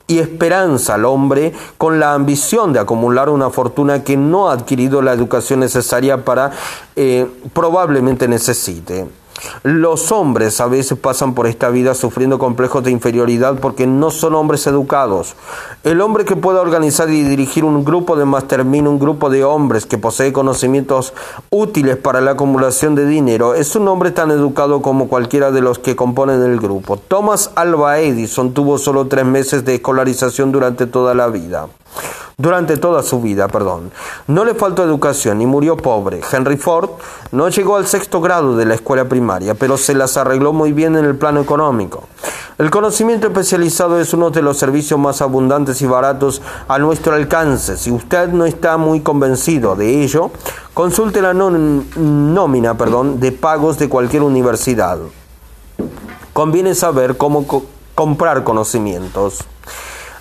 y 0.08 0.20
esperanza 0.20 0.94
al 0.94 1.04
hombre 1.04 1.52
con 1.78 2.00
la 2.00 2.14
ambición 2.14 2.72
de 2.72 2.80
acumular 2.80 3.30
una 3.30 3.50
fortuna 3.50 4.06
que 4.06 4.16
no 4.16 4.50
ha 4.50 4.54
adquirido 4.54 5.02
la 5.02 5.12
educación 5.12 5.60
necesaria 5.60 6.24
para 6.24 6.52
eh, 6.96 7.28
probablemente 7.52 8.30
necesite. 8.30 9.20
Los 9.64 10.12
hombres 10.12 10.60
a 10.62 10.68
veces 10.68 10.98
pasan 10.98 11.34
por 11.34 11.48
esta 11.48 11.70
vida 11.70 11.94
sufriendo 11.94 12.40
complejos 12.40 12.84
de 12.84 12.92
inferioridad 12.92 13.60
porque 13.60 13.88
no 13.88 14.12
son 14.12 14.36
hombres 14.36 14.68
educados. 14.68 15.36
El 15.84 16.02
hombre 16.02 16.26
que 16.26 16.36
pueda 16.36 16.62
organizar 16.62 17.10
y 17.10 17.24
dirigir 17.24 17.64
un 17.64 17.84
grupo 17.84 18.16
de 18.16 18.26
mastermind, 18.26 18.88
un 18.88 19.00
grupo 19.00 19.30
de 19.30 19.44
hombres 19.44 19.86
que 19.86 19.98
posee 19.98 20.34
conocimientos 20.34 21.14
útiles 21.50 21.98
para 21.98 22.22
la 22.22 22.32
acumulación 22.32 22.96
de 22.96 23.06
dinero, 23.06 23.56
es 23.56 23.76
un 23.76 23.88
hombre 23.88 24.12
tan 24.12 24.32
educado 24.32 24.82
como 24.82 25.08
cualquiera 25.08 25.52
de 25.52 25.62
los 25.62 25.80
que 25.80 25.96
componen 25.96 26.42
el 26.42 26.60
grupo. 26.60 26.98
Thomas 26.98 27.52
Alva 27.56 28.00
Edison 28.00 28.54
tuvo 28.54 28.78
solo 28.78 29.08
tres 29.08 29.26
meses 29.26 29.66
de 29.66 29.76
escolarización 29.76 30.52
durante 30.52 30.86
toda 30.86 31.14
la 31.14 31.28
vida 31.28 31.68
durante 32.38 32.78
toda 32.78 33.04
su 33.04 33.22
vida, 33.22 33.48
perdón. 33.48 33.92
No 34.28 34.46
le 34.46 34.56
faltó 34.56 34.84
educación 34.84 35.42
y 35.42 35.46
murió 35.46 35.78
pobre. 35.78 36.22
Henry 36.32 36.58
Ford 36.58 36.90
no 37.32 37.50
llegó 37.50 37.76
al 37.76 37.88
sexto 37.88 38.20
grado 38.20 38.56
de 38.56 38.66
la 38.66 38.74
escuela 38.74 39.06
primaria, 39.06 39.54
pero 39.54 39.78
se 39.78 39.94
las 39.94 40.18
arregló 40.18 40.52
muy 40.54 40.74
bien 40.74 40.96
en 40.96 41.06
el 41.06 41.16
plano 41.16 41.42
económico. 41.42 42.04
El 42.58 42.70
conocimiento 42.70 43.28
especializado 43.28 44.00
es 44.00 44.14
uno 44.14 44.30
de 44.30 44.42
los 44.42 44.58
servicios 44.58 45.00
más 45.00 45.22
abundantes 45.22 45.82
y 45.82 45.88
baratos 45.88 46.42
a 46.68 46.78
nuestro 46.80 47.16
alcance. 47.16 47.78
Si 47.78 47.92
usted 47.92 48.30
no 48.30 48.46
está 48.46 48.78
muy 48.78 49.02
convencido 49.02 49.76
de 49.76 50.04
ello, 50.04 50.32
consulte 50.74 51.22
la 51.22 51.34
nómina 51.34 52.78
perdón, 52.78 53.20
de 53.20 53.32
pagos 53.32 53.80
de 53.80 53.90
cualquier 53.90 54.24
universidad. 54.24 55.00
Conviene 56.34 56.76
saber 56.76 57.18
cómo 57.18 57.46
comprar 57.96 58.44
conocimientos. 58.44 59.40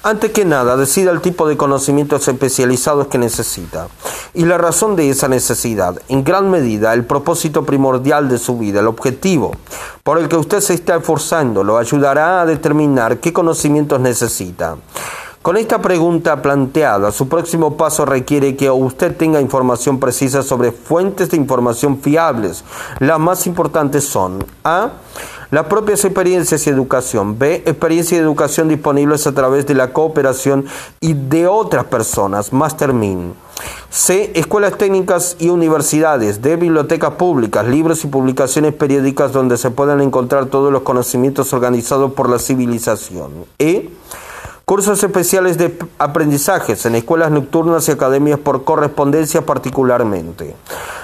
Antes 0.03 0.33
que 0.33 0.47
nada, 0.47 0.79
decida 0.79 1.11
el 1.11 1.21
tipo 1.21 1.47
de 1.47 1.59
conocimientos 1.59 2.27
especializados 2.27 3.09
que 3.09 3.19
necesita 3.19 3.89
y 4.33 4.47
la 4.47 4.57
razón 4.57 4.97
de 4.97 5.11
esa 5.11 5.29
necesidad. 5.29 6.01
En 6.09 6.25
gran 6.25 6.51
medida, 6.51 6.95
el 6.95 7.05
propósito 7.05 7.67
primordial 7.67 8.27
de 8.31 8.39
su 8.39 8.57
vida, 8.57 8.81
el 8.81 8.87
objetivo 8.87 9.53
por 10.03 10.19
el 10.19 10.27
que 10.29 10.37
usted 10.37 10.61
se 10.61 10.73
está 10.73 10.97
esforzando, 10.97 11.63
lo 11.63 11.77
ayudará 11.77 12.41
a 12.41 12.47
determinar 12.47 13.19
qué 13.19 13.35
conocimientos 13.35 14.01
necesita. 14.01 14.77
Con 15.43 15.59
esta 15.59 15.83
pregunta 15.83 16.41
planteada, 16.41 17.13
su 17.13 17.29
próximo 17.29 17.77
paso 17.77 18.07
requiere 18.07 18.57
que 18.57 18.71
usted 18.71 19.15
tenga 19.17 19.41
información 19.41 20.01
precisa 20.01 20.43
sobre 20.43 20.73
fuentes 20.73 21.31
de 21.31 21.37
información 21.37 22.01
fiables. 22.01 22.65
Las 23.01 23.19
más 23.19 23.47
importantes 23.47 24.05
son 24.05 24.45
A 24.65 24.93
las 25.51 25.67
propias 25.67 26.05
experiencias 26.05 26.67
y 26.67 26.71
educación. 26.71 27.39
B. 27.39 27.63
Experiencia 27.67 28.17
y 28.17 28.21
educación 28.21 28.69
disponibles 28.69 29.27
a 29.27 29.33
través 29.33 29.67
de 29.67 29.75
la 29.75 29.93
cooperación 29.93 30.67
y 31.01 31.15
de 31.15 31.47
otras 31.47 31.85
personas. 31.87 32.53
Mastermind. 32.53 33.35
C. 33.91 34.31
Escuelas 34.35 34.79
técnicas 34.79 35.37
y 35.39 35.49
universidades. 35.49 36.41
D. 36.41 36.57
Bibliotecas 36.57 37.15
públicas, 37.15 37.67
libros 37.67 38.05
y 38.05 38.07
publicaciones 38.07 38.75
periódicas 38.75 39.33
donde 39.33 39.57
se 39.57 39.71
puedan 39.71 40.01
encontrar 40.01 40.47
todos 40.47 40.73
los 40.73 40.83
conocimientos 40.83 41.53
organizados 41.53 42.13
por 42.13 42.29
la 42.29 42.39
civilización. 42.39 43.47
E. 43.59 43.91
Cursos 44.70 45.02
especiales 45.02 45.59
de 45.59 45.76
aprendizajes 45.98 46.87
en 46.87 46.94
escuelas 46.94 47.33
nocturnas 47.33 47.88
y 47.88 47.90
academias 47.90 48.38
por 48.38 48.62
correspondencia 48.62 49.44
particularmente. 49.44 50.54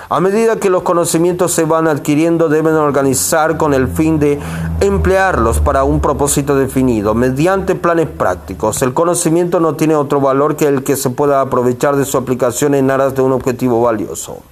A 0.08 0.20
medida 0.20 0.60
que 0.60 0.70
los 0.70 0.84
conocimientos 0.84 1.50
se 1.50 1.64
van 1.64 1.88
adquiriendo, 1.88 2.48
deben 2.48 2.74
organizar 2.74 3.56
con 3.56 3.74
el 3.74 3.88
fin 3.88 4.20
de 4.20 4.38
emplearlos 4.78 5.58
para 5.58 5.82
un 5.82 5.98
propósito 5.98 6.54
definido, 6.54 7.12
mediante 7.14 7.74
planes 7.74 8.08
prácticos. 8.08 8.82
El 8.82 8.94
conocimiento 8.94 9.58
no 9.58 9.74
tiene 9.74 9.96
otro 9.96 10.20
valor 10.20 10.54
que 10.54 10.68
el 10.68 10.84
que 10.84 10.94
se 10.94 11.10
pueda 11.10 11.40
aprovechar 11.40 11.96
de 11.96 12.04
su 12.04 12.18
aplicación 12.18 12.72
en 12.76 12.88
aras 12.92 13.16
de 13.16 13.22
un 13.22 13.32
objetivo 13.32 13.82
valioso. 13.82 14.42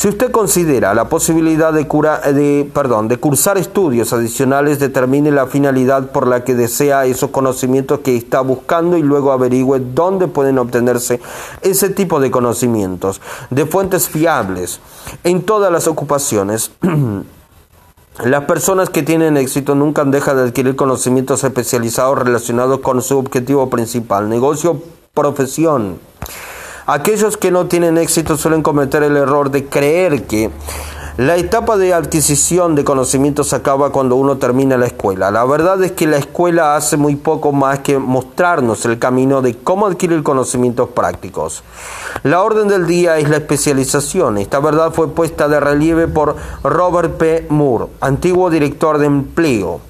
Si 0.00 0.08
usted 0.08 0.30
considera 0.30 0.94
la 0.94 1.10
posibilidad 1.10 1.74
de, 1.74 1.84
de, 2.32 2.70
perdón, 2.72 3.06
de 3.08 3.18
cursar 3.18 3.58
estudios 3.58 4.14
adicionales, 4.14 4.78
determine 4.78 5.30
la 5.30 5.46
finalidad 5.46 6.10
por 6.10 6.26
la 6.26 6.42
que 6.42 6.54
desea 6.54 7.04
esos 7.04 7.28
conocimientos 7.28 7.98
que 7.98 8.16
está 8.16 8.40
buscando 8.40 8.96
y 8.96 9.02
luego 9.02 9.30
averigüe 9.30 9.78
dónde 9.78 10.26
pueden 10.26 10.58
obtenerse 10.58 11.20
ese 11.60 11.90
tipo 11.90 12.18
de 12.18 12.30
conocimientos, 12.30 13.20
de 13.50 13.66
fuentes 13.66 14.08
fiables, 14.08 14.80
en 15.22 15.42
todas 15.42 15.70
las 15.70 15.86
ocupaciones. 15.86 16.70
Las 18.24 18.44
personas 18.44 18.88
que 18.88 19.02
tienen 19.02 19.36
éxito 19.36 19.74
nunca 19.74 20.04
dejan 20.04 20.36
de 20.36 20.44
adquirir 20.44 20.76
conocimientos 20.76 21.44
especializados 21.44 22.18
relacionados 22.18 22.80
con 22.80 23.02
su 23.02 23.18
objetivo 23.18 23.68
principal, 23.68 24.30
negocio, 24.30 24.82
profesión. 25.12 25.98
Aquellos 26.92 27.36
que 27.36 27.52
no 27.52 27.66
tienen 27.66 27.98
éxito 27.98 28.36
suelen 28.36 28.64
cometer 28.64 29.04
el 29.04 29.16
error 29.16 29.52
de 29.52 29.66
creer 29.66 30.24
que 30.26 30.50
la 31.18 31.36
etapa 31.36 31.76
de 31.76 31.94
adquisición 31.94 32.74
de 32.74 32.82
conocimientos 32.82 33.52
acaba 33.52 33.92
cuando 33.92 34.16
uno 34.16 34.38
termina 34.38 34.76
la 34.76 34.86
escuela. 34.86 35.30
La 35.30 35.44
verdad 35.44 35.80
es 35.84 35.92
que 35.92 36.08
la 36.08 36.16
escuela 36.16 36.74
hace 36.74 36.96
muy 36.96 37.14
poco 37.14 37.52
más 37.52 37.78
que 37.78 37.96
mostrarnos 37.96 38.84
el 38.86 38.98
camino 38.98 39.40
de 39.40 39.56
cómo 39.56 39.86
adquirir 39.86 40.24
conocimientos 40.24 40.88
prácticos. 40.88 41.62
La 42.24 42.42
orden 42.42 42.66
del 42.66 42.88
día 42.88 43.18
es 43.18 43.28
la 43.28 43.36
especialización. 43.36 44.38
Esta 44.38 44.58
verdad 44.58 44.92
fue 44.92 45.14
puesta 45.14 45.46
de 45.46 45.60
relieve 45.60 46.08
por 46.08 46.34
Robert 46.64 47.18
P. 47.18 47.46
Moore, 47.50 47.86
antiguo 48.00 48.50
director 48.50 48.98
de 48.98 49.06
empleo 49.06 49.80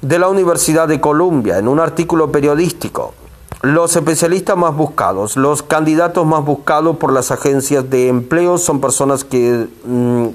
de 0.00 0.18
la 0.20 0.28
Universidad 0.28 0.86
de 0.86 1.00
Columbia, 1.00 1.58
en 1.58 1.66
un 1.66 1.80
artículo 1.80 2.30
periodístico. 2.30 3.14
Los 3.62 3.96
especialistas 3.96 4.56
más 4.56 4.76
buscados, 4.76 5.36
los 5.36 5.64
candidatos 5.64 6.24
más 6.24 6.44
buscados 6.44 6.96
por 6.98 7.12
las 7.12 7.32
agencias 7.32 7.90
de 7.90 8.08
empleo 8.08 8.56
son 8.56 8.80
personas 8.80 9.24
que 9.24 9.66
mm, 9.84 10.26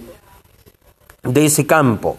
de 1.23 1.45
ese 1.45 1.65
campo 1.65 2.17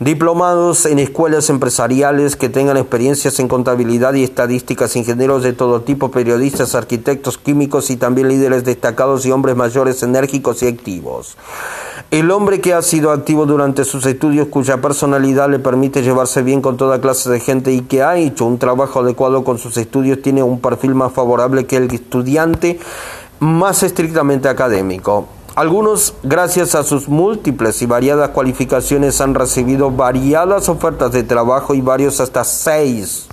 diplomados 0.00 0.86
en 0.86 0.98
escuelas 0.98 1.50
empresariales 1.50 2.36
que 2.36 2.48
tengan 2.48 2.76
experiencias 2.76 3.38
en 3.38 3.48
contabilidad 3.48 4.14
y 4.14 4.24
estadísticas, 4.24 4.96
ingenieros 4.96 5.42
de 5.42 5.52
todo 5.52 5.82
tipo, 5.82 6.10
periodistas, 6.10 6.74
arquitectos, 6.74 7.38
químicos 7.38 7.90
y 7.90 7.96
también 7.96 8.28
líderes 8.28 8.64
destacados 8.64 9.24
y 9.26 9.30
hombres 9.30 9.56
mayores 9.56 10.02
enérgicos 10.02 10.62
y 10.62 10.68
activos. 10.68 11.36
El 12.10 12.30
hombre 12.30 12.60
que 12.60 12.72
ha 12.72 12.82
sido 12.82 13.10
activo 13.10 13.44
durante 13.44 13.84
sus 13.84 14.06
estudios, 14.06 14.48
cuya 14.48 14.80
personalidad 14.80 15.50
le 15.50 15.58
permite 15.58 16.02
llevarse 16.02 16.42
bien 16.42 16.60
con 16.60 16.76
toda 16.76 17.00
clase 17.00 17.28
de 17.30 17.40
gente 17.40 17.72
y 17.72 17.80
que 17.80 18.02
ha 18.02 18.16
hecho 18.16 18.44
un 18.44 18.58
trabajo 18.58 19.00
adecuado 19.00 19.42
con 19.42 19.58
sus 19.58 19.76
estudios, 19.76 20.22
tiene 20.22 20.42
un 20.42 20.60
perfil 20.60 20.94
más 20.94 21.12
favorable 21.12 21.66
que 21.66 21.76
el 21.76 21.92
estudiante 21.92 22.78
más 23.40 23.82
estrictamente 23.82 24.48
académico. 24.48 25.26
Algunos, 25.56 26.14
gracias 26.22 26.74
a 26.74 26.82
sus 26.82 27.08
múltiples 27.08 27.82
y 27.82 27.86
variadas 27.86 28.30
cualificaciones, 28.30 29.20
han 29.20 29.34
recibido 29.34 29.90
variadas 29.90 30.68
ofertas 30.68 31.12
de 31.12 31.22
trabajo 31.22 31.74
y 31.74 31.80
varios 31.80 32.20
hasta 32.20 32.44
seis 32.44 33.28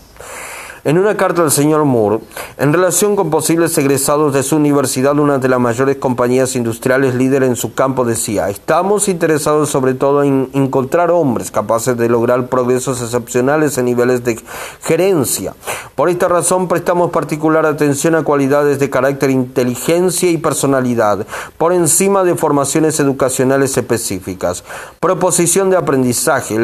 en 0.83 0.97
una 0.97 1.15
carta 1.15 1.43
del 1.43 1.51
señor 1.51 1.85
Moore, 1.85 2.19
en 2.57 2.73
relación 2.73 3.15
con 3.15 3.29
posibles 3.29 3.77
egresados 3.77 4.33
de 4.33 4.41
su 4.41 4.55
universidad, 4.55 5.17
una 5.19 5.37
de 5.37 5.47
las 5.47 5.59
mayores 5.59 5.97
compañías 5.97 6.55
industriales 6.55 7.13
líder 7.13 7.43
en 7.43 7.55
su 7.55 7.73
campo 7.73 8.03
decía, 8.03 8.49
estamos 8.49 9.07
interesados 9.07 9.69
sobre 9.69 9.93
todo 9.93 10.23
en 10.23 10.49
encontrar 10.53 11.11
hombres 11.11 11.51
capaces 11.51 11.95
de 11.97 12.09
lograr 12.09 12.47
progresos 12.47 13.01
excepcionales 13.01 13.77
en 13.77 13.85
niveles 13.85 14.23
de 14.23 14.39
gerencia. 14.81 15.53
Por 15.95 16.09
esta 16.09 16.27
razón 16.27 16.67
prestamos 16.67 17.11
particular 17.11 17.65
atención 17.65 18.15
a 18.15 18.23
cualidades 18.23 18.79
de 18.79 18.89
carácter, 18.89 19.29
inteligencia 19.29 20.31
y 20.31 20.37
personalidad, 20.37 21.27
por 21.57 21.73
encima 21.73 22.23
de 22.23 22.35
formaciones 22.35 22.99
educacionales 22.99 23.77
específicas. 23.77 24.63
Proposición 24.99 25.69
de 25.69 25.77
aprendizaje, 25.77 26.57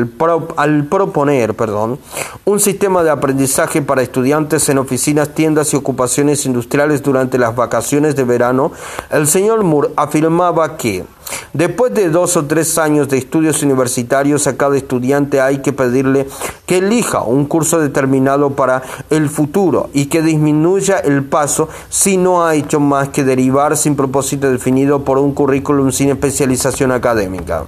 al 0.57 0.85
proponer, 0.85 1.53
perdón, 1.53 1.99
un 2.45 2.59
sistema 2.59 3.03
de 3.03 3.11
aprendizaje 3.11 3.81
para 3.81 4.06
estudiantes 4.07 4.67
en 4.69 4.79
oficinas, 4.79 5.35
tiendas 5.35 5.73
y 5.73 5.77
ocupaciones 5.77 6.45
industriales 6.45 7.03
durante 7.03 7.37
las 7.37 7.55
vacaciones 7.55 8.15
de 8.15 8.23
verano, 8.23 8.71
el 9.11 9.27
señor 9.27 9.63
Moore 9.63 9.89
afirmaba 9.95 10.75
que 10.77 11.05
Después 11.53 11.93
de 11.93 12.09
dos 12.09 12.37
o 12.37 12.45
tres 12.45 12.77
años 12.77 13.09
de 13.09 13.17
estudios 13.17 13.61
universitarios, 13.63 14.47
a 14.47 14.57
cada 14.57 14.77
estudiante 14.77 15.41
hay 15.41 15.59
que 15.59 15.73
pedirle 15.73 16.27
que 16.65 16.77
elija 16.77 17.21
un 17.23 17.45
curso 17.45 17.79
determinado 17.79 18.51
para 18.51 18.83
el 19.09 19.29
futuro 19.29 19.89
y 19.93 20.05
que 20.05 20.21
disminuya 20.21 20.99
el 20.99 21.23
paso 21.23 21.67
si 21.89 22.17
no 22.17 22.45
ha 22.45 22.55
hecho 22.55 22.79
más 22.79 23.09
que 23.09 23.23
derivar 23.23 23.75
sin 23.75 23.95
propósito 23.95 24.49
definido 24.49 25.03
por 25.03 25.17
un 25.17 25.33
currículum 25.33 25.91
sin 25.91 26.09
especialización 26.09 26.91
académica. 26.91 27.65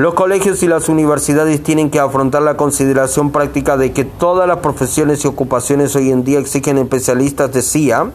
Los 0.00 0.14
colegios 0.14 0.62
y 0.62 0.66
las 0.66 0.88
universidades 0.88 1.62
tienen 1.62 1.90
que 1.90 2.00
afrontar 2.00 2.40
la 2.40 2.56
consideración 2.56 3.32
práctica 3.32 3.76
de 3.76 3.92
que 3.92 4.06
todas 4.06 4.48
las 4.48 4.60
profesiones 4.60 5.22
y 5.22 5.28
ocupaciones 5.28 5.94
hoy 5.94 6.10
en 6.10 6.24
día 6.24 6.38
exigen 6.38 6.78
especialistas 6.78 7.52
de 7.52 7.60
CIA, 7.60 8.10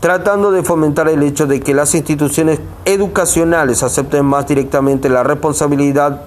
tratando 0.00 0.50
de 0.50 0.64
fomentar 0.64 1.08
el 1.08 1.22
hecho 1.22 1.46
de 1.46 1.60
que 1.60 1.74
las 1.74 1.94
instituciones 1.94 2.58
educacionales 2.84 3.84
acepten 3.84 4.26
más 4.26 4.48
directamente 4.48 5.08
la 5.08 5.22
responsabilidad 5.22 6.22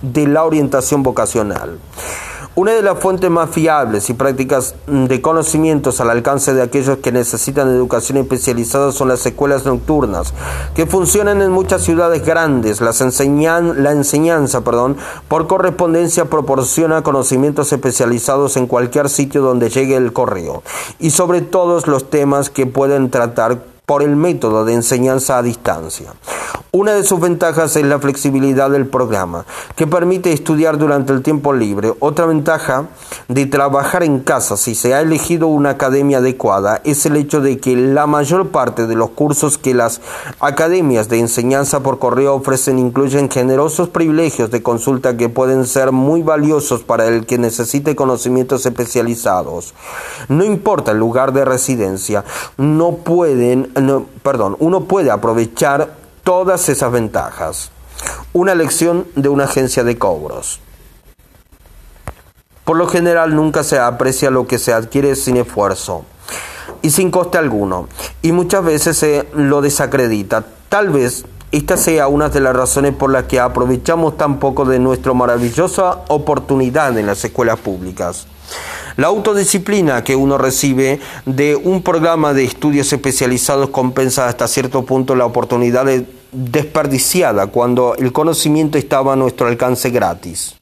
de 0.00 0.26
la 0.26 0.44
orientación 0.44 1.02
vocacional. 1.02 1.78
Una 2.54 2.72
de 2.72 2.82
las 2.82 2.98
fuentes 2.98 3.30
más 3.30 3.48
fiables 3.48 4.10
y 4.10 4.12
prácticas 4.12 4.74
de 4.86 5.22
conocimientos 5.22 6.02
al 6.02 6.10
alcance 6.10 6.52
de 6.52 6.60
aquellos 6.60 6.98
que 6.98 7.10
necesitan 7.10 7.66
educación 7.68 8.18
especializada 8.18 8.92
son 8.92 9.08
las 9.08 9.24
escuelas 9.24 9.64
nocturnas, 9.64 10.34
que 10.74 10.84
funcionan 10.84 11.40
en 11.40 11.50
muchas 11.50 11.80
ciudades 11.80 12.26
grandes. 12.26 12.82
Las 12.82 13.00
enseñan, 13.00 13.82
la 13.82 13.92
enseñanza 13.92 14.60
perdón, 14.60 14.98
por 15.28 15.46
correspondencia 15.46 16.26
proporciona 16.26 17.02
conocimientos 17.02 17.72
especializados 17.72 18.58
en 18.58 18.66
cualquier 18.66 19.08
sitio 19.08 19.40
donde 19.40 19.70
llegue 19.70 19.96
el 19.96 20.12
correo 20.12 20.62
y 20.98 21.08
sobre 21.08 21.40
todos 21.40 21.86
los 21.86 22.10
temas 22.10 22.50
que 22.50 22.66
pueden 22.66 23.10
tratar 23.10 23.71
por 23.86 24.02
el 24.02 24.16
método 24.16 24.64
de 24.64 24.74
enseñanza 24.74 25.38
a 25.38 25.42
distancia. 25.42 26.12
Una 26.74 26.94
de 26.94 27.04
sus 27.04 27.20
ventajas 27.20 27.76
es 27.76 27.84
la 27.84 27.98
flexibilidad 27.98 28.70
del 28.70 28.86
programa, 28.86 29.44
que 29.76 29.86
permite 29.86 30.32
estudiar 30.32 30.78
durante 30.78 31.12
el 31.12 31.20
tiempo 31.20 31.52
libre. 31.52 31.92
Otra 31.98 32.24
ventaja 32.24 32.86
de 33.28 33.44
trabajar 33.44 34.02
en 34.02 34.20
casa, 34.20 34.56
si 34.56 34.74
se 34.74 34.94
ha 34.94 35.02
elegido 35.02 35.48
una 35.48 35.68
academia 35.68 36.16
adecuada, 36.16 36.80
es 36.84 37.04
el 37.04 37.16
hecho 37.16 37.42
de 37.42 37.58
que 37.58 37.76
la 37.76 38.06
mayor 38.06 38.48
parte 38.48 38.86
de 38.86 38.94
los 38.94 39.10
cursos 39.10 39.58
que 39.58 39.74
las 39.74 40.00
academias 40.40 41.10
de 41.10 41.18
enseñanza 41.18 41.80
por 41.80 41.98
correo 41.98 42.36
ofrecen 42.36 42.78
incluyen 42.78 43.28
generosos 43.28 43.90
privilegios 43.90 44.50
de 44.50 44.62
consulta 44.62 45.18
que 45.18 45.28
pueden 45.28 45.66
ser 45.66 45.92
muy 45.92 46.22
valiosos 46.22 46.84
para 46.84 47.06
el 47.06 47.26
que 47.26 47.36
necesite 47.36 47.94
conocimientos 47.94 48.64
especializados. 48.64 49.74
No 50.28 50.42
importa 50.42 50.92
el 50.92 50.98
lugar 50.98 51.34
de 51.34 51.44
residencia, 51.44 52.24
no 52.56 52.92
pueden 52.92 53.71
perdón, 54.22 54.56
uno 54.58 54.84
puede 54.84 55.10
aprovechar 55.10 55.94
todas 56.24 56.68
esas 56.68 56.92
ventajas. 56.92 57.70
Una 58.32 58.54
lección 58.54 59.06
de 59.16 59.28
una 59.28 59.44
agencia 59.44 59.84
de 59.84 59.98
cobros. 59.98 60.60
Por 62.64 62.76
lo 62.76 62.86
general 62.86 63.34
nunca 63.34 63.64
se 63.64 63.78
aprecia 63.78 64.30
lo 64.30 64.46
que 64.46 64.58
se 64.58 64.72
adquiere 64.72 65.16
sin 65.16 65.36
esfuerzo 65.36 66.04
y 66.80 66.90
sin 66.90 67.10
coste 67.10 67.38
alguno, 67.38 67.88
y 68.22 68.32
muchas 68.32 68.64
veces 68.64 68.96
se 68.96 69.28
lo 69.34 69.60
desacredita. 69.60 70.44
Tal 70.68 70.90
vez 70.90 71.24
esta 71.52 71.76
sea 71.76 72.08
una 72.08 72.28
de 72.28 72.40
las 72.40 72.56
razones 72.56 72.94
por 72.94 73.10
las 73.10 73.24
que 73.24 73.38
aprovechamos 73.38 74.16
tan 74.16 74.38
poco 74.38 74.64
de 74.64 74.78
nuestra 74.78 75.12
maravillosa 75.12 76.00
oportunidad 76.08 76.96
en 76.98 77.06
las 77.06 77.24
escuelas 77.24 77.58
públicas. 77.58 78.26
La 78.96 79.06
autodisciplina 79.08 80.04
que 80.04 80.16
uno 80.16 80.38
recibe 80.38 81.00
de 81.24 81.56
un 81.56 81.82
programa 81.82 82.34
de 82.34 82.44
estudios 82.44 82.92
especializados 82.92 83.70
compensa 83.70 84.28
hasta 84.28 84.48
cierto 84.48 84.84
punto 84.84 85.14
la 85.14 85.26
oportunidad 85.26 85.86
desperdiciada 86.32 87.46
cuando 87.48 87.94
el 87.96 88.12
conocimiento 88.12 88.78
estaba 88.78 89.14
a 89.14 89.16
nuestro 89.16 89.48
alcance 89.48 89.90
gratis. 89.90 90.61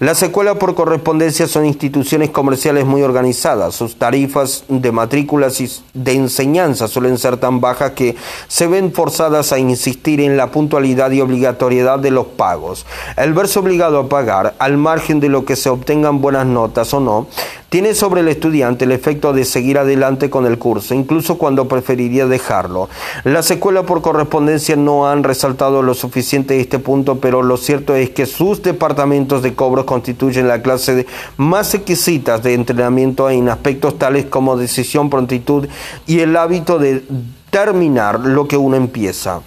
Las 0.00 0.22
escuelas 0.22 0.56
por 0.56 0.74
correspondencia 0.74 1.46
son 1.46 1.64
instituciones 1.64 2.30
comerciales 2.30 2.84
muy 2.86 3.02
organizadas. 3.02 3.74
Sus 3.74 3.96
tarifas 3.96 4.64
de 4.68 4.92
matrículas 4.92 5.60
y 5.60 5.70
de 5.94 6.12
enseñanza 6.12 6.88
suelen 6.88 7.18
ser 7.18 7.36
tan 7.36 7.60
bajas 7.60 7.92
que 7.92 8.16
se 8.48 8.66
ven 8.66 8.92
forzadas 8.92 9.52
a 9.52 9.58
insistir 9.58 10.20
en 10.20 10.36
la 10.36 10.50
puntualidad 10.50 11.10
y 11.10 11.20
obligatoriedad 11.20 11.98
de 11.98 12.10
los 12.10 12.26
pagos. 12.26 12.86
El 13.16 13.32
verse 13.32 13.58
obligado 13.58 13.98
a 13.98 14.08
pagar, 14.08 14.54
al 14.58 14.76
margen 14.76 15.20
de 15.20 15.28
lo 15.28 15.44
que 15.44 15.56
se 15.56 15.68
obtengan 15.68 16.20
buenas 16.20 16.46
notas 16.46 16.92
o 16.94 17.00
no, 17.00 17.26
tiene 17.68 17.94
sobre 17.94 18.20
el 18.20 18.28
estudiante 18.28 18.84
el 18.84 18.92
efecto 18.92 19.32
de 19.32 19.44
seguir 19.44 19.78
adelante 19.78 20.30
con 20.30 20.46
el 20.46 20.58
curso, 20.58 20.94
incluso 20.94 21.38
cuando 21.38 21.68
preferiría 21.68 22.26
dejarlo. 22.26 22.88
Las 23.24 23.50
escuelas 23.50 23.84
por 23.84 24.02
correspondencia 24.02 24.76
no 24.76 25.08
han 25.08 25.24
resaltado 25.24 25.82
lo 25.82 25.94
suficiente 25.94 26.60
este 26.60 26.78
punto, 26.78 27.18
pero 27.18 27.42
lo 27.42 27.56
cierto 27.56 27.94
es 27.94 28.10
que 28.10 28.26
sus 28.26 28.62
departamentos 28.62 29.42
de 29.42 29.54
cobros 29.54 29.84
constituyen 29.84 30.48
la 30.48 30.62
clase 30.62 31.06
más 31.36 31.74
exquisitas 31.74 32.42
de 32.42 32.54
entrenamiento 32.54 33.28
en 33.30 33.48
aspectos 33.48 33.98
tales 33.98 34.26
como 34.26 34.56
decisión, 34.56 35.10
prontitud 35.10 35.68
y 36.06 36.20
el 36.20 36.36
hábito 36.36 36.78
de 36.78 37.02
terminar 37.50 38.20
lo 38.20 38.46
que 38.46 38.56
uno 38.56 38.76
empieza. 38.76 39.40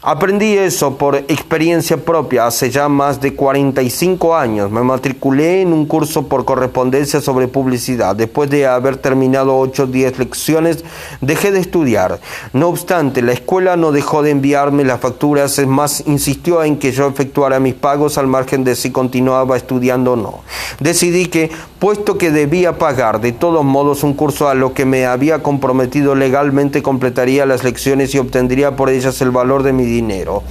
Aprendí 0.00 0.56
eso 0.56 0.96
por 0.96 1.16
experiencia 1.16 1.96
propia 1.96 2.46
hace 2.46 2.70
ya 2.70 2.88
más 2.88 3.20
de 3.20 3.34
45 3.34 4.36
años. 4.36 4.70
Me 4.70 4.80
matriculé 4.82 5.62
en 5.62 5.72
un 5.72 5.86
curso 5.86 6.28
por 6.28 6.44
correspondencia 6.44 7.20
sobre 7.20 7.48
publicidad. 7.48 8.14
Después 8.14 8.48
de 8.48 8.64
haber 8.64 8.98
terminado 8.98 9.58
8 9.58 9.82
o 9.82 9.86
10 9.86 10.20
lecciones, 10.20 10.84
dejé 11.20 11.50
de 11.50 11.58
estudiar. 11.58 12.20
No 12.52 12.68
obstante, 12.68 13.22
la 13.22 13.32
escuela 13.32 13.76
no 13.76 13.90
dejó 13.90 14.22
de 14.22 14.30
enviarme 14.30 14.84
las 14.84 15.00
facturas, 15.00 15.58
es 15.58 15.66
más, 15.66 16.04
insistió 16.06 16.62
en 16.62 16.78
que 16.78 16.92
yo 16.92 17.08
efectuara 17.08 17.58
mis 17.58 17.74
pagos 17.74 18.18
al 18.18 18.28
margen 18.28 18.62
de 18.62 18.76
si 18.76 18.92
continuaba 18.92 19.56
estudiando 19.56 20.12
o 20.12 20.16
no. 20.16 20.42
Decidí 20.78 21.26
que, 21.26 21.50
puesto 21.80 22.18
que 22.18 22.30
debía 22.30 22.78
pagar 22.78 23.20
de 23.20 23.32
todos 23.32 23.64
modos 23.64 24.04
un 24.04 24.14
curso 24.14 24.48
a 24.48 24.54
lo 24.54 24.74
que 24.74 24.84
me 24.84 25.06
había 25.06 25.42
comprometido 25.42 26.14
legalmente, 26.14 26.82
completaría 26.82 27.46
las 27.46 27.64
lecciones 27.64 28.14
y 28.14 28.18
obtendría 28.18 28.76
por 28.76 28.90
ellas 28.90 29.20
el 29.22 29.32
valor 29.32 29.64
de 29.64 29.72
mi 29.72 29.87
dinero. 29.88 30.42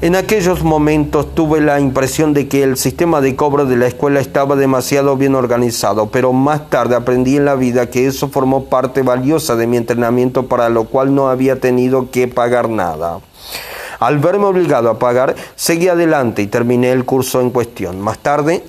En 0.00 0.16
aquellos 0.16 0.62
momentos 0.62 1.34
tuve 1.34 1.60
la 1.60 1.80
impresión 1.80 2.34
de 2.34 2.48
que 2.48 2.62
el 2.62 2.76
sistema 2.76 3.20
de 3.20 3.36
cobro 3.36 3.64
de 3.64 3.76
la 3.76 3.86
escuela 3.86 4.20
estaba 4.20 4.56
demasiado 4.56 5.16
bien 5.16 5.34
organizado, 5.34 6.10
pero 6.10 6.32
más 6.32 6.68
tarde 6.68 6.94
aprendí 6.94 7.36
en 7.36 7.44
la 7.44 7.54
vida 7.54 7.88
que 7.90 8.06
eso 8.06 8.28
formó 8.28 8.66
parte 8.66 9.02
valiosa 9.02 9.56
de 9.56 9.66
mi 9.66 9.76
entrenamiento 9.76 10.46
para 10.46 10.68
lo 10.68 10.84
cual 10.84 11.14
no 11.14 11.28
había 11.28 11.60
tenido 11.60 12.10
que 12.10 12.28
pagar 12.28 12.68
nada. 12.68 13.20
Al 14.00 14.18
verme 14.18 14.44
obligado 14.44 14.90
a 14.90 14.98
pagar, 14.98 15.36
seguí 15.54 15.88
adelante 15.88 16.42
y 16.42 16.48
terminé 16.48 16.92
el 16.92 17.04
curso 17.04 17.40
en 17.40 17.50
cuestión. 17.50 18.00
Más 18.00 18.18
tarde, 18.18 18.64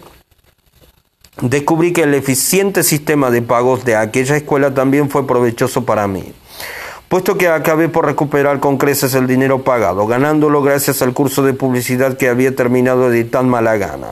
descubrí 1.42 1.92
que 1.92 2.04
el 2.04 2.14
eficiente 2.14 2.84
sistema 2.84 3.30
de 3.32 3.42
pagos 3.42 3.84
de 3.84 3.96
aquella 3.96 4.38
escuela 4.38 4.74
también 4.74 5.10
fue 5.10 5.28
provechoso 5.28 5.84
para 5.84 6.08
mí 6.08 6.34
puesto 7.10 7.38
que 7.38 7.48
acabé 7.48 7.90
por 7.90 8.06
recuperar 8.06 8.60
con 8.60 8.78
creces 8.78 9.14
el 9.14 9.28
dinero 9.28 9.64
pagado, 9.64 10.08
ganándolo 10.08 10.62
gracias 10.62 11.02
al 11.02 11.14
curso 11.14 11.44
de 11.44 11.54
publicidad 11.54 12.18
que 12.18 12.30
había 12.30 12.56
terminado 12.56 13.10
de 13.10 13.24
tan 13.24 13.50
mala 13.50 13.78
gana. 13.78 14.10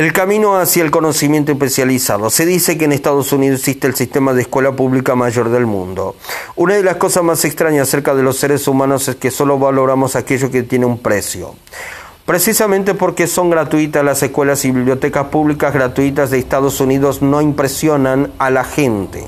El 0.00 0.14
camino 0.14 0.56
hacia 0.56 0.82
el 0.82 0.90
conocimiento 0.90 1.52
especializado. 1.52 2.30
Se 2.30 2.46
dice 2.46 2.78
que 2.78 2.86
en 2.86 2.92
Estados 2.92 3.32
Unidos 3.32 3.60
existe 3.60 3.86
el 3.86 3.94
sistema 3.94 4.32
de 4.32 4.40
escuela 4.40 4.72
pública 4.72 5.14
mayor 5.14 5.50
del 5.50 5.66
mundo. 5.66 6.16
Una 6.56 6.74
de 6.76 6.82
las 6.82 6.96
cosas 6.96 7.22
más 7.22 7.44
extrañas 7.44 7.86
acerca 7.86 8.14
de 8.14 8.22
los 8.22 8.38
seres 8.38 8.66
humanos 8.66 9.08
es 9.08 9.16
que 9.16 9.30
solo 9.30 9.58
valoramos 9.58 10.16
aquello 10.16 10.50
que 10.50 10.62
tiene 10.62 10.86
un 10.86 11.00
precio. 11.00 11.54
Precisamente 12.24 12.94
porque 12.94 13.26
son 13.26 13.50
gratuitas 13.50 14.02
las 14.02 14.22
escuelas 14.22 14.64
y 14.64 14.70
bibliotecas 14.70 15.26
públicas 15.26 15.74
gratuitas 15.74 16.30
de 16.30 16.38
Estados 16.38 16.80
Unidos 16.80 17.20
no 17.20 17.42
impresionan 17.42 18.32
a 18.38 18.48
la 18.48 18.64
gente. 18.64 19.26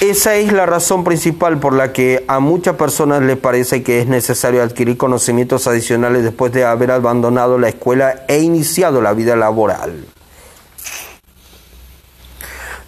Esa 0.00 0.36
es 0.36 0.52
la 0.52 0.66
razón 0.66 1.04
principal 1.04 1.58
por 1.58 1.72
la 1.72 1.94
que 1.94 2.22
a 2.28 2.38
muchas 2.38 2.76
personas 2.76 3.22
les 3.22 3.38
parece 3.38 3.82
que 3.82 4.00
es 4.00 4.06
necesario 4.06 4.62
adquirir 4.62 4.98
conocimientos 4.98 5.66
adicionales 5.66 6.22
después 6.22 6.52
de 6.52 6.66
haber 6.66 6.90
abandonado 6.90 7.58
la 7.58 7.70
escuela 7.70 8.26
e 8.28 8.40
iniciado 8.40 9.00
la 9.00 9.14
vida 9.14 9.36
laboral. 9.36 10.04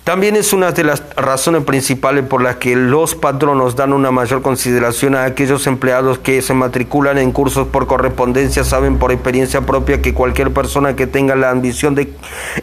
También 0.08 0.36
es 0.36 0.54
una 0.54 0.72
de 0.72 0.84
las 0.84 1.02
razones 1.16 1.64
principales 1.64 2.24
por 2.24 2.40
las 2.42 2.56
que 2.56 2.74
los 2.74 3.14
patronos 3.14 3.76
dan 3.76 3.92
una 3.92 4.10
mayor 4.10 4.40
consideración 4.40 5.14
a 5.14 5.24
aquellos 5.24 5.66
empleados 5.66 6.18
que 6.18 6.40
se 6.40 6.54
matriculan 6.54 7.18
en 7.18 7.30
cursos 7.30 7.68
por 7.68 7.86
correspondencia. 7.86 8.64
Saben 8.64 8.96
por 8.96 9.12
experiencia 9.12 9.60
propia 9.66 10.00
que 10.00 10.14
cualquier 10.14 10.50
persona 10.50 10.96
que 10.96 11.06
tenga 11.06 11.36
la 11.36 11.50
ambición 11.50 11.94
de 11.94 12.10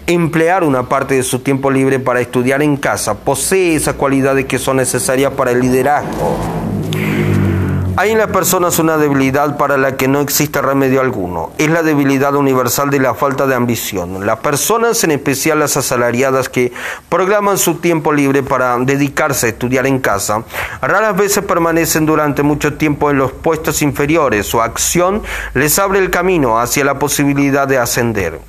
emplear 0.07 0.63
una 0.63 0.89
parte 0.89 1.13
de 1.13 1.21
su 1.21 1.37
tiempo 1.37 1.69
libre 1.69 1.99
para 1.99 2.19
estudiar 2.19 2.63
en 2.63 2.77
casa 2.77 3.13
posee 3.13 3.75
esas 3.75 3.93
cualidades 3.93 4.45
que 4.45 4.57
son 4.57 4.77
necesarias 4.77 5.31
para 5.33 5.51
el 5.51 5.59
liderazgo. 5.59 6.64
Hay 7.97 8.11
en 8.11 8.17
las 8.17 8.27
personas 8.27 8.77
una 8.79 8.97
debilidad 8.97 9.55
para 9.55 9.77
la 9.77 9.95
que 9.95 10.09
no 10.09 10.19
existe 10.19 10.61
remedio 10.61 10.99
alguno. 10.99 11.53
Es 11.57 11.69
la 11.69 11.81
debilidad 11.81 12.35
universal 12.35 12.89
de 12.89 12.99
la 12.99 13.13
falta 13.13 13.47
de 13.47 13.55
ambición. 13.55 14.25
Las 14.25 14.39
personas, 14.39 15.01
en 15.05 15.11
especial 15.11 15.59
las 15.59 15.77
asalariadas 15.77 16.49
que 16.49 16.73
programan 17.07 17.57
su 17.57 17.75
tiempo 17.75 18.11
libre 18.11 18.43
para 18.43 18.77
dedicarse 18.79 19.45
a 19.45 19.49
estudiar 19.51 19.87
en 19.87 19.99
casa, 19.99 20.43
raras 20.81 21.15
veces 21.15 21.45
permanecen 21.45 22.05
durante 22.05 22.43
mucho 22.43 22.73
tiempo 22.73 23.11
en 23.11 23.17
los 23.17 23.31
puestos 23.31 23.81
inferiores. 23.81 24.45
Su 24.45 24.61
acción 24.61 25.23
les 25.53 25.79
abre 25.79 25.99
el 25.99 26.09
camino 26.09 26.59
hacia 26.59 26.83
la 26.83 26.99
posibilidad 26.99 27.65
de 27.65 27.77
ascender. 27.77 28.41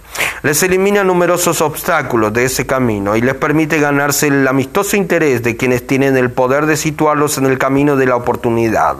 Les 0.42 0.60
elimina 0.64 1.04
numerosos 1.04 1.60
obstáculos 1.60 2.32
de 2.32 2.46
ese 2.46 2.66
camino 2.66 3.14
y 3.14 3.20
les 3.20 3.34
permite 3.34 3.78
ganarse 3.78 4.26
el 4.26 4.48
amistoso 4.48 4.96
interés 4.96 5.44
de 5.44 5.56
quienes 5.56 5.86
tienen 5.86 6.16
el 6.16 6.32
poder 6.32 6.66
de 6.66 6.76
situarlos 6.76 7.38
en 7.38 7.46
el 7.46 7.58
camino 7.58 7.94
de 7.94 8.06
la 8.06 8.16
oportunidad. 8.16 8.96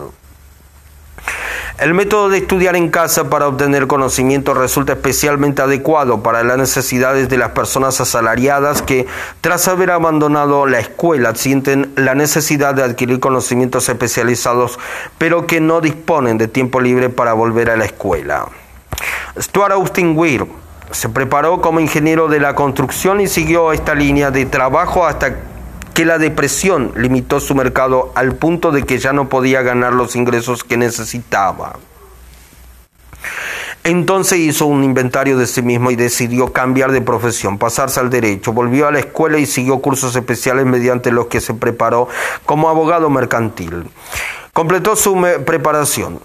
El 1.79 1.93
método 1.93 2.31
de 2.31 2.39
estudiar 2.39 2.75
en 2.75 2.89
casa 2.89 3.29
para 3.29 3.47
obtener 3.47 3.87
conocimiento 3.87 4.55
resulta 4.55 4.95
especialmente 4.95 5.61
adecuado 5.61 6.23
para 6.23 6.43
las 6.43 6.57
necesidades 6.57 7.29
de 7.29 7.37
las 7.37 7.51
personas 7.51 8.01
asalariadas 8.01 8.81
que, 8.81 9.07
tras 9.43 9.69
haber 9.69 9.91
abandonado 9.91 10.65
la 10.65 10.79
escuela, 10.79 11.35
sienten 11.35 11.93
la 11.95 12.15
necesidad 12.15 12.73
de 12.73 12.83
adquirir 12.83 13.21
conocimientos 13.21 13.91
especializados, 13.91 14.79
pero 15.19 15.47
que 15.47 15.61
no 15.61 15.83
disponen 15.83 16.39
de 16.39 16.49
tiempo 16.49 16.81
libre 16.81 17.11
para 17.11 17.35
volver 17.35 17.69
a 17.69 17.77
la 17.77 17.85
escuela. 17.85 18.47
Stuart 19.39 19.73
Austin 19.73 20.17
Weir 20.17 20.47
Se 20.93 21.11
preparó 21.11 21.61
como 21.61 21.81
ingeniero 21.81 22.29
de 22.29 22.41
la 22.41 22.55
construcción 22.55 23.21
y 23.21 23.27
siguió 23.27 23.73
esta 23.73 23.95
línea 23.95 24.31
de 24.31 24.47
trabajo 24.47 25.05
hasta 25.05 25.37
que 25.97 26.05
la 26.05 26.19
depresión 26.19 26.93
limitó 26.95 27.41
su 27.41 27.55
mercado 27.55 28.13
al 28.15 28.35
punto 28.35 28.71
de 28.71 28.83
que 28.83 28.99
ya 28.99 29.15
no 29.15 29.31
podía 29.31 29.63
ganar 29.63 29.95
los 29.95 30.15
ingresos 30.15 30.63
que 30.63 30.77
necesitaba. 30.77 31.79
Entonces 33.83 34.41
hizo 34.41 34.67
un 34.67 34.85
inventario 34.85 35.39
de 35.39 35.47
sí 35.47 35.63
mismo 35.63 35.91
y 35.91 35.97
decidió 35.97 36.53
cambiar 36.53 36.93
de 36.93 37.01
profesión, 37.01 37.57
pasarse 37.57 37.99
al 37.99 38.11
derecho. 38.11 38.53
Volvió 38.53 38.87
a 38.87 38.93
la 38.93 38.99
escuela 38.99 39.39
y 39.39 39.47
siguió 39.47 39.79
cursos 39.79 40.15
especiales 40.15 40.67
mediante 40.67 41.11
los 41.11 41.29
que 41.29 41.41
se 41.41 41.55
preparó 41.55 42.09
como 42.45 42.69
abogado 42.69 43.09
mercantil. 43.09 43.89
Completó 44.53 44.97
su 44.97 45.19
preparación 45.47 46.21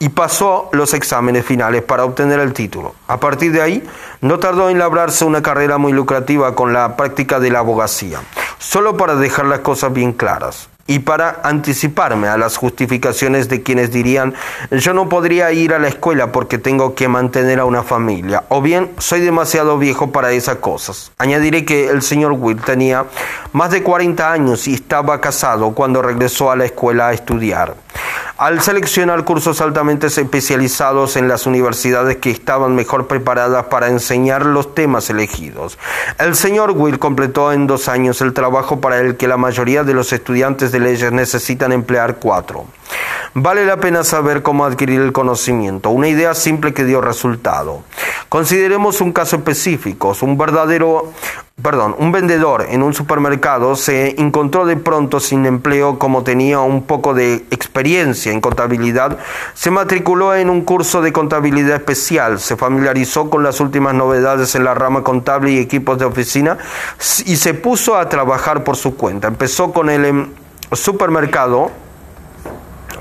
y 0.00 0.10
pasó 0.10 0.68
los 0.72 0.92
exámenes 0.92 1.46
finales 1.46 1.82
para 1.82 2.04
obtener 2.04 2.40
el 2.40 2.52
título. 2.52 2.94
A 3.08 3.18
partir 3.18 3.52
de 3.52 3.62
ahí, 3.62 3.88
no 4.20 4.38
tardó 4.38 4.68
en 4.68 4.78
labrarse 4.78 5.24
una 5.24 5.40
carrera 5.40 5.78
muy 5.78 5.94
lucrativa 5.94 6.54
con 6.54 6.74
la 6.74 6.94
práctica 6.94 7.40
de 7.40 7.48
la 7.48 7.60
abogacía. 7.60 8.20
Solo 8.66 8.96
para 8.96 9.14
dejar 9.14 9.44
las 9.44 9.60
cosas 9.60 9.92
bien 9.92 10.14
claras 10.14 10.70
y 10.86 11.00
para 11.00 11.40
anticiparme 11.44 12.28
a 12.28 12.38
las 12.38 12.56
justificaciones 12.56 13.48
de 13.48 13.62
quienes 13.62 13.92
dirían 13.92 14.34
yo 14.70 14.94
no 14.94 15.08
podría 15.08 15.52
ir 15.52 15.74
a 15.74 15.78
la 15.78 15.88
escuela 15.88 16.32
porque 16.32 16.58
tengo 16.58 16.94
que 16.94 17.06
mantener 17.06 17.60
a 17.60 17.66
una 17.66 17.82
familia 17.82 18.44
o 18.48 18.62
bien 18.62 18.90
soy 18.98 19.20
demasiado 19.20 19.78
viejo 19.78 20.12
para 20.12 20.32
esas 20.32 20.56
cosas. 20.56 21.12
Añadiré 21.18 21.64
que 21.66 21.88
el 21.88 22.02
señor 22.02 22.32
Will 22.32 22.60
tenía 22.60 23.04
más 23.52 23.70
de 23.70 23.82
40 23.82 24.32
años 24.32 24.66
y 24.66 24.74
estaba 24.74 25.20
casado 25.20 25.72
cuando 25.72 26.00
regresó 26.00 26.50
a 26.50 26.56
la 26.56 26.64
escuela 26.64 27.08
a 27.08 27.12
estudiar 27.12 27.74
al 28.36 28.60
seleccionar 28.60 29.24
cursos 29.24 29.60
altamente 29.60 30.08
especializados 30.08 31.16
en 31.16 31.28
las 31.28 31.46
universidades 31.46 32.16
que 32.16 32.30
estaban 32.30 32.74
mejor 32.74 33.06
preparadas 33.06 33.66
para 33.66 33.88
enseñar 33.88 34.44
los 34.44 34.74
temas 34.74 35.08
elegidos. 35.08 35.78
El 36.18 36.34
señor 36.34 36.72
Will 36.72 36.98
completó 36.98 37.52
en 37.52 37.66
dos 37.66 37.88
años 37.88 38.20
el 38.20 38.32
trabajo 38.32 38.80
para 38.80 38.98
el 38.98 39.16
que 39.16 39.28
la 39.28 39.36
mayoría 39.36 39.84
de 39.84 39.94
los 39.94 40.12
estudiantes 40.12 40.72
de 40.72 40.80
leyes 40.80 41.12
necesitan 41.12 41.70
emplear 41.70 42.16
cuatro. 42.16 42.66
Vale 43.34 43.66
la 43.66 43.78
pena 43.78 44.04
saber 44.04 44.42
cómo 44.42 44.64
adquirir 44.64 45.00
el 45.00 45.12
conocimiento, 45.12 45.90
una 45.90 46.08
idea 46.08 46.34
simple 46.34 46.72
que 46.72 46.84
dio 46.84 47.00
resultado. 47.00 47.82
Consideremos 48.28 49.00
un 49.00 49.12
caso 49.12 49.36
específico, 49.36 50.14
un 50.22 50.38
verdadero 50.38 51.12
perdón, 51.62 51.94
un 51.98 52.10
vendedor 52.10 52.66
en 52.68 52.82
un 52.82 52.94
supermercado 52.94 53.76
se 53.76 54.20
encontró 54.20 54.66
de 54.66 54.76
pronto 54.76 55.20
sin 55.20 55.46
empleo 55.46 55.98
como 56.00 56.24
tenía 56.24 56.58
un 56.60 56.82
poco 56.82 57.14
de 57.14 57.46
experiencia 57.50 58.32
en 58.32 58.40
contabilidad, 58.40 59.18
se 59.54 59.70
matriculó 59.70 60.34
en 60.34 60.50
un 60.50 60.62
curso 60.62 61.00
de 61.00 61.12
contabilidad 61.12 61.76
especial, 61.76 62.40
se 62.40 62.56
familiarizó 62.56 63.30
con 63.30 63.44
las 63.44 63.60
últimas 63.60 63.94
novedades 63.94 64.54
en 64.56 64.64
la 64.64 64.74
rama 64.74 65.04
contable 65.04 65.52
y 65.52 65.58
equipos 65.58 65.98
de 65.98 66.04
oficina 66.04 66.58
y 67.24 67.36
se 67.36 67.54
puso 67.54 67.96
a 67.96 68.08
trabajar 68.08 68.64
por 68.64 68.76
su 68.76 68.96
cuenta. 68.96 69.28
Empezó 69.28 69.72
con 69.72 69.90
el 69.90 70.04
em, 70.04 70.28
supermercado 70.72 71.70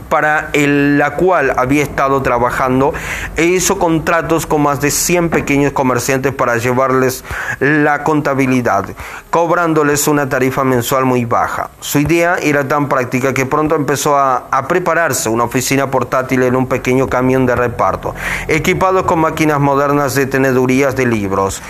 para 0.09 0.49
la 0.53 1.11
cual 1.15 1.53
había 1.57 1.83
estado 1.83 2.21
trabajando 2.21 2.93
e 3.35 3.45
hizo 3.45 3.79
contratos 3.79 4.45
con 4.45 4.61
más 4.63 4.81
de 4.81 4.91
100 4.91 5.29
pequeños 5.29 5.73
comerciantes 5.73 6.33
para 6.33 6.57
llevarles 6.57 7.23
la 7.59 8.03
contabilidad, 8.03 8.85
cobrándoles 9.29 10.07
una 10.07 10.29
tarifa 10.29 10.63
mensual 10.63 11.05
muy 11.05 11.25
baja. 11.25 11.69
Su 11.79 11.99
idea 11.99 12.35
era 12.41 12.67
tan 12.67 12.89
práctica 12.89 13.33
que 13.33 13.45
pronto 13.45 13.75
empezó 13.75 14.17
a, 14.17 14.47
a 14.51 14.67
prepararse 14.67 15.29
una 15.29 15.45
oficina 15.45 15.89
portátil 15.89 16.43
en 16.43 16.55
un 16.55 16.67
pequeño 16.67 17.07
camión 17.07 17.45
de 17.45 17.55
reparto, 17.55 18.15
equipado 18.47 19.05
con 19.05 19.19
máquinas 19.19 19.59
modernas 19.59 20.15
de 20.15 20.25
tenedurías 20.25 20.95
de 20.95 21.05
libros. 21.05 21.61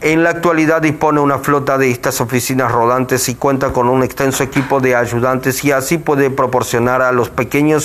En 0.00 0.22
la 0.22 0.30
actualidad 0.30 0.82
dispone 0.82 1.20
una 1.20 1.38
flota 1.38 1.78
de 1.78 1.90
estas 1.90 2.20
oficinas 2.20 2.72
rodantes 2.72 3.28
y 3.28 3.34
cuenta 3.34 3.72
con 3.72 3.88
un 3.88 4.02
extenso 4.02 4.42
equipo 4.42 4.80
de 4.80 4.96
ayudantes 4.96 5.64
y 5.64 5.72
así 5.72 5.98
puede 5.98 6.30
proporcionar 6.30 7.02
a 7.02 7.12
los 7.12 7.30
pequeños 7.30 7.81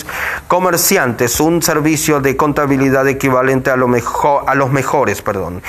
comerciantes 0.47 1.39
un 1.39 1.62
servicio 1.62 2.19
de 2.19 2.36
contabilidad 2.36 3.07
equivalente 3.07 3.69
a, 3.69 3.73
a 3.73 4.55
los 4.55 4.71
mejores, 4.71 5.21
perdón, 5.21 5.62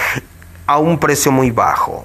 a 0.67 0.79
un 0.79 0.99
precio 0.99 1.33
muy 1.33 1.51
bajo. 1.51 2.05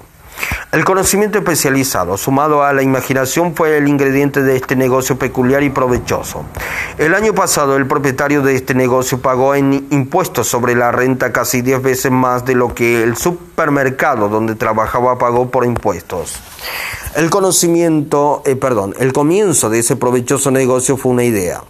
El 0.72 0.84
conocimiento 0.84 1.38
especializado, 1.38 2.16
sumado 2.16 2.64
a 2.64 2.72
la 2.72 2.82
imaginación, 2.82 3.54
fue 3.54 3.76
el 3.76 3.86
ingrediente 3.86 4.42
de 4.42 4.56
este 4.56 4.74
negocio 4.74 5.16
peculiar 5.16 5.62
y 5.62 5.70
provechoso. 5.70 6.44
El 6.98 7.14
año 7.14 7.32
pasado, 7.32 7.76
el 7.76 7.86
propietario 7.86 8.42
de 8.42 8.56
este 8.56 8.74
negocio 8.74 9.20
pagó 9.20 9.54
en 9.54 9.86
impuestos 9.90 10.48
sobre 10.48 10.74
la 10.74 10.90
renta 10.90 11.32
casi 11.32 11.62
10 11.62 11.80
veces 11.80 12.10
más 12.10 12.44
de 12.44 12.56
lo 12.56 12.74
que 12.74 13.04
el 13.04 13.16
supermercado 13.16 14.28
donde 14.28 14.56
trabajaba 14.56 15.16
pagó 15.16 15.48
por 15.48 15.64
impuestos. 15.64 16.40
El 17.16 17.30
conocimiento, 17.30 18.42
eh, 18.44 18.56
perdón, 18.56 18.92
el 18.98 19.12
comienzo 19.12 19.70
de 19.70 19.78
ese 19.78 19.94
provechoso 19.94 20.50
negocio 20.50 20.96
fue 20.96 21.12
una 21.12 21.22
idea, 21.22 21.62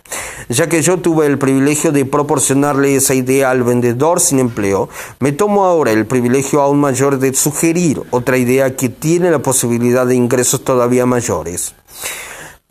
ya 0.49 0.71
que 0.71 0.81
yo 0.81 0.97
tuve 0.97 1.27
el 1.27 1.37
privilegio 1.37 1.93
de 1.93 2.07
proporcionarle 2.07 2.97
esa 2.97 3.13
idea 3.13 3.51
al 3.51 3.63
vendedor 3.63 4.21
sin 4.21 4.39
empleo, 4.39 4.89
me 5.21 5.33
tomo 5.33 5.67
ahora 5.67 5.91
el 5.91 6.07
privilegio 6.07 6.63
aún 6.63 6.81
mayor 6.81 7.19
de 7.19 7.35
sugerir 7.35 8.01
otra 8.11 8.39
idea 8.39 8.75
que 8.75 8.89
tiene 8.89 9.31
la 9.31 9.41
posibilidad 9.41 10.07
de 10.07 10.15
ingresos 10.15 10.65
todavía 10.65 11.05
mayores. 11.05 11.75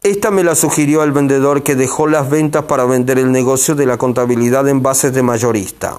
Esta 0.04 0.32
me 0.32 0.44
la 0.44 0.54
sugirió 0.54 1.02
el 1.04 1.14
vendedor 1.14 1.64
que 1.64 1.76
dejó 1.76 2.08
las 2.08 2.30
ventas 2.30 2.64
para 2.64 2.84
vender 2.84 3.20
el 3.20 3.32
negocio 3.32 3.74
de 3.74 3.86
la 3.86 3.98
contabilidad 3.98 4.68
en 4.68 4.84
bases 4.84 5.14
de 5.14 5.24
mayorista. 5.24 5.98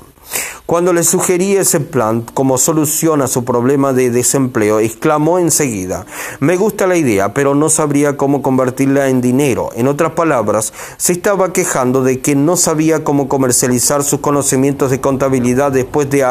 Cuando 0.66 0.92
le 0.92 1.04
sugerí 1.04 1.56
ese 1.56 1.80
plan 1.80 2.20
como 2.20 2.58
solución 2.58 3.22
a 3.22 3.28
su 3.28 3.46
problema 3.46 3.94
de 3.94 4.10
desempleo, 4.10 4.78
exclamó 4.78 5.38
enseguida, 5.38 6.04
me 6.38 6.58
gusta 6.58 6.86
la 6.86 6.96
idea, 6.96 7.32
pero 7.32 7.54
no 7.54 7.70
sabría 7.70 8.18
cómo 8.18 8.42
convertirla 8.42 9.08
en 9.08 9.22
dinero. 9.22 9.70
En 9.74 9.88
otras 9.88 10.12
palabras, 10.12 10.74
se 10.98 11.12
estaba 11.12 11.54
quejando 11.54 12.02
de 12.02 12.20
que 12.20 12.34
no 12.34 12.58
sabía 12.58 13.04
cómo 13.04 13.26
comercializar 13.26 14.04
sus 14.04 14.20
conocimientos 14.20 14.90
de 14.90 15.00
contabilidad 15.00 15.72
después 15.72 16.10
de 16.10 16.24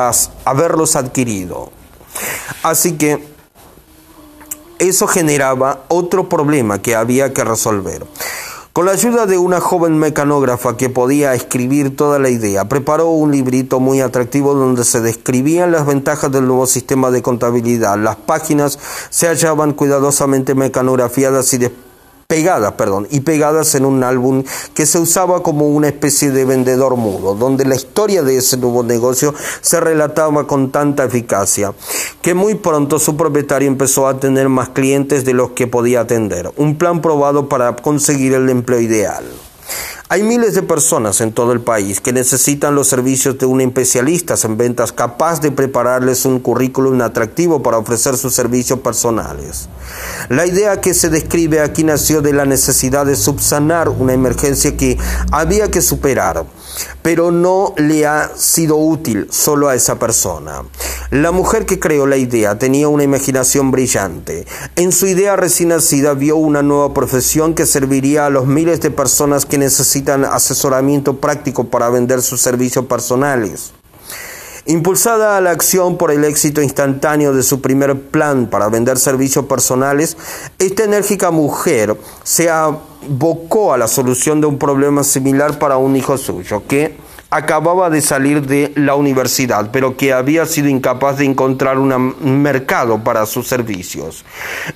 haberlos 0.46 0.96
adquirido. 0.96 1.72
Así 2.62 3.00
que 3.00 3.33
eso 4.80 5.08
generaba 5.08 5.84
otro 5.88 6.30
problema 6.30 6.82
que 6.82 6.96
había 6.96 7.34
que 7.34 7.44
resolver. 7.44 8.06
Con 8.74 8.88
la 8.88 8.94
ayuda 8.94 9.28
de 9.28 9.38
una 9.38 9.60
joven 9.60 10.00
mecanógrafa 10.00 10.78
que 10.78 10.90
podía 10.90 11.36
escribir 11.36 11.96
toda 11.96 12.18
la 12.18 12.30
idea, 12.30 12.68
preparó 12.68 13.10
un 13.10 13.32
librito 13.32 13.80
muy 13.80 14.02
atractivo 14.02 14.56
donde 14.56 14.84
se 14.84 15.00
describían 15.00 15.72
las 15.72 15.86
ventajas 15.86 16.32
del 16.32 16.48
nuevo 16.48 16.66
sistema 16.66 17.12
de 17.12 17.22
contabilidad. 17.22 18.00
Las 18.00 18.16
páginas 18.16 18.80
se 19.12 19.28
hallaban 19.28 19.74
cuidadosamente 19.74 20.56
mecanografiadas 20.56 21.54
y 21.54 21.60
pegadas, 22.34 22.72
perdón, 22.72 23.08
y 23.12 23.20
pegadas 23.20 23.76
en 23.76 23.86
un 23.86 24.04
álbum 24.04 24.44
que 24.74 24.88
se 24.88 24.98
usaba 24.98 25.44
como 25.44 25.68
una 25.68 25.90
especie 25.90 26.32
de 26.32 26.46
vendedor 26.46 26.96
mudo, 26.96 27.36
donde 27.36 27.64
la 27.64 27.76
historia 27.76 28.24
de 28.24 28.38
ese 28.38 28.58
nuevo 28.58 28.82
negocio 28.82 29.36
se 29.62 29.80
relataba 29.80 30.48
con 30.48 30.72
tanta 30.72 31.04
eficacia 31.04 31.76
que 32.24 32.34
muy 32.34 32.56
pronto 32.56 32.98
su 32.98 33.16
propietario 33.16 33.68
empezó 33.68 34.08
a 34.08 34.20
tener 34.20 34.50
más 34.50 34.70
clientes 34.70 35.26
de 35.26 35.36
los 35.36 35.52
que 35.52 35.68
podía 35.68 36.02
atender, 36.02 36.52
un 36.58 36.76
plan 36.76 37.04
probado 37.04 37.48
para 37.50 37.76
conseguir 37.76 38.34
el 38.34 38.50
empleo 38.50 38.80
ideal. 38.82 39.26
Hay 40.10 40.22
miles 40.22 40.54
de 40.54 40.64
personas 40.64 41.22
en 41.22 41.32
todo 41.32 41.54
el 41.54 41.62
país 41.62 42.02
que 42.02 42.12
necesitan 42.12 42.76
los 42.76 42.88
servicios 42.88 43.38
de 43.38 43.46
un 43.46 43.62
especialista 43.62 44.36
en 44.44 44.58
ventas 44.58 44.92
capaz 44.92 45.40
de 45.40 45.50
prepararles 45.50 46.26
un 46.26 46.40
currículum 46.40 47.02
atractivo 47.02 47.64
para 47.64 47.78
ofrecer 47.78 48.18
sus 48.18 48.36
servicios 48.36 48.80
personales. 48.80 49.70
La 50.28 50.46
idea 50.46 50.82
que 50.82 50.94
se 50.94 51.10
describe 51.10 51.62
aquí 51.62 51.86
nació 51.86 52.22
de 52.22 52.34
la 52.34 52.46
necesidad 52.46 53.06
de 53.06 53.16
subsanar 53.16 53.88
una 53.88 54.14
emergencia 54.14 54.76
que 54.76 54.98
había 55.32 55.72
que 55.72 55.82
superar 55.82 56.46
pero 57.02 57.32
no 57.32 57.74
le 57.78 58.06
ha 58.06 58.32
sido 58.36 58.78
útil 58.78 59.28
solo 59.32 59.70
a 59.70 59.76
esa 59.76 60.00
persona. 60.00 60.64
La 61.12 61.32
mujer 61.32 61.66
que 61.66 61.80
creó 61.80 62.08
la 62.08 62.18
idea 62.18 62.58
tenía 62.58 62.88
una 62.88 63.04
imaginación 63.04 63.72
brillante. 63.72 64.46
En 64.76 64.92
su 64.92 65.08
idea 65.08 65.36
recién 65.36 65.70
nacida 65.70 66.14
vio 66.14 66.38
una 66.38 66.62
nueva 66.64 66.94
profesión 66.94 67.54
que 67.54 67.66
serviría 67.66 68.26
a 68.26 68.30
los 68.30 68.48
miles 68.48 68.82
de 68.82 68.92
personas 68.92 69.46
que 69.46 69.58
necesitan 69.58 70.26
asesoramiento 70.26 71.18
práctico 71.18 71.66
para 71.66 71.90
vender 71.90 72.22
sus 72.22 72.42
servicios 72.42 72.86
personales. 72.86 73.74
Impulsada 74.66 75.36
a 75.36 75.42
la 75.42 75.52
acción 75.52 75.98
por 75.98 76.10
el 76.10 76.24
éxito 76.24 76.62
instantáneo 76.62 77.34
de 77.34 77.44
su 77.44 77.60
primer 77.60 78.00
plan 78.00 78.48
para 78.48 78.70
vender 78.70 78.98
servicios 78.98 79.46
personales, 79.46 80.16
esta 80.58 80.86
enérgica 80.86 81.32
mujer 81.32 81.98
se 82.24 82.50
abocó 83.06 83.74
a 83.74 83.78
la 83.78 83.88
solución 83.88 84.42
de 84.42 84.48
un 84.48 84.58
problema 84.58 85.04
similar 85.04 85.60
para 85.60 85.78
un 85.78 85.96
hijo 85.96 86.18
suyo 86.18 86.64
que 86.68 86.96
acababa 87.30 87.90
de 87.90 88.02
salir 88.02 88.46
de 88.46 88.72
la 88.76 88.94
universidad, 88.94 89.72
pero 89.72 89.98
que 89.98 90.14
había 90.14 90.46
sido 90.46 90.68
incapaz 90.68 91.18
de 91.18 91.26
encontrar 91.26 91.80
un 91.80 92.42
mercado 92.44 93.04
para 93.04 93.26
sus 93.26 93.48
servicios. 93.48 94.24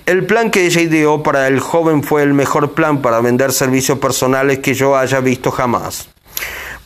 El 0.07 0.25
plan 0.25 0.49
que 0.49 0.65
ella 0.65 0.81
ideó 0.81 1.21
para 1.21 1.47
el 1.47 1.59
joven 1.59 2.01
fue 2.03 2.23
el 2.23 2.33
mejor 2.33 2.73
plan 2.73 3.01
para 3.01 3.21
vender 3.21 3.51
servicios 3.51 3.99
personales 3.99 4.59
que 4.59 4.73
yo 4.73 4.97
haya 4.97 5.19
visto 5.19 5.51
jamás. 5.51 6.09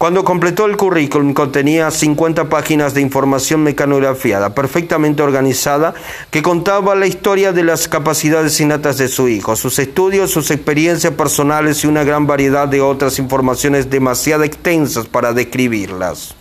Cuando 0.02 0.24
completó 0.24 0.66
el 0.66 0.78
currículum 0.78 1.36
contenía 1.36 1.92
50 1.92 2.50
páginas 2.50 2.96
de 2.96 3.02
información 3.02 3.62
mecanografiada, 3.62 4.56
perfectamente 4.56 5.22
organizada, 5.22 5.94
que 6.32 6.42
contaba 6.42 6.96
la 6.96 7.06
historia 7.06 7.54
de 7.54 7.64
las 7.64 7.88
capacidades 7.88 8.60
innatas 8.60 8.98
de 8.98 9.08
su 9.08 9.28
hijo, 9.28 9.56
sus 9.56 9.78
estudios, 9.78 10.32
sus 10.32 10.50
experiencias 10.50 11.14
personales 11.14 11.84
y 11.84 11.88
una 11.88 12.04
gran 12.04 12.26
variedad 12.26 12.68
de 12.68 12.82
otras 12.82 13.20
informaciones 13.20 13.92
demasiado 13.92 14.42
extensas 14.42 15.06
para 15.06 15.34
describirlas. 15.34 16.34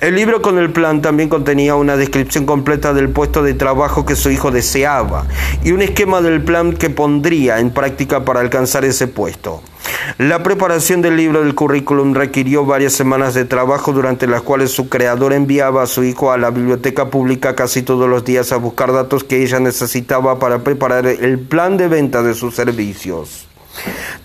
El 0.00 0.14
libro 0.14 0.40
con 0.40 0.58
el 0.58 0.70
plan 0.70 1.02
también 1.02 1.28
contenía 1.28 1.74
una 1.74 1.96
descripción 1.96 2.46
completa 2.46 2.94
del 2.94 3.10
puesto 3.10 3.42
de 3.42 3.54
trabajo 3.54 4.06
que 4.06 4.16
su 4.16 4.30
hijo 4.30 4.50
deseaba 4.50 5.26
y 5.62 5.72
un 5.72 5.82
esquema 5.82 6.20
del 6.22 6.42
plan 6.42 6.72
que 6.72 6.90
pondría 6.90 7.58
en 7.60 7.70
práctica 7.70 8.24
para 8.24 8.40
alcanzar 8.40 8.84
ese 8.84 9.08
puesto. 9.08 9.62
La 10.18 10.42
preparación 10.42 11.02
del 11.02 11.16
libro 11.16 11.42
del 11.42 11.54
currículum 11.54 12.14
requirió 12.14 12.64
varias 12.64 12.94
semanas 12.94 13.34
de 13.34 13.44
trabajo 13.44 13.92
durante 13.92 14.26
las 14.26 14.42
cuales 14.42 14.70
su 14.70 14.88
creador 14.88 15.32
enviaba 15.32 15.82
a 15.82 15.86
su 15.86 16.02
hijo 16.02 16.32
a 16.32 16.38
la 16.38 16.50
biblioteca 16.50 17.10
pública 17.10 17.54
casi 17.54 17.82
todos 17.82 18.08
los 18.08 18.24
días 18.24 18.52
a 18.52 18.56
buscar 18.56 18.92
datos 18.92 19.24
que 19.24 19.42
ella 19.42 19.60
necesitaba 19.60 20.38
para 20.38 20.60
preparar 20.60 21.06
el 21.06 21.38
plan 21.38 21.76
de 21.76 21.88
venta 21.88 22.22
de 22.22 22.34
sus 22.34 22.54
servicios. 22.54 23.48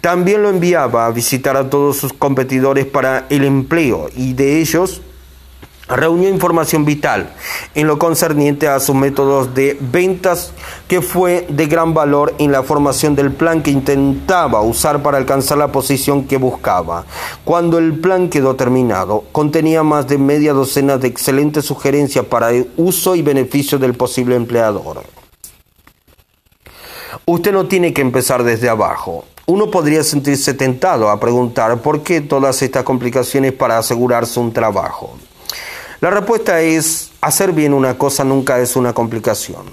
También 0.01 0.43
lo 0.43 0.49
enviaba 0.49 1.05
a 1.05 1.11
visitar 1.11 1.57
a 1.57 1.69
todos 1.69 1.97
sus 1.97 2.13
competidores 2.13 2.85
para 2.85 3.25
el 3.29 3.43
empleo 3.43 4.09
y 4.15 4.33
de 4.33 4.59
ellos 4.59 5.01
reunió 5.89 6.29
información 6.29 6.85
vital 6.85 7.31
en 7.75 7.87
lo 7.87 7.97
concerniente 7.97 8.67
a 8.67 8.79
sus 8.79 8.95
métodos 8.95 9.53
de 9.53 9.77
ventas 9.79 10.53
que 10.87 11.01
fue 11.01 11.45
de 11.49 11.65
gran 11.65 11.93
valor 11.93 12.33
en 12.37 12.51
la 12.51 12.63
formación 12.63 13.15
del 13.15 13.31
plan 13.31 13.63
que 13.63 13.71
intentaba 13.71 14.61
usar 14.61 15.01
para 15.01 15.17
alcanzar 15.17 15.57
la 15.57 15.71
posición 15.71 16.25
que 16.25 16.37
buscaba. 16.37 17.05
Cuando 17.43 17.77
el 17.77 17.99
plan 17.99 18.29
quedó 18.29 18.55
terminado, 18.55 19.25
contenía 19.31 19.83
más 19.83 20.07
de 20.07 20.17
media 20.17 20.53
docena 20.53 20.97
de 20.97 21.07
excelentes 21.07 21.65
sugerencias 21.65 22.25
para 22.25 22.51
el 22.51 22.71
uso 22.77 23.15
y 23.15 23.21
beneficio 23.21 23.79
del 23.79 23.95
posible 23.95 24.35
empleador. 24.35 25.03
Usted 27.25 27.51
no 27.51 27.67
tiene 27.67 27.93
que 27.93 28.01
empezar 28.01 28.43
desde 28.43 28.69
abajo. 28.69 29.25
Uno 29.45 29.71
podría 29.71 30.03
sentirse 30.03 30.53
tentado 30.53 31.09
a 31.09 31.19
preguntar 31.19 31.79
por 31.79 32.01
qué 32.03 32.21
todas 32.21 32.61
estas 32.61 32.83
complicaciones 32.83 33.51
para 33.53 33.79
asegurarse 33.79 34.39
un 34.39 34.53
trabajo. 34.53 35.17
La 36.01 36.09
respuesta 36.09 36.61
es 36.61 37.08
Hacer 37.21 37.51
bien 37.51 37.73
una 37.73 37.97
cosa 37.97 38.23
nunca 38.23 38.59
es 38.59 38.77
una 38.77 38.93
complicación. 38.93 39.63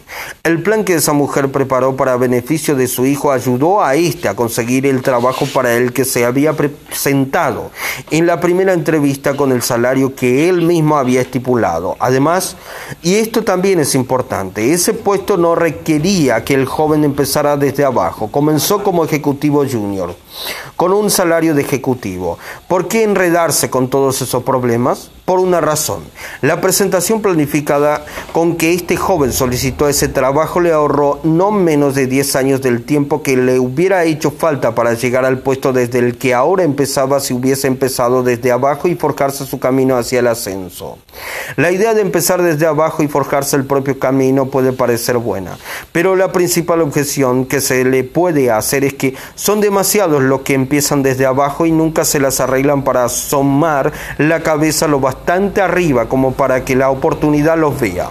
El 0.42 0.64
plan 0.64 0.82
que 0.82 0.94
esa 0.94 1.12
mujer 1.12 1.52
preparó 1.52 1.94
para 1.94 2.16
beneficio 2.16 2.74
de 2.74 2.88
su 2.88 3.06
hijo 3.06 3.30
ayudó 3.30 3.84
a 3.84 3.94
éste 3.94 4.28
a 4.28 4.34
conseguir 4.34 4.84
el 4.84 5.00
trabajo 5.00 5.46
para 5.54 5.74
el 5.74 5.92
que 5.92 6.04
se 6.04 6.24
había 6.24 6.54
presentado 6.54 7.70
en 8.10 8.26
la 8.26 8.40
primera 8.40 8.72
entrevista 8.72 9.36
con 9.36 9.52
el 9.52 9.62
salario 9.62 10.16
que 10.16 10.48
él 10.48 10.62
mismo 10.62 10.96
había 10.96 11.20
estipulado. 11.20 11.96
Además, 12.00 12.56
y 13.00 13.14
esto 13.14 13.44
también 13.44 13.78
es 13.78 13.94
importante, 13.94 14.72
ese 14.72 14.92
puesto 14.92 15.36
no 15.36 15.54
requería 15.54 16.42
que 16.42 16.54
el 16.54 16.66
joven 16.66 17.04
empezara 17.04 17.56
desde 17.56 17.84
abajo. 17.84 18.28
Comenzó 18.28 18.82
como 18.82 19.04
ejecutivo 19.04 19.64
junior, 19.64 20.16
con 20.74 20.92
un 20.92 21.10
salario 21.10 21.54
de 21.54 21.62
ejecutivo. 21.62 22.38
¿Por 22.66 22.88
qué 22.88 23.04
enredarse 23.04 23.70
con 23.70 23.88
todos 23.88 24.20
esos 24.20 24.42
problemas? 24.42 25.12
Por 25.24 25.40
una 25.40 25.60
razón. 25.60 26.04
La 26.40 26.60
presentación 26.60 27.20
planificada 27.36 28.02
con 28.32 28.56
que 28.56 28.72
este 28.72 28.96
joven 28.96 29.30
solicitó 29.30 29.88
ese 29.90 30.08
trabajo 30.08 30.58
le 30.60 30.72
ahorró 30.72 31.20
no 31.22 31.50
menos 31.50 31.94
de 31.94 32.06
10 32.06 32.36
años 32.36 32.62
del 32.62 32.82
tiempo 32.82 33.22
que 33.22 33.36
le 33.36 33.58
hubiera 33.58 34.04
hecho 34.04 34.30
falta 34.30 34.74
para 34.74 34.94
llegar 34.94 35.26
al 35.26 35.40
puesto 35.40 35.74
desde 35.74 35.98
el 35.98 36.16
que 36.16 36.32
ahora 36.32 36.62
empezaba 36.62 37.20
si 37.20 37.34
hubiese 37.34 37.66
empezado 37.66 38.22
desde 38.22 38.52
abajo 38.52 38.88
y 38.88 38.94
forjarse 38.94 39.44
su 39.44 39.58
camino 39.58 39.98
hacia 39.98 40.20
el 40.20 40.28
ascenso. 40.28 40.96
La 41.56 41.70
idea 41.70 41.92
de 41.92 42.00
empezar 42.00 42.40
desde 42.40 42.66
abajo 42.66 43.02
y 43.02 43.08
forjarse 43.08 43.56
el 43.56 43.66
propio 43.66 43.98
camino 43.98 44.46
puede 44.46 44.72
parecer 44.72 45.18
buena, 45.18 45.58
pero 45.92 46.16
la 46.16 46.32
principal 46.32 46.80
objeción 46.80 47.44
que 47.44 47.60
se 47.60 47.84
le 47.84 48.02
puede 48.02 48.50
hacer 48.50 48.82
es 48.82 48.94
que 48.94 49.14
son 49.34 49.60
demasiados 49.60 50.22
los 50.22 50.40
que 50.40 50.54
empiezan 50.54 51.02
desde 51.02 51.26
abajo 51.26 51.66
y 51.66 51.72
nunca 51.72 52.06
se 52.06 52.18
las 52.18 52.40
arreglan 52.40 52.82
para 52.82 53.04
asomar 53.04 53.92
la 54.16 54.42
cabeza 54.42 54.88
lo 54.88 55.00
bastante 55.00 55.60
arriba 55.60 56.08
como 56.08 56.32
para 56.32 56.64
que 56.64 56.74
la 56.74 56.88
oportunidad 56.88 57.25
los 57.30 57.80
vea. 57.80 58.10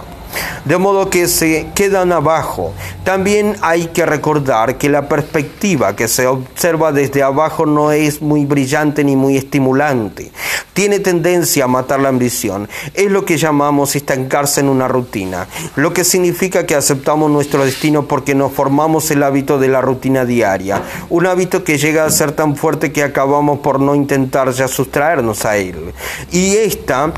De 0.64 0.78
modo 0.78 1.08
que 1.10 1.28
se 1.28 1.68
quedan 1.74 2.12
abajo. 2.12 2.74
También 3.04 3.56
hay 3.62 3.86
que 3.86 4.04
recordar 4.04 4.76
que 4.78 4.88
la 4.88 5.08
perspectiva 5.08 5.94
que 5.94 6.08
se 6.08 6.26
observa 6.26 6.90
desde 6.92 7.22
abajo 7.22 7.66
no 7.66 7.92
es 7.92 8.20
muy 8.20 8.44
brillante 8.44 9.04
ni 9.04 9.14
muy 9.14 9.36
estimulante. 9.36 10.32
Tiene 10.72 10.98
tendencia 10.98 11.64
a 11.64 11.68
matar 11.68 12.00
la 12.00 12.08
ambición. 12.08 12.68
Es 12.94 13.10
lo 13.10 13.24
que 13.24 13.38
llamamos 13.38 13.94
estancarse 13.94 14.60
en 14.60 14.68
una 14.68 14.88
rutina, 14.88 15.46
lo 15.76 15.92
que 15.92 16.04
significa 16.04 16.66
que 16.66 16.74
aceptamos 16.74 17.30
nuestro 17.30 17.64
destino 17.64 18.06
porque 18.06 18.34
nos 18.34 18.52
formamos 18.52 19.10
el 19.12 19.22
hábito 19.22 19.58
de 19.58 19.68
la 19.68 19.80
rutina 19.80 20.24
diaria, 20.24 20.82
un 21.08 21.26
hábito 21.26 21.64
que 21.64 21.78
llega 21.78 22.04
a 22.04 22.10
ser 22.10 22.32
tan 22.32 22.56
fuerte 22.56 22.92
que 22.92 23.04
acabamos 23.04 23.60
por 23.60 23.80
no 23.80 23.94
intentar 23.94 24.50
ya 24.50 24.68
sustraernos 24.68 25.44
a 25.44 25.56
él. 25.56 25.94
Y 26.32 26.56
esta 26.56 27.12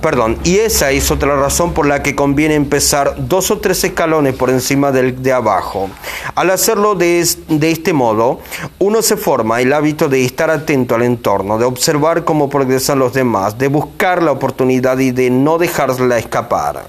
Perdón, 0.00 0.38
y 0.44 0.58
esa 0.58 0.92
es 0.92 1.10
otra 1.10 1.34
razón 1.36 1.74
por 1.74 1.84
la 1.84 2.04
que 2.04 2.14
conviene 2.14 2.54
empezar 2.54 3.14
dos 3.18 3.50
o 3.50 3.58
tres 3.58 3.82
escalones 3.82 4.34
por 4.34 4.48
encima 4.48 4.92
del 4.92 5.20
de 5.22 5.32
abajo. 5.32 5.90
Al 6.36 6.50
hacerlo 6.50 6.94
de, 6.94 7.26
de 7.48 7.70
este 7.72 7.92
modo, 7.92 8.38
uno 8.78 9.02
se 9.02 9.16
forma 9.16 9.60
el 9.60 9.72
hábito 9.72 10.08
de 10.08 10.24
estar 10.24 10.50
atento 10.50 10.94
al 10.94 11.02
entorno, 11.02 11.58
de 11.58 11.64
observar 11.64 12.24
cómo 12.24 12.48
progresan 12.48 13.00
los 13.00 13.12
demás, 13.12 13.58
de 13.58 13.66
buscar 13.66 14.22
la 14.22 14.30
oportunidad 14.30 14.98
y 14.98 15.10
de 15.10 15.30
no 15.30 15.58
dejarla 15.58 16.18
escapar. 16.18 16.86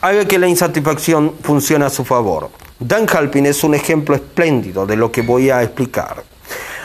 Haga 0.00 0.24
que 0.26 0.38
la 0.38 0.48
insatisfacción 0.48 1.34
funcione 1.42 1.84
a 1.84 1.90
su 1.90 2.04
favor. 2.04 2.50
Dan 2.78 3.06
Halpin 3.06 3.46
es 3.46 3.64
un 3.64 3.74
ejemplo 3.74 4.14
espléndido 4.14 4.86
de 4.86 4.96
lo 4.96 5.12
que 5.12 5.22
voy 5.22 5.50
a 5.50 5.62
explicar. 5.62 6.24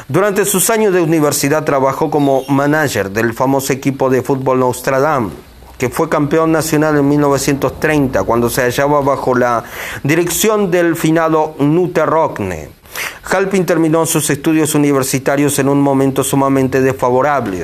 Durante 0.09 0.43
sus 0.45 0.71
años 0.71 0.91
de 0.91 1.01
universidad 1.03 1.63
trabajó 1.65 2.09
como 2.09 2.43
manager 2.47 3.11
del 3.11 3.31
famoso 3.35 3.73
equipo 3.73 4.09
de 4.09 4.23
fútbol 4.23 4.59
Nostradam, 4.59 5.29
que 5.77 5.89
fue 5.89 6.09
campeón 6.09 6.51
nacional 6.51 6.97
en 6.97 7.07
1930 7.07 8.23
cuando 8.23 8.49
se 8.49 8.63
hallaba 8.63 9.01
bajo 9.01 9.35
la 9.35 9.63
dirección 10.01 10.71
del 10.71 10.95
finado 10.95 11.53
Nute 11.59 12.07
Rockne. 12.07 12.78
Halpin 13.23 13.65
terminó 13.65 14.05
sus 14.05 14.29
estudios 14.29 14.75
universitarios 14.75 15.59
en 15.59 15.69
un 15.69 15.81
momento 15.81 16.23
sumamente 16.23 16.81
desfavorable, 16.81 17.63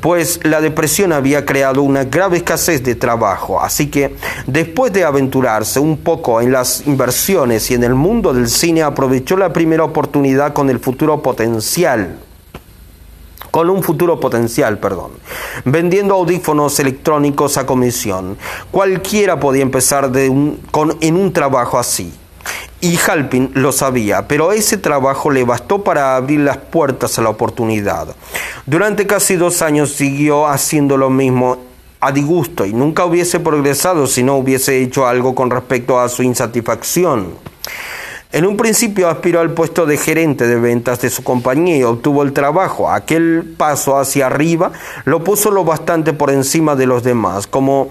pues 0.00 0.40
la 0.42 0.60
depresión 0.60 1.12
había 1.12 1.44
creado 1.44 1.82
una 1.82 2.04
grave 2.04 2.38
escasez 2.38 2.82
de 2.82 2.94
trabajo, 2.94 3.60
así 3.60 3.88
que 3.88 4.16
después 4.46 4.92
de 4.92 5.04
aventurarse 5.04 5.80
un 5.80 5.98
poco 5.98 6.40
en 6.40 6.52
las 6.52 6.86
inversiones 6.86 7.70
y 7.70 7.74
en 7.74 7.84
el 7.84 7.94
mundo 7.94 8.34
del 8.34 8.48
cine, 8.48 8.82
aprovechó 8.82 9.36
la 9.36 9.52
primera 9.52 9.84
oportunidad 9.84 10.52
con 10.52 10.70
el 10.70 10.78
futuro 10.78 11.22
potencial 11.22 12.18
con 13.50 13.70
un 13.70 13.84
futuro 13.84 14.18
potencial, 14.18 14.78
perdón, 14.78 15.12
vendiendo 15.64 16.14
audífonos 16.14 16.80
electrónicos 16.80 17.56
a 17.56 17.64
comisión. 17.64 18.36
Cualquiera 18.72 19.38
podía 19.38 19.62
empezar 19.62 20.10
en 20.12 21.16
un 21.16 21.32
trabajo 21.32 21.78
así. 21.78 22.12
Y 22.84 22.98
Halpin 22.98 23.50
lo 23.54 23.72
sabía, 23.72 24.28
pero 24.28 24.52
ese 24.52 24.76
trabajo 24.76 25.30
le 25.30 25.42
bastó 25.44 25.82
para 25.82 26.16
abrir 26.16 26.40
las 26.40 26.58
puertas 26.58 27.18
a 27.18 27.22
la 27.22 27.30
oportunidad. 27.30 28.14
Durante 28.66 29.06
casi 29.06 29.36
dos 29.36 29.62
años 29.62 29.92
siguió 29.92 30.46
haciendo 30.46 30.98
lo 30.98 31.08
mismo 31.08 31.56
a 32.00 32.12
disgusto 32.12 32.66
y 32.66 32.74
nunca 32.74 33.06
hubiese 33.06 33.40
progresado 33.40 34.06
si 34.06 34.22
no 34.22 34.36
hubiese 34.36 34.82
hecho 34.82 35.06
algo 35.06 35.34
con 35.34 35.50
respecto 35.50 35.98
a 35.98 36.10
su 36.10 36.24
insatisfacción. 36.24 37.28
En 38.34 38.44
un 38.46 38.56
principio 38.56 39.08
aspiró 39.08 39.38
al 39.38 39.52
puesto 39.52 39.86
de 39.86 39.96
gerente 39.96 40.48
de 40.48 40.56
ventas 40.56 41.00
de 41.00 41.08
su 41.08 41.22
compañía 41.22 41.76
y 41.76 41.84
obtuvo 41.84 42.24
el 42.24 42.32
trabajo. 42.32 42.90
Aquel 42.90 43.54
paso 43.56 43.96
hacia 43.96 44.26
arriba 44.26 44.72
lo 45.04 45.22
puso 45.22 45.52
lo 45.52 45.62
bastante 45.62 46.12
por 46.12 46.32
encima 46.32 46.74
de 46.74 46.86
los 46.86 47.04
demás, 47.04 47.46
como 47.46 47.90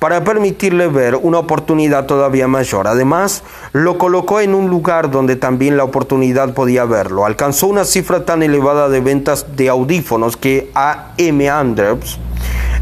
para 0.00 0.24
permitirle 0.24 0.88
ver 0.88 1.14
una 1.14 1.38
oportunidad 1.38 2.06
todavía 2.06 2.48
mayor. 2.48 2.88
Además, 2.88 3.44
lo 3.70 3.96
colocó 3.96 4.40
en 4.40 4.56
un 4.56 4.70
lugar 4.70 5.12
donde 5.12 5.36
también 5.36 5.76
la 5.76 5.84
oportunidad 5.84 6.52
podía 6.52 6.84
verlo. 6.84 7.24
Alcanzó 7.24 7.68
una 7.68 7.84
cifra 7.84 8.24
tan 8.24 8.42
elevada 8.42 8.88
de 8.88 9.00
ventas 9.00 9.54
de 9.54 9.68
audífonos 9.68 10.36
que 10.36 10.68
A.M. 10.74 11.48
Anders, 11.48 12.18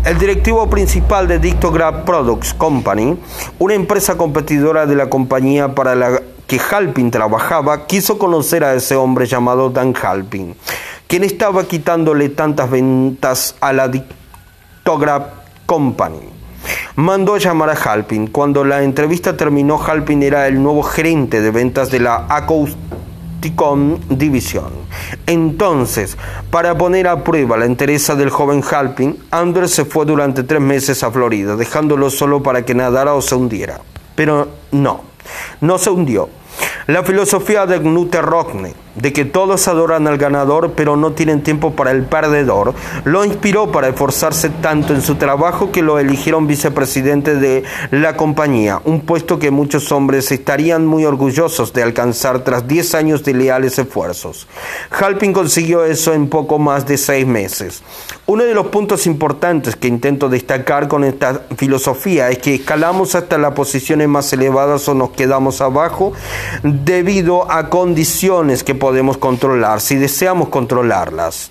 el 0.07 0.19
directivo 0.19 0.71
principal 0.71 1.29
de 1.29 1.39
Dictograph 1.39 2.07
Products 2.07 2.55
Company, 2.55 3.19
una 3.59 3.75
empresa 3.75 4.17
competidora 4.17 4.87
de 4.87 4.95
la 4.95 5.11
compañía 5.11 5.75
para 5.75 5.95
la 5.95 6.23
que 6.47 6.61
Halpin 6.61 7.11
trabajaba, 7.11 7.87
quiso 7.87 8.19
conocer 8.19 8.65
a 8.65 8.75
ese 8.75 8.97
hombre 8.97 9.27
llamado 9.27 9.71
Dan 9.71 9.95
Halpin, 10.01 10.55
quien 11.07 11.25
estaba 11.25 11.65
quitándole 11.65 12.29
tantas 12.31 12.71
ventas 12.71 13.55
a 13.61 13.73
la 13.73 13.89
Dictograph 13.89 15.27
Company 15.67 16.35
mandó 16.97 17.35
a 17.35 17.39
llamar 17.39 17.71
a 17.71 17.73
Halpin. 17.75 18.29
Cuando 18.29 18.65
la 18.65 18.83
entrevista 18.83 19.37
terminó, 19.37 19.83
Halpin 19.83 20.23
era 20.23 20.47
el 20.47 20.63
nuevo 20.63 20.83
gerente 20.83 21.41
de 21.41 21.51
ventas 21.51 21.91
de 21.91 22.01
la 22.01 22.27
Acoustic 22.29 22.79
con 23.55 24.01
división. 24.09 24.73
Entonces, 25.27 26.17
para 26.51 26.79
poner 26.79 27.07
a 27.09 27.23
prueba 27.23 27.59
la 27.59 27.67
entereza 27.67 28.15
del 28.15 28.31
joven 28.31 28.63
Halpin, 28.69 29.19
Anders 29.31 29.73
se 29.73 29.85
fue 29.85 30.07
durante 30.07 30.45
tres 30.45 30.63
meses 30.63 31.03
a 31.03 31.11
Florida, 31.11 31.55
dejándolo 31.57 32.09
solo 32.09 32.43
para 32.43 32.65
que 32.65 32.75
nadara 32.75 33.15
o 33.15 33.21
se 33.21 33.35
hundiera. 33.35 33.81
Pero 34.15 34.49
no, 34.73 35.03
no 35.61 35.79
se 35.79 35.91
hundió. 35.91 36.29
La 36.87 37.03
filosofía 37.03 37.65
de 37.65 37.81
Knute 37.81 38.21
Rockne, 38.21 38.75
de 38.95 39.15
que 39.15 39.25
todos 39.25 39.69
adoran 39.69 40.07
al 40.07 40.19
ganador 40.19 40.73
pero 40.77 40.97
no 40.97 41.13
tienen 41.13 41.43
tiempo 41.43 41.73
para 41.73 41.93
el 41.93 42.05
perdedor, 42.05 42.75
lo 43.05 43.25
inspiró 43.25 43.73
para 43.73 43.89
esforzarse 43.89 44.51
tanto 44.51 44.93
en 44.93 45.01
su 45.01 45.15
trabajo 45.15 45.73
que 45.73 45.81
lo 45.81 45.99
eligieron 45.99 46.47
vicepresidente 46.47 47.37
de 47.37 47.65
la 47.91 48.19
compañía, 48.19 48.83
un 48.85 49.01
puesto 49.01 49.39
que 49.39 49.51
muchos 49.51 49.93
hombres 49.93 50.31
estarían 50.31 50.85
muy 50.85 51.07
orgullosos 51.07 51.73
de 51.73 51.83
alcanzar 51.83 52.45
tras 52.45 52.69
10 52.69 52.95
años 52.97 53.25
de 53.25 53.33
leales 53.33 53.79
esfuerzos. 53.79 54.47
Halpin 54.91 55.33
consiguió 55.33 55.87
eso 55.87 56.13
en 56.13 56.29
poco 56.29 56.59
más 56.59 56.87
de 56.87 56.99
seis 56.99 57.27
meses. 57.27 57.83
Uno 58.27 58.45
de 58.45 58.55
los 58.55 58.67
puntos 58.67 59.07
importantes 59.07 59.75
que 59.75 59.89
intento 59.89 60.29
destacar 60.29 60.87
con 60.87 61.03
esta 61.03 61.45
filosofía 61.57 62.29
es 62.29 62.39
que 62.39 62.57
escalamos 62.57 63.15
hasta 63.15 63.39
las 63.39 63.55
posiciones 63.55 64.07
más 64.07 64.31
elevadas 64.35 64.87
o 64.89 64.95
nos 64.95 65.11
quedamos 65.11 65.63
abajo 65.63 66.13
debido 66.83 67.51
a 67.51 67.71
condiciones 67.71 68.65
que 68.65 68.75
podemos 68.75 69.19
controlar, 69.19 69.81
si 69.81 69.97
deseamos 69.97 70.49
controlarlas. 70.49 71.51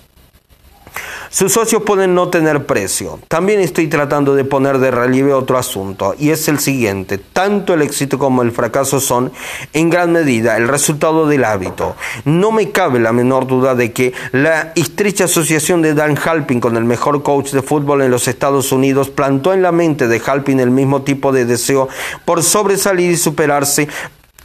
Sus 1.34 1.52
socios 1.52 1.82
pueden 1.82 2.14
no 2.14 2.28
tener 2.28 2.64
precio. 2.64 3.18
También 3.26 3.58
estoy 3.58 3.88
tratando 3.88 4.36
de 4.36 4.44
poner 4.44 4.78
de 4.78 4.92
relieve 4.92 5.32
otro 5.32 5.58
asunto, 5.58 6.14
y 6.16 6.30
es 6.30 6.46
el 6.46 6.60
siguiente. 6.60 7.18
Tanto 7.18 7.74
el 7.74 7.82
éxito 7.82 8.20
como 8.20 8.42
el 8.42 8.52
fracaso 8.52 9.00
son, 9.00 9.32
en 9.72 9.90
gran 9.90 10.12
medida, 10.12 10.56
el 10.56 10.68
resultado 10.68 11.26
del 11.26 11.42
hábito. 11.42 11.96
No 12.24 12.52
me 12.52 12.70
cabe 12.70 13.00
la 13.00 13.12
menor 13.12 13.48
duda 13.48 13.74
de 13.74 13.92
que 13.92 14.12
la 14.30 14.72
estrecha 14.76 15.24
asociación 15.24 15.82
de 15.82 15.94
Dan 15.94 16.16
Halpin 16.16 16.60
con 16.60 16.76
el 16.76 16.84
mejor 16.84 17.24
coach 17.24 17.50
de 17.50 17.62
fútbol 17.62 18.02
en 18.02 18.12
los 18.12 18.28
Estados 18.28 18.70
Unidos 18.70 19.10
plantó 19.10 19.52
en 19.52 19.62
la 19.62 19.72
mente 19.72 20.06
de 20.06 20.22
Halpin 20.24 20.60
el 20.60 20.70
mismo 20.70 21.02
tipo 21.02 21.32
de 21.32 21.46
deseo 21.46 21.88
por 22.24 22.44
sobresalir 22.44 23.10
y 23.10 23.16
superarse 23.16 23.88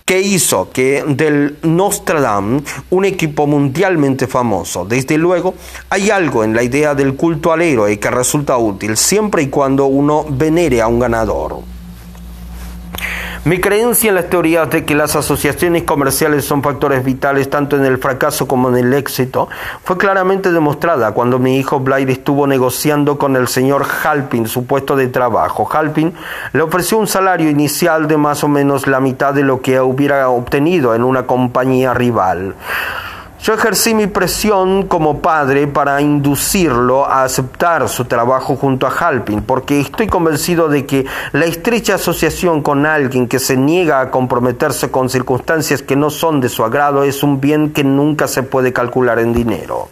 que 0.09 0.19
hizo 0.19 0.71
que 0.71 1.03
del 1.07 1.59
Nostradam 1.61 2.63
un 2.89 3.05
equipo 3.05 3.45
mundialmente 3.45 4.25
famoso. 4.25 4.83
Desde 4.83 5.19
luego, 5.19 5.53
hay 5.87 6.09
algo 6.09 6.43
en 6.43 6.55
la 6.55 6.63
idea 6.63 6.95
del 6.95 7.13
culto 7.13 7.51
al 7.51 7.61
héroe 7.61 7.99
que 7.99 8.09
resulta 8.09 8.57
útil 8.57 8.97
siempre 8.97 9.43
y 9.43 9.49
cuando 9.49 9.85
uno 9.85 10.25
venere 10.27 10.81
a 10.81 10.87
un 10.87 10.97
ganador. 10.97 11.59
Mi 13.45 13.59
creencia 13.59 14.09
en 14.09 14.15
las 14.15 14.29
teorías 14.29 14.69
de 14.69 14.83
que 14.83 14.95
las 14.95 15.15
asociaciones 15.15 15.83
comerciales 15.83 16.43
son 16.43 16.61
factores 16.61 17.03
vitales 17.05 17.49
tanto 17.49 17.77
en 17.77 17.85
el 17.85 17.97
fracaso 17.97 18.47
como 18.47 18.69
en 18.69 18.75
el 18.75 18.93
éxito 18.93 19.47
fue 19.83 19.97
claramente 19.97 20.51
demostrada 20.51 21.13
cuando 21.13 21.39
mi 21.39 21.57
hijo 21.57 21.79
Blair 21.79 22.09
estuvo 22.09 22.47
negociando 22.47 23.17
con 23.17 23.37
el 23.37 23.47
señor 23.47 23.85
Halpin 24.03 24.47
su 24.47 24.65
puesto 24.65 24.97
de 24.97 25.07
trabajo. 25.07 25.69
Halpin 25.71 26.13
le 26.51 26.61
ofreció 26.61 26.97
un 26.97 27.07
salario 27.07 27.49
inicial 27.49 28.07
de 28.07 28.17
más 28.17 28.43
o 28.43 28.49
menos 28.49 28.87
la 28.87 28.99
mitad 28.99 29.33
de 29.33 29.43
lo 29.43 29.61
que 29.61 29.79
hubiera 29.79 30.29
obtenido 30.29 30.93
en 30.93 31.03
una 31.03 31.25
compañía 31.25 31.93
rival. 31.93 32.55
Yo 33.41 33.53
ejercí 33.53 33.93
mi 33.93 34.07
presión 34.07 34.83
como 34.83 35.21
padre 35.21 35.65
para 35.65 36.01
inducirlo 36.01 37.05
a 37.05 37.23
aceptar 37.23 37.87
su 37.87 38.03
trabajo 38.03 38.57
junto 38.57 38.85
a 38.85 38.91
Halpin, 38.91 39.43
porque 39.43 39.79
estoy 39.79 40.07
convencido 40.07 40.67
de 40.67 40.85
que 40.85 41.05
la 41.31 41.45
estrecha 41.45 41.95
asociación 41.95 42.61
con 42.61 42.85
alguien 42.85 43.29
que 43.29 43.39
se 43.39 43.55
niega 43.55 44.01
a 44.01 44.11
comprometerse 44.11 44.91
con 44.91 45.09
circunstancias 45.09 45.81
que 45.81 45.95
no 45.95 46.09
son 46.09 46.41
de 46.41 46.49
su 46.49 46.65
agrado 46.65 47.03
es 47.03 47.23
un 47.23 47.39
bien 47.39 47.71
que 47.71 47.85
nunca 47.85 48.27
se 48.27 48.43
puede 48.43 48.73
calcular 48.73 49.19
en 49.19 49.31
dinero. 49.31 49.87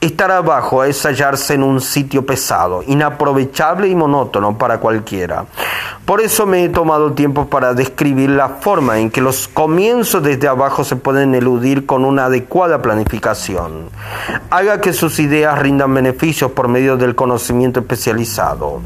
Estar 0.00 0.30
abajo 0.30 0.84
es 0.84 1.04
hallarse 1.04 1.54
en 1.54 1.64
un 1.64 1.80
sitio 1.80 2.24
pesado, 2.24 2.84
inaprovechable 2.86 3.88
y 3.88 3.94
monótono 3.94 4.56
para 4.56 4.78
cualquiera. 4.78 5.44
Por 6.04 6.20
eso 6.20 6.46
me 6.46 6.64
he 6.64 6.68
tomado 6.68 7.12
tiempo 7.12 7.48
para 7.48 7.74
describir 7.74 8.30
la 8.30 8.48
forma 8.48 8.98
en 8.98 9.10
que 9.10 9.20
los 9.20 9.48
comienzos 9.48 10.22
desde 10.22 10.48
abajo 10.48 10.84
se 10.84 10.96
pueden 10.96 11.34
eludir 11.34 11.84
con 11.84 12.04
una 12.04 12.26
adecuada 12.26 12.80
planificación. 12.80 13.90
Haga 14.50 14.80
que 14.80 14.92
sus 14.92 15.18
ideas 15.18 15.58
rindan 15.58 15.92
beneficios 15.92 16.52
por 16.52 16.68
medio 16.68 16.96
del 16.96 17.14
conocimiento 17.14 17.80
especializado. 17.80 18.80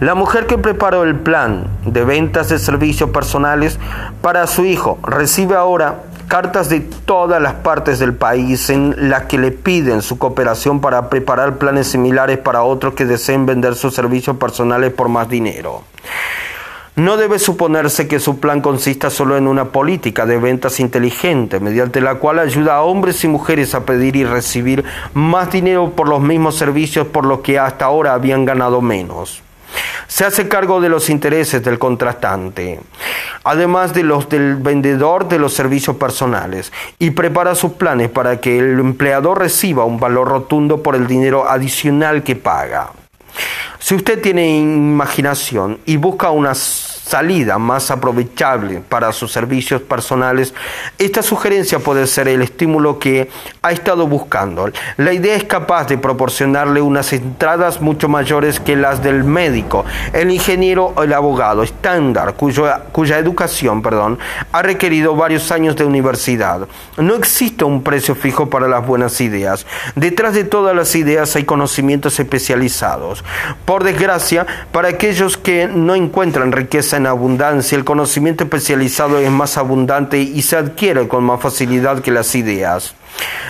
La 0.00 0.14
mujer 0.14 0.46
que 0.46 0.58
preparó 0.58 1.02
el 1.02 1.16
plan 1.16 1.66
de 1.84 2.04
ventas 2.04 2.50
de 2.50 2.60
servicios 2.60 3.10
personales 3.10 3.78
para 4.22 4.46
su 4.46 4.64
hijo 4.64 4.98
recibe 5.02 5.56
ahora 5.56 6.02
cartas 6.28 6.68
de 6.68 6.80
todas 6.80 7.42
las 7.42 7.54
partes 7.54 7.98
del 7.98 8.14
país 8.14 8.70
en 8.70 9.10
las 9.10 9.24
que 9.24 9.38
le 9.38 9.50
piden 9.50 10.02
su 10.02 10.18
cooperación 10.18 10.80
para 10.80 11.08
preparar 11.08 11.56
planes 11.56 11.88
similares 11.88 12.38
para 12.38 12.62
otros 12.62 12.94
que 12.94 13.06
deseen 13.06 13.46
vender 13.46 13.74
sus 13.74 13.94
servicios 13.94 14.36
personales 14.36 14.92
por 14.92 15.08
más 15.08 15.28
dinero. 15.28 15.82
No 16.96 17.16
debe 17.16 17.38
suponerse 17.38 18.08
que 18.08 18.18
su 18.18 18.40
plan 18.40 18.60
consista 18.60 19.08
solo 19.08 19.36
en 19.36 19.46
una 19.46 19.66
política 19.66 20.26
de 20.26 20.36
ventas 20.38 20.80
inteligente, 20.80 21.60
mediante 21.60 22.00
la 22.00 22.16
cual 22.16 22.40
ayuda 22.40 22.76
a 22.76 22.82
hombres 22.82 23.22
y 23.22 23.28
mujeres 23.28 23.74
a 23.74 23.86
pedir 23.86 24.16
y 24.16 24.24
recibir 24.24 24.84
más 25.14 25.50
dinero 25.50 25.92
por 25.92 26.08
los 26.08 26.20
mismos 26.20 26.56
servicios 26.56 27.06
por 27.06 27.24
los 27.24 27.40
que 27.40 27.58
hasta 27.58 27.84
ahora 27.84 28.14
habían 28.14 28.44
ganado 28.44 28.80
menos. 28.80 29.42
Se 30.06 30.24
hace 30.24 30.48
cargo 30.48 30.80
de 30.80 30.88
los 30.88 31.10
intereses 31.10 31.62
del 31.62 31.78
contratante, 31.78 32.80
además 33.44 33.92
de 33.92 34.02
los 34.02 34.28
del 34.28 34.56
vendedor 34.56 35.28
de 35.28 35.38
los 35.38 35.52
servicios 35.52 35.96
personales, 35.96 36.72
y 36.98 37.10
prepara 37.10 37.54
sus 37.54 37.72
planes 37.72 38.08
para 38.08 38.40
que 38.40 38.58
el 38.58 38.78
empleador 38.80 39.38
reciba 39.38 39.84
un 39.84 40.00
valor 40.00 40.28
rotundo 40.28 40.82
por 40.82 40.96
el 40.96 41.06
dinero 41.06 41.48
adicional 41.48 42.22
que 42.22 42.36
paga. 42.36 42.90
Si 43.78 43.94
usted 43.94 44.20
tiene 44.20 44.58
imaginación 44.58 45.78
y 45.84 45.96
busca 45.96 46.30
unas 46.30 46.97
salida 47.08 47.58
más 47.58 47.90
aprovechable 47.90 48.82
para 48.86 49.12
sus 49.12 49.32
servicios 49.32 49.80
personales, 49.80 50.52
esta 50.98 51.22
sugerencia 51.22 51.78
puede 51.78 52.06
ser 52.06 52.28
el 52.28 52.42
estímulo 52.42 52.98
que 52.98 53.30
ha 53.62 53.72
estado 53.72 54.06
buscando. 54.06 54.70
La 54.98 55.14
idea 55.14 55.34
es 55.34 55.44
capaz 55.44 55.86
de 55.86 55.96
proporcionarle 55.96 56.82
unas 56.82 57.12
entradas 57.14 57.80
mucho 57.80 58.08
mayores 58.08 58.60
que 58.60 58.76
las 58.76 59.02
del 59.02 59.24
médico, 59.24 59.86
el 60.12 60.30
ingeniero 60.30 60.92
o 60.96 61.02
el 61.02 61.14
abogado 61.14 61.62
estándar, 61.62 62.34
cuya, 62.34 63.18
educación 63.18 63.80
perdón, 63.80 64.18
ha 64.52 64.60
requerido 64.60 65.16
varios 65.16 65.50
años 65.50 65.76
de 65.76 65.84
universidad. 65.84 66.68
No 66.98 67.14
existe 67.14 67.64
un 67.64 67.82
precio 67.82 68.14
fijo 68.14 68.50
para 68.50 68.68
las 68.68 68.86
buenas 68.86 69.20
ideas. 69.22 69.66
Detrás 69.94 70.34
de 70.34 70.44
todas 70.44 70.76
las 70.76 70.94
ideas 70.94 71.34
hay 71.36 71.44
conocimientos 71.44 72.20
especializados. 72.20 73.24
Por 73.64 73.82
desgracia, 73.82 74.46
para 74.72 74.88
aquellos 74.88 75.38
que 75.38 75.68
no 75.68 75.94
encuentran 75.94 76.52
riqueza 76.52 76.97
en 76.98 77.06
abundancia, 77.06 77.76
el 77.78 77.84
conocimiento 77.84 78.44
especializado 78.44 79.18
es 79.18 79.30
más 79.30 79.56
abundante 79.56 80.18
y 80.18 80.42
se 80.42 80.56
adquiere 80.56 81.08
con 81.08 81.24
más 81.24 81.40
facilidad 81.40 82.00
que 82.00 82.10
las 82.10 82.34
ideas. 82.34 82.94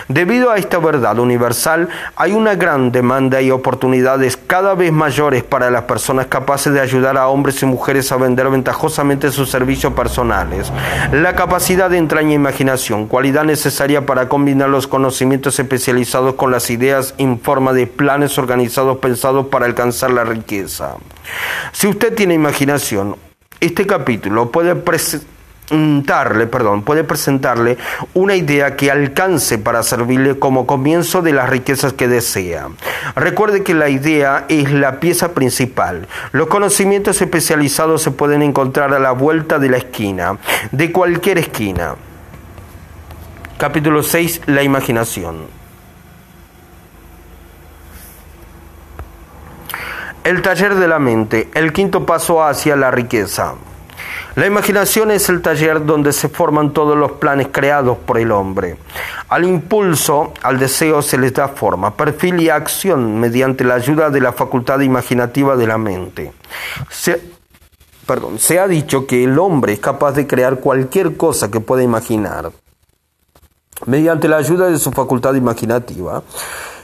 Debido 0.07 0.49
a 0.49 0.57
esta 0.57 0.79
verdad 0.79 1.19
universal, 1.19 1.89
hay 2.15 2.31
una 2.31 2.55
gran 2.55 2.91
demanda 2.91 3.41
y 3.41 3.51
oportunidades 3.51 4.37
cada 4.37 4.73
vez 4.73 4.91
mayores 4.91 5.43
para 5.43 5.69
las 5.69 5.83
personas 5.83 6.25
capaces 6.25 6.73
de 6.73 6.81
ayudar 6.81 7.17
a 7.17 7.27
hombres 7.27 7.61
y 7.61 7.67
mujeres 7.67 8.11
a 8.11 8.17
vender 8.17 8.49
ventajosamente 8.49 9.31
sus 9.31 9.51
servicios 9.51 9.93
personales. 9.93 10.71
La 11.11 11.35
capacidad 11.35 11.91
de 11.91 11.97
entraña 11.97 12.33
imaginación, 12.33 13.07
cualidad 13.07 13.43
necesaria 13.43 14.05
para 14.07 14.27
combinar 14.29 14.69
los 14.69 14.87
conocimientos 14.87 15.59
especializados 15.59 16.33
con 16.33 16.51
las 16.51 16.71
ideas 16.71 17.13
en 17.19 17.39
forma 17.39 17.73
de 17.73 17.85
planes 17.85 18.37
organizados 18.39 18.97
pensados 18.97 19.47
para 19.47 19.67
alcanzar 19.67 20.09
la 20.09 20.23
riqueza. 20.23 20.95
Si 21.71 21.87
usted 21.87 22.15
tiene 22.15 22.33
imaginación, 22.33 23.15
este 23.61 23.85
capítulo 23.85 24.51
puede 24.51 24.75
presentarle, 24.75 26.47
perdón, 26.47 26.83
puede 26.83 27.03
presentarle 27.03 27.77
una 28.13 28.35
idea 28.35 28.75
que 28.75 28.91
alcance 28.91 29.57
para 29.57 29.83
servirle 29.83 30.39
como 30.39 30.65
comienzo 30.65 31.21
de 31.21 31.33
las 31.33 31.49
riquezas 31.49 31.93
que 31.93 32.07
desea. 32.07 32.69
Recuerde 33.15 33.63
que 33.63 33.73
la 33.73 33.89
idea 33.89 34.45
es 34.47 34.71
la 34.71 34.99
pieza 34.99 35.33
principal. 35.33 36.07
Los 36.31 36.47
conocimientos 36.47 37.21
especializados 37.21 38.01
se 38.01 38.11
pueden 38.11 38.41
encontrar 38.41 38.93
a 38.93 38.99
la 38.99 39.11
vuelta 39.11 39.59
de 39.59 39.69
la 39.69 39.77
esquina, 39.77 40.37
de 40.71 40.91
cualquier 40.91 41.37
esquina. 41.37 41.95
Capítulo 43.57 44.03
6. 44.03 44.43
La 44.45 44.63
imaginación. 44.63 45.58
El 50.23 50.41
taller 50.41 50.75
de 50.75 50.87
la 50.87 50.99
mente, 50.99 51.49
el 51.53 51.71
quinto 51.71 52.05
paso 52.05 52.43
hacia 52.43 52.75
la 52.75 52.91
riqueza. 52.91 53.53
La 54.35 54.45
imaginación 54.45 55.11
es 55.11 55.27
el 55.29 55.41
taller 55.41 55.85
donde 55.85 56.13
se 56.13 56.29
forman 56.29 56.71
todos 56.71 56.97
los 56.97 57.13
planes 57.13 57.47
creados 57.51 57.97
por 57.97 58.17
el 58.17 58.31
hombre. 58.31 58.77
Al 59.29 59.45
impulso, 59.45 60.33
al 60.43 60.59
deseo 60.59 61.01
se 61.01 61.17
les 61.17 61.33
da 61.33 61.47
forma, 61.47 61.95
perfil 61.95 62.41
y 62.41 62.49
acción 62.49 63.19
mediante 63.19 63.63
la 63.63 63.75
ayuda 63.75 64.09
de 64.09 64.21
la 64.21 64.33
facultad 64.33 64.79
imaginativa 64.81 65.55
de 65.55 65.67
la 65.67 65.77
mente. 65.77 66.31
Se, 66.89 67.21
perdón, 68.05 68.39
se 68.39 68.59
ha 68.59 68.67
dicho 68.67 69.07
que 69.07 69.23
el 69.23 69.37
hombre 69.39 69.73
es 69.73 69.79
capaz 69.79 70.11
de 70.13 70.27
crear 70.27 70.59
cualquier 70.59 71.17
cosa 71.17 71.49
que 71.49 71.59
pueda 71.59 71.83
imaginar. 71.83 72.51
Mediante 73.85 74.27
la 74.27 74.37
ayuda 74.37 74.69
de 74.69 74.77
su 74.77 74.91
facultad 74.91 75.33
imaginativa, 75.35 76.21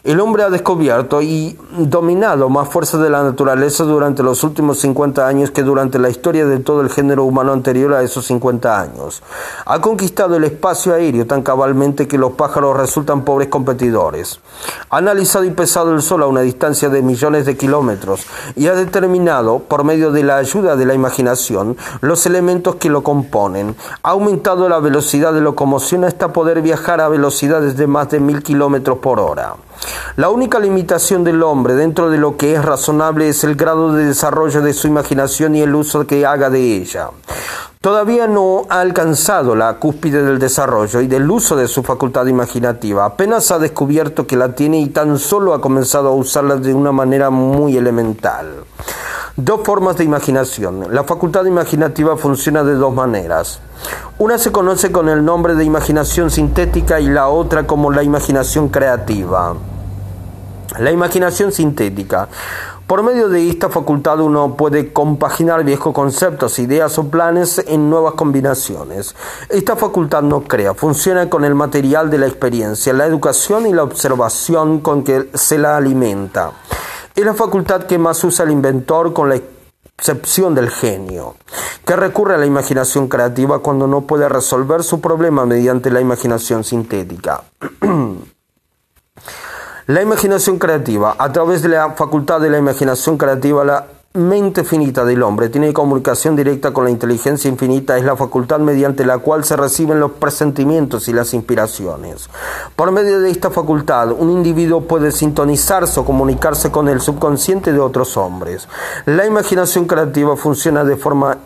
el 0.06 0.20
hombre 0.20 0.43
ha 0.43 0.51
descubierto 0.51 1.20
y 1.24 1.58
dominado 1.72 2.47
más 2.47 2.70
fuerzas 2.70 3.01
de 3.01 3.10
la 3.10 3.24
naturaleza 3.24 3.86
durante 3.86 4.22
los 4.22 4.43
últimos 4.43 4.78
50 4.78 5.28
años 5.28 5.49
que 5.49 5.64
durante 5.64 5.97
la 5.97 6.10
historia 6.10 6.45
de 6.45 6.60
todo 6.60 6.82
el 6.82 6.91
género 6.91 7.24
humano 7.24 7.53
anterior 7.53 7.91
a 7.95 8.03
esos 8.03 8.28
50 8.28 8.80
años. 8.80 9.24
Ha 9.66 9.82
conquistado 9.82 10.36
el 10.36 10.43
espacio 10.43 10.93
aéreo 10.93 11.26
tan 11.26 11.41
cabalmente 11.41 12.08
que 12.08 12.20
los 12.20 12.34
pájaros 12.34 12.78
resultan 12.78 13.26
pobres 13.26 13.47
competidores. 13.47 14.39
Ha 14.91 14.97
analizado 14.97 15.43
y 15.43 15.49
pesado 15.49 15.91
el 15.91 16.03
Sol 16.03 16.22
a 16.22 16.28
una 16.28 16.41
distancia 16.41 16.89
de 16.89 17.01
millones 17.01 17.47
de 17.47 17.58
kilómetros 17.58 18.28
y 18.56 18.68
ha 18.68 18.76
determinado, 18.76 19.58
por 19.58 19.84
medio 19.84 20.12
de 20.12 20.24
la 20.24 20.38
ayuda 20.38 20.76
de 20.76 20.86
la 20.86 20.93
imaginación, 20.93 21.78
los 22.01 22.28
elementos 22.28 22.76
que 22.76 22.91
lo 22.91 23.01
componen. 23.01 23.76
Ha 24.03 24.12
aumentado 24.12 24.70
la 24.70 24.78
velocidad 24.78 25.34
de 25.34 25.41
locomoción 25.41 26.03
hasta 26.03 26.32
poder 26.32 26.62
viajar 26.62 27.01
a 27.01 27.10
velocidades 27.10 27.76
de 27.76 27.88
más 27.88 28.12
de 28.12 28.20
mil 28.20 28.43
kilómetros 28.43 28.99
por 28.99 29.20
hora. 29.20 29.56
La 30.15 30.30
única 30.30 30.59
limitación 30.59 31.23
del 31.23 31.43
hombre 31.43 31.76
dentro 31.76 32.09
de 32.09 32.17
lo 32.17 32.38
que 32.38 32.55
es 32.55 32.63
razonable 32.63 33.30
es 33.30 33.43
el 33.43 33.55
grado 33.55 33.93
de 33.93 34.05
desarrollo 34.05 34.61
de 34.61 34.73
su 34.73 34.88
imaginación 34.88 35.55
y 35.55 35.61
el 35.61 35.76
uso 35.76 36.07
que 36.07 36.26
haga 36.26 36.49
de 36.49 36.78
ella. 36.78 37.09
Todavía 37.82 38.26
no 38.26 38.63
ha 38.69 38.80
alcanzado 38.80 39.55
la 39.55 39.76
cúspide 39.76 40.23
del 40.23 40.39
desarrollo 40.39 41.01
y 41.01 41.07
del 41.07 41.30
uso 41.30 41.55
de 41.55 41.67
su 41.67 41.84
facultad 41.84 42.26
imaginativa. 42.26 43.05
Apenas 43.05 43.51
ha 43.51 43.59
descubierto 43.59 44.26
que 44.26 44.36
la 44.36 44.55
tiene 44.55 44.80
y 44.80 44.88
tan 44.88 45.19
solo 45.19 45.53
ha 45.53 45.61
comenzado 45.61 46.09
a 46.09 46.15
usarla 46.15 46.55
de 46.55 46.73
una 46.73 46.91
manera 46.91 47.30
muy 47.30 47.78
elemental. 47.78 48.63
Dos 49.38 49.63
formas 49.65 49.97
de 49.97 50.05
imaginación. 50.05 50.88
La 50.95 51.03
facultad 51.03 51.43
imaginativa 51.43 52.15
funciona 52.15 52.63
de 52.63 52.75
dos 52.75 52.93
maneras. 52.93 53.59
Una 54.17 54.38
se 54.38 54.53
conoce 54.53 54.93
con 54.93 55.09
el 55.09 55.25
nombre 55.25 55.55
de 55.55 55.65
imaginación 55.65 56.31
sintética 56.31 57.01
y 57.01 57.09
la 57.09 57.27
otra 57.27 57.67
como 57.67 57.91
la 57.91 58.01
imaginación 58.01 58.69
creativa. 58.69 59.55
La 60.79 60.89
imaginación 60.89 61.51
sintética. 61.51 62.29
Por 62.88 63.03
medio 63.03 63.27
de 63.27 63.49
esta 63.49 63.67
facultad 63.67 64.21
uno 64.21 64.55
puede 64.55 64.93
compaginar 64.93 65.65
viejos 65.65 65.93
conceptos, 65.93 66.57
ideas 66.57 66.97
o 66.97 67.09
planes 67.09 67.61
en 67.67 67.89
nuevas 67.89 68.13
combinaciones. 68.13 69.17
Esta 69.49 69.75
facultad 69.75 70.21
no 70.21 70.43
crea, 70.43 70.73
funciona 70.75 71.29
con 71.29 71.43
el 71.43 71.55
material 71.55 72.09
de 72.09 72.19
la 72.19 72.27
experiencia, 72.27 72.93
la 72.93 73.05
educación 73.05 73.67
y 73.67 73.73
la 73.73 73.83
observación 73.83 74.79
con 74.79 75.03
que 75.03 75.29
se 75.33 75.57
la 75.57 75.75
alimenta. 75.75 76.53
Es 77.16 77.24
la 77.24 77.34
facultad 77.34 77.84
que 77.84 77.97
más 77.97 78.22
usa 78.26 78.43
el 78.43 78.51
inventor 78.51 79.13
con 79.13 79.30
la 79.30 79.39
excepción 79.97 80.53
del 80.53 80.70
genio, 80.70 81.36
que 81.86 81.95
recurre 81.95 82.36
a 82.36 82.38
la 82.38 82.45
imaginación 82.45 83.07
creativa 83.07 83.59
cuando 83.59 83.88
no 83.88 84.01
puede 84.01 84.28
resolver 84.28 84.84
su 84.84 84.99
problema 84.99 85.45
mediante 85.45 85.89
la 85.91 86.01
imaginación 86.01 86.66
sintética. 86.66 87.43
La 89.88 90.01
imaginación 90.01 90.57
creativa, 90.57 91.16
a 91.20 91.32
través 91.32 91.61
de 91.61 91.70
la 91.70 91.91
facultad 91.91 92.41
de 92.41 92.49
la 92.49 92.57
imaginación 92.57 93.20
creativa, 93.20 93.63
la 93.63 93.86
mente 94.16 94.63
finita 94.63 95.03
del 95.03 95.22
hombre 95.24 95.49
tiene 95.49 95.74
comunicación 95.74 96.36
directa 96.36 96.72
con 96.72 96.86
la 96.86 96.89
inteligencia 96.89 97.49
infinita, 97.49 97.97
es 97.97 98.05
la 98.05 98.16
facultad 98.16 98.59
mediante 98.59 99.05
la 99.05 99.18
cual 99.18 99.43
se 99.43 99.57
reciben 99.57 99.99
los 99.99 100.11
presentimientos 100.11 101.07
y 101.07 101.13
las 101.13 101.34
inspiraciones. 101.34 102.30
Por 102.76 102.91
medio 102.91 103.20
de 103.20 103.30
esta 103.30 103.51
facultad, 103.51 104.11
un 104.11 104.32
individuo 104.32 104.82
puede 104.82 105.11
sintonizarse 105.11 105.99
o 105.99 106.05
comunicarse 106.05 106.72
con 106.72 106.88
el 106.88 107.01
subconsciente 107.01 107.74
de 107.74 107.80
otros 107.80 108.16
hombres. 108.16 108.68
La 109.05 109.26
imaginación 109.26 109.86
creativa 109.86 110.38
funciona 110.38 110.86
de 110.86 110.95
forma 110.95 111.38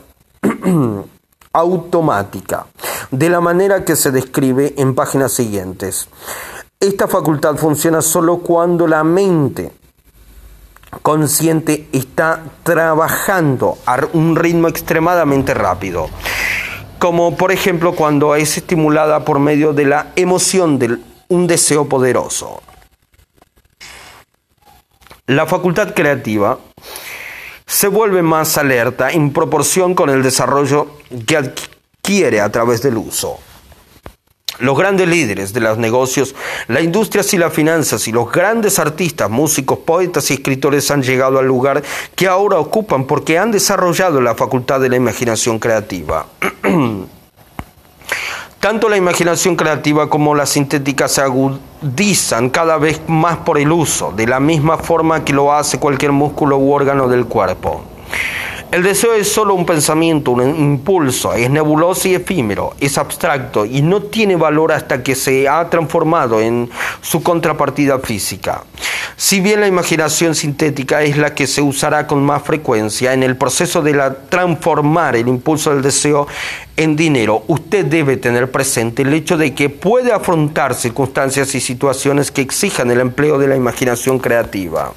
automática, 1.53 2.67
de 3.09 3.29
la 3.29 3.41
manera 3.41 3.83
que 3.83 3.95
se 3.95 4.11
describe 4.11 4.75
en 4.77 4.93
páginas 4.93 5.31
siguientes. 5.31 6.07
Esta 6.79 7.07
facultad 7.07 7.55
funciona 7.55 8.01
solo 8.01 8.37
cuando 8.37 8.87
la 8.87 9.03
mente 9.03 9.78
consciente 11.01 11.87
está 11.91 12.43
trabajando 12.63 13.77
a 13.85 13.99
un 14.13 14.35
ritmo 14.35 14.67
extremadamente 14.67 15.53
rápido, 15.53 16.09
como 16.97 17.37
por 17.37 17.51
ejemplo 17.51 17.93
cuando 17.93 18.35
es 18.35 18.57
estimulada 18.57 19.25
por 19.25 19.39
medio 19.39 19.73
de 19.73 19.85
la 19.85 20.07
emoción 20.15 20.79
de 20.79 20.97
un 21.27 21.47
deseo 21.47 21.87
poderoso. 21.87 22.61
La 25.27 25.45
facultad 25.45 25.93
creativa 25.93 26.57
se 27.65 27.87
vuelve 27.87 28.23
más 28.23 28.57
alerta 28.57 29.11
en 29.11 29.31
proporción 29.31 29.93
con 29.93 30.09
el 30.09 30.23
desarrollo 30.23 30.97
que 31.27 31.37
adquiere 31.37 32.41
a 32.41 32.51
través 32.51 32.81
del 32.81 32.97
uso. 32.97 33.39
Los 34.59 34.77
grandes 34.77 35.07
líderes 35.07 35.53
de 35.53 35.61
los 35.61 35.77
negocios, 35.77 36.35
la 36.67 36.81
industria 36.81 37.23
y 37.31 37.37
las 37.37 37.53
finanzas 37.53 38.07
y 38.09 38.11
los 38.11 38.29
grandes 38.29 38.77
artistas, 38.77 39.29
músicos, 39.29 39.79
poetas 39.79 40.29
y 40.31 40.33
escritores 40.33 40.91
han 40.91 41.01
llegado 41.01 41.39
al 41.39 41.45
lugar 41.45 41.81
que 42.15 42.27
ahora 42.27 42.59
ocupan 42.59 43.05
porque 43.05 43.37
han 43.37 43.51
desarrollado 43.51 44.19
la 44.19 44.35
facultad 44.35 44.81
de 44.81 44.89
la 44.89 44.97
imaginación 44.97 45.59
creativa. 45.59 46.25
Tanto 48.59 48.89
la 48.89 48.97
imaginación 48.97 49.55
creativa 49.55 50.09
como 50.09 50.35
la 50.35 50.45
sintética 50.45 51.07
se 51.07 51.21
agudizan 51.21 52.49
cada 52.49 52.77
vez 52.77 52.99
más 53.07 53.37
por 53.37 53.57
el 53.57 53.71
uso, 53.71 54.11
de 54.11 54.27
la 54.27 54.41
misma 54.41 54.77
forma 54.77 55.23
que 55.23 55.31
lo 55.31 55.53
hace 55.53 55.79
cualquier 55.79 56.11
músculo 56.11 56.57
u 56.57 56.73
órgano 56.73 57.07
del 57.07 57.25
cuerpo. 57.25 57.81
El 58.71 58.83
deseo 58.83 59.15
es 59.15 59.31
solo 59.31 59.55
un 59.55 59.65
pensamiento, 59.65 60.29
un 60.29 60.55
impulso, 60.55 61.33
es 61.33 61.49
nebuloso 61.49 62.07
y 62.07 62.13
efímero, 62.13 62.75
es 62.79 62.99
abstracto 62.99 63.65
y 63.65 63.81
no 63.81 64.03
tiene 64.03 64.35
valor 64.35 64.71
hasta 64.71 65.01
que 65.01 65.15
se 65.15 65.49
ha 65.49 65.67
transformado 65.71 66.39
en 66.39 66.69
su 67.01 67.23
contrapartida 67.23 67.97
física. 67.97 68.63
Si 69.15 69.39
bien 69.41 69.61
la 69.61 69.67
imaginación 69.67 70.35
sintética 70.35 71.01
es 71.01 71.17
la 71.17 71.33
que 71.33 71.47
se 71.47 71.63
usará 71.63 72.05
con 72.05 72.23
más 72.23 72.43
frecuencia 72.43 73.11
en 73.13 73.23
el 73.23 73.37
proceso 73.37 73.81
de 73.81 73.95
la 73.95 74.13
transformar 74.13 75.15
el 75.15 75.27
impulso 75.27 75.71
del 75.73 75.81
deseo 75.81 76.27
en 76.77 76.95
dinero, 76.95 77.45
usted 77.47 77.85
debe 77.85 78.17
tener 78.17 78.51
presente 78.51 79.01
el 79.01 79.11
hecho 79.15 79.35
de 79.35 79.55
que 79.55 79.69
puede 79.69 80.13
afrontar 80.13 80.75
circunstancias 80.75 81.55
y 81.55 81.59
situaciones 81.59 82.29
que 82.29 82.41
exijan 82.41 82.91
el 82.91 82.99
empleo 82.99 83.39
de 83.39 83.47
la 83.47 83.55
imaginación 83.55 84.19
creativa. 84.19 84.93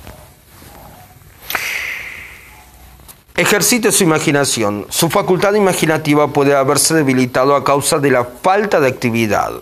Ejercite 3.35 3.93
su 3.93 4.05
imaginación. 4.05 4.87
Su 4.91 5.09
facultad 5.09 5.55
imaginativa 5.55 6.29
puede 6.29 6.55
haberse 6.55 6.95
debilitado 6.95 7.57
a 7.57 7.65
causa 7.65 7.99
de 7.99 8.11
la 8.11 8.25
falta 8.25 8.79
de 8.79 8.89
actividad. 8.89 9.53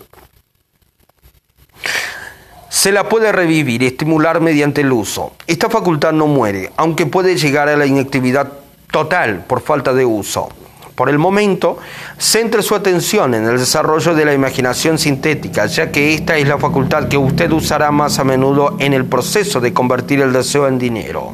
Se 2.67 2.91
la 2.91 3.07
puede 3.07 3.31
revivir 3.31 3.81
y 3.81 3.87
estimular 3.87 4.41
mediante 4.41 4.81
el 4.81 4.91
uso. 4.91 5.33
Esta 5.47 5.69
facultad 5.69 6.11
no 6.11 6.27
muere, 6.27 6.71
aunque 6.75 7.05
puede 7.05 7.37
llegar 7.37 7.69
a 7.69 7.77
la 7.77 7.85
inactividad 7.85 8.51
total 8.91 9.45
por 9.45 9.61
falta 9.61 9.93
de 9.93 10.03
uso. 10.05 10.49
Por 10.93 11.09
el 11.09 11.17
momento, 11.17 11.77
centre 12.17 12.61
su 12.63 12.75
atención 12.75 13.33
en 13.33 13.45
el 13.45 13.57
desarrollo 13.57 14.13
de 14.13 14.25
la 14.25 14.33
imaginación 14.33 14.97
sintética, 14.97 15.65
ya 15.67 15.91
que 15.91 16.13
esta 16.13 16.35
es 16.35 16.45
la 16.45 16.57
facultad 16.57 17.07
que 17.07 17.17
usted 17.17 17.49
usará 17.51 17.89
más 17.91 18.19
a 18.19 18.25
menudo 18.25 18.75
en 18.79 18.91
el 18.91 19.05
proceso 19.05 19.61
de 19.61 19.73
convertir 19.73 20.19
el 20.19 20.33
deseo 20.33 20.67
en 20.67 20.77
dinero. 20.77 21.33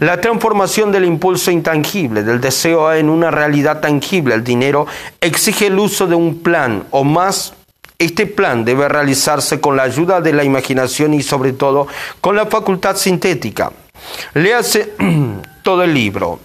La 0.00 0.20
transformación 0.20 0.92
del 0.92 1.04
impulso 1.04 1.50
intangible, 1.50 2.22
del 2.22 2.40
deseo 2.40 2.92
en 2.92 3.08
una 3.08 3.30
realidad 3.30 3.80
tangible, 3.80 4.34
el 4.34 4.44
dinero, 4.44 4.86
exige 5.20 5.66
el 5.66 5.78
uso 5.78 6.06
de 6.06 6.14
un 6.14 6.42
plan 6.42 6.84
o 6.90 7.04
más. 7.04 7.54
Este 7.98 8.26
plan 8.26 8.64
debe 8.64 8.88
realizarse 8.88 9.60
con 9.60 9.76
la 9.76 9.82
ayuda 9.82 10.20
de 10.20 10.32
la 10.32 10.44
imaginación 10.44 11.14
y 11.14 11.22
sobre 11.22 11.52
todo 11.52 11.88
con 12.20 12.36
la 12.36 12.46
facultad 12.46 12.96
sintética. 12.96 13.72
Léase 14.34 14.94
todo 15.62 15.82
el 15.82 15.94
libro, 15.94 16.38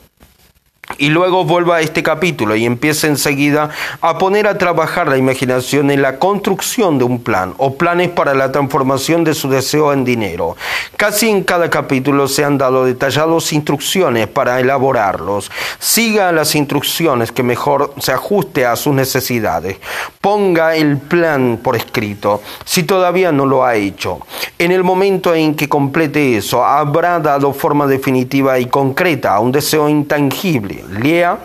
y 0.98 1.10
luego 1.10 1.44
vuelva 1.44 1.78
a 1.78 1.82
este 1.82 2.04
capítulo 2.04 2.56
y 2.56 2.66
empiece 2.66 3.08
enseguida 3.08 3.70
a 4.02 4.18
poner 4.18 4.48
a 4.48 4.58
trabajar 4.58 5.08
la 5.08 5.18
imaginación 5.18 5.92
en 5.92 6.02
la 6.02 6.20
construcción 6.20 6.98
de 6.98 7.04
un 7.04 7.20
plan 7.20 7.54
o 7.58 7.76
planes 7.76 8.10
para 8.10 8.34
la 8.34 8.52
transformación 8.52 9.24
de 9.24 9.34
su 9.34 9.50
deseo 9.50 9.92
en 9.94 10.06
dinero. 10.06 10.56
Casi 10.98 11.30
en 11.30 11.44
cada 11.44 11.70
capítulo 11.70 12.28
se 12.28 12.44
han 12.44 12.58
dado 12.58 12.86
detalladas 12.86 13.52
instrucciones 13.54 14.28
para 14.28 14.60
elaborarlos. 14.60 15.52
Siga 15.80 16.32
las 16.32 16.56
instrucciones 16.56 17.32
que 17.32 17.44
mejor 17.44 17.94
se 18.00 18.12
ajuste 18.12 18.66
a 18.66 18.76
sus 18.76 18.94
necesidades. 18.94 19.78
Ponga 20.22 20.76
el 20.76 20.98
plan 20.98 21.60
por 21.62 21.76
escrito 21.76 22.42
si 22.66 22.84
todavía 22.84 23.32
no 23.32 23.46
lo 23.46 23.66
ha 23.66 23.76
hecho. 23.76 24.20
En 24.60 24.72
el 24.72 24.84
momento 24.84 25.34
en 25.34 25.56
que 25.56 25.70
complete 25.70 26.38
eso, 26.38 26.64
habrá 26.64 27.20
dado 27.20 27.54
forma 27.54 27.88
definitiva 27.88 28.60
y 28.60 28.68
concreta 28.68 29.36
a 29.36 29.40
un 29.40 29.52
deseo 29.52 29.90
intangible 29.90 30.73
lea 30.90 31.40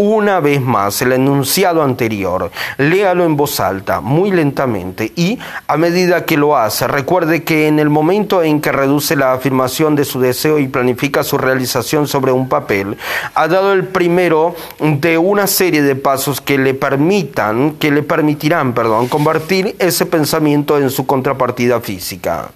una 0.00 0.38
vez 0.38 0.60
más 0.60 1.02
el 1.02 1.12
enunciado 1.12 1.82
anterior, 1.82 2.52
léalo 2.76 3.24
en 3.24 3.36
voz 3.36 3.58
alta, 3.58 4.00
muy 4.00 4.30
lentamente, 4.30 5.12
y 5.16 5.40
a 5.66 5.76
medida 5.76 6.24
que 6.24 6.36
lo 6.36 6.56
hace, 6.56 6.86
recuerde 6.86 7.42
que 7.42 7.66
en 7.66 7.80
el 7.80 7.88
momento 7.90 8.44
en 8.44 8.60
que 8.60 8.70
reduce 8.70 9.16
la 9.16 9.32
afirmación 9.32 9.96
de 9.96 10.04
su 10.04 10.20
deseo 10.20 10.60
y 10.60 10.68
planifica 10.68 11.24
su 11.24 11.36
realización 11.36 12.06
sobre 12.06 12.30
un 12.30 12.48
papel, 12.48 12.96
ha 13.34 13.48
dado 13.48 13.72
el 13.72 13.88
primero 13.88 14.54
de 14.78 15.18
una 15.18 15.48
serie 15.48 15.82
de 15.82 15.96
pasos 15.96 16.40
que 16.40 16.58
le 16.58 16.74
permitan, 16.74 17.72
que 17.72 17.90
le 17.90 18.04
permitirán, 18.04 18.74
perdón, 18.74 19.08
convertir 19.08 19.74
ese 19.80 20.06
pensamiento 20.06 20.78
en 20.78 20.90
su 20.90 21.06
contrapartida 21.06 21.80
física 21.80 22.50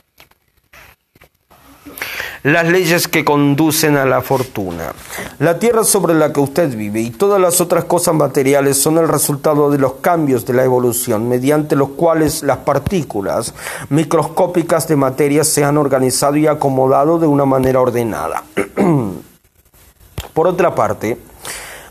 las 2.43 2.67
leyes 2.69 3.07
que 3.07 3.25
conducen 3.25 3.97
a 3.97 4.05
la 4.05 4.21
fortuna. 4.21 4.93
La 5.39 5.59
tierra 5.59 5.85
sobre 5.85 6.15
la 6.15 6.33
que 6.33 6.41
usted 6.41 6.77
vive 6.77 7.01
y 7.01 7.11
todas 7.11 7.41
las 7.41 7.61
otras 7.61 7.85
cosas 7.85 8.15
materiales 8.15 8.81
son 8.81 8.99
el 8.99 9.09
resultado 9.09 9.71
de 9.71 9.79
los 9.79 9.95
cambios 9.95 10.45
de 10.45 10.55
la 10.55 10.65
evolución, 10.65 11.29
mediante 11.29 11.77
los 11.77 11.91
cuales 11.91 12.43
las 12.43 12.59
partículas 12.59 13.55
microscópicas 13.91 14.89
de 14.89 14.97
materia 14.97 15.45
se 15.45 15.63
han 15.63 15.79
organizado 15.79 16.37
y 16.37 16.47
acomodado 16.47 17.19
de 17.19 17.27
una 17.27 17.45
manera 17.45 17.81
ordenada. 17.81 18.43
Por 20.35 20.49
otra 20.49 20.75
parte, 20.75 21.19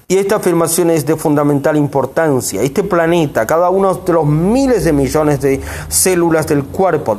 y 0.07 0.17
esta 0.17 0.35
afirmación 0.35 0.89
es 0.89 1.05
de 1.05 1.15
fundamental 1.15 1.77
importancia. 1.77 2.61
Este 2.61 2.83
planeta, 2.83 3.47
cada 3.47 3.69
uno 3.69 3.93
de 3.93 4.11
los 4.11 4.25
miles 4.25 4.83
de 4.83 4.91
millones 4.91 5.39
de 5.39 5.61
células 5.87 6.47
del 6.47 6.65
cuerpo, 6.65 7.17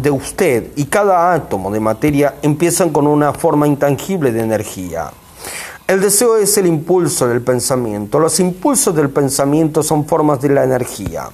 de 0.00 0.10
usted 0.10 0.72
y 0.76 0.84
cada 0.86 1.32
átomo 1.32 1.70
de 1.70 1.80
materia 1.80 2.36
empiezan 2.42 2.90
con 2.90 3.06
una 3.06 3.32
forma 3.32 3.66
intangible 3.66 4.32
de 4.32 4.40
energía. 4.40 5.10
El 5.86 6.00
deseo 6.00 6.36
es 6.36 6.58
el 6.58 6.66
impulso 6.66 7.26
del 7.26 7.40
pensamiento. 7.40 8.18
Los 8.20 8.40
impulsos 8.40 8.94
del 8.94 9.10
pensamiento 9.10 9.82
son 9.82 10.06
formas 10.06 10.40
de 10.40 10.50
la 10.50 10.64
energía. 10.64 11.30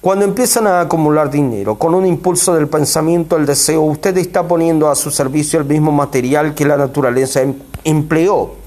Cuando 0.00 0.24
empiezan 0.24 0.66
a 0.66 0.80
acumular 0.80 1.30
dinero 1.30 1.76
con 1.76 1.94
un 1.94 2.04
impulso 2.04 2.54
del 2.54 2.66
pensamiento, 2.66 3.36
el 3.36 3.46
deseo, 3.46 3.82
usted 3.82 4.16
está 4.18 4.48
poniendo 4.48 4.90
a 4.90 4.96
su 4.96 5.12
servicio 5.12 5.60
el 5.60 5.64
mismo 5.64 5.92
material 5.92 6.54
que 6.56 6.64
la 6.64 6.76
naturaleza 6.76 7.40
em-, 7.42 7.54
empleó 7.84 8.61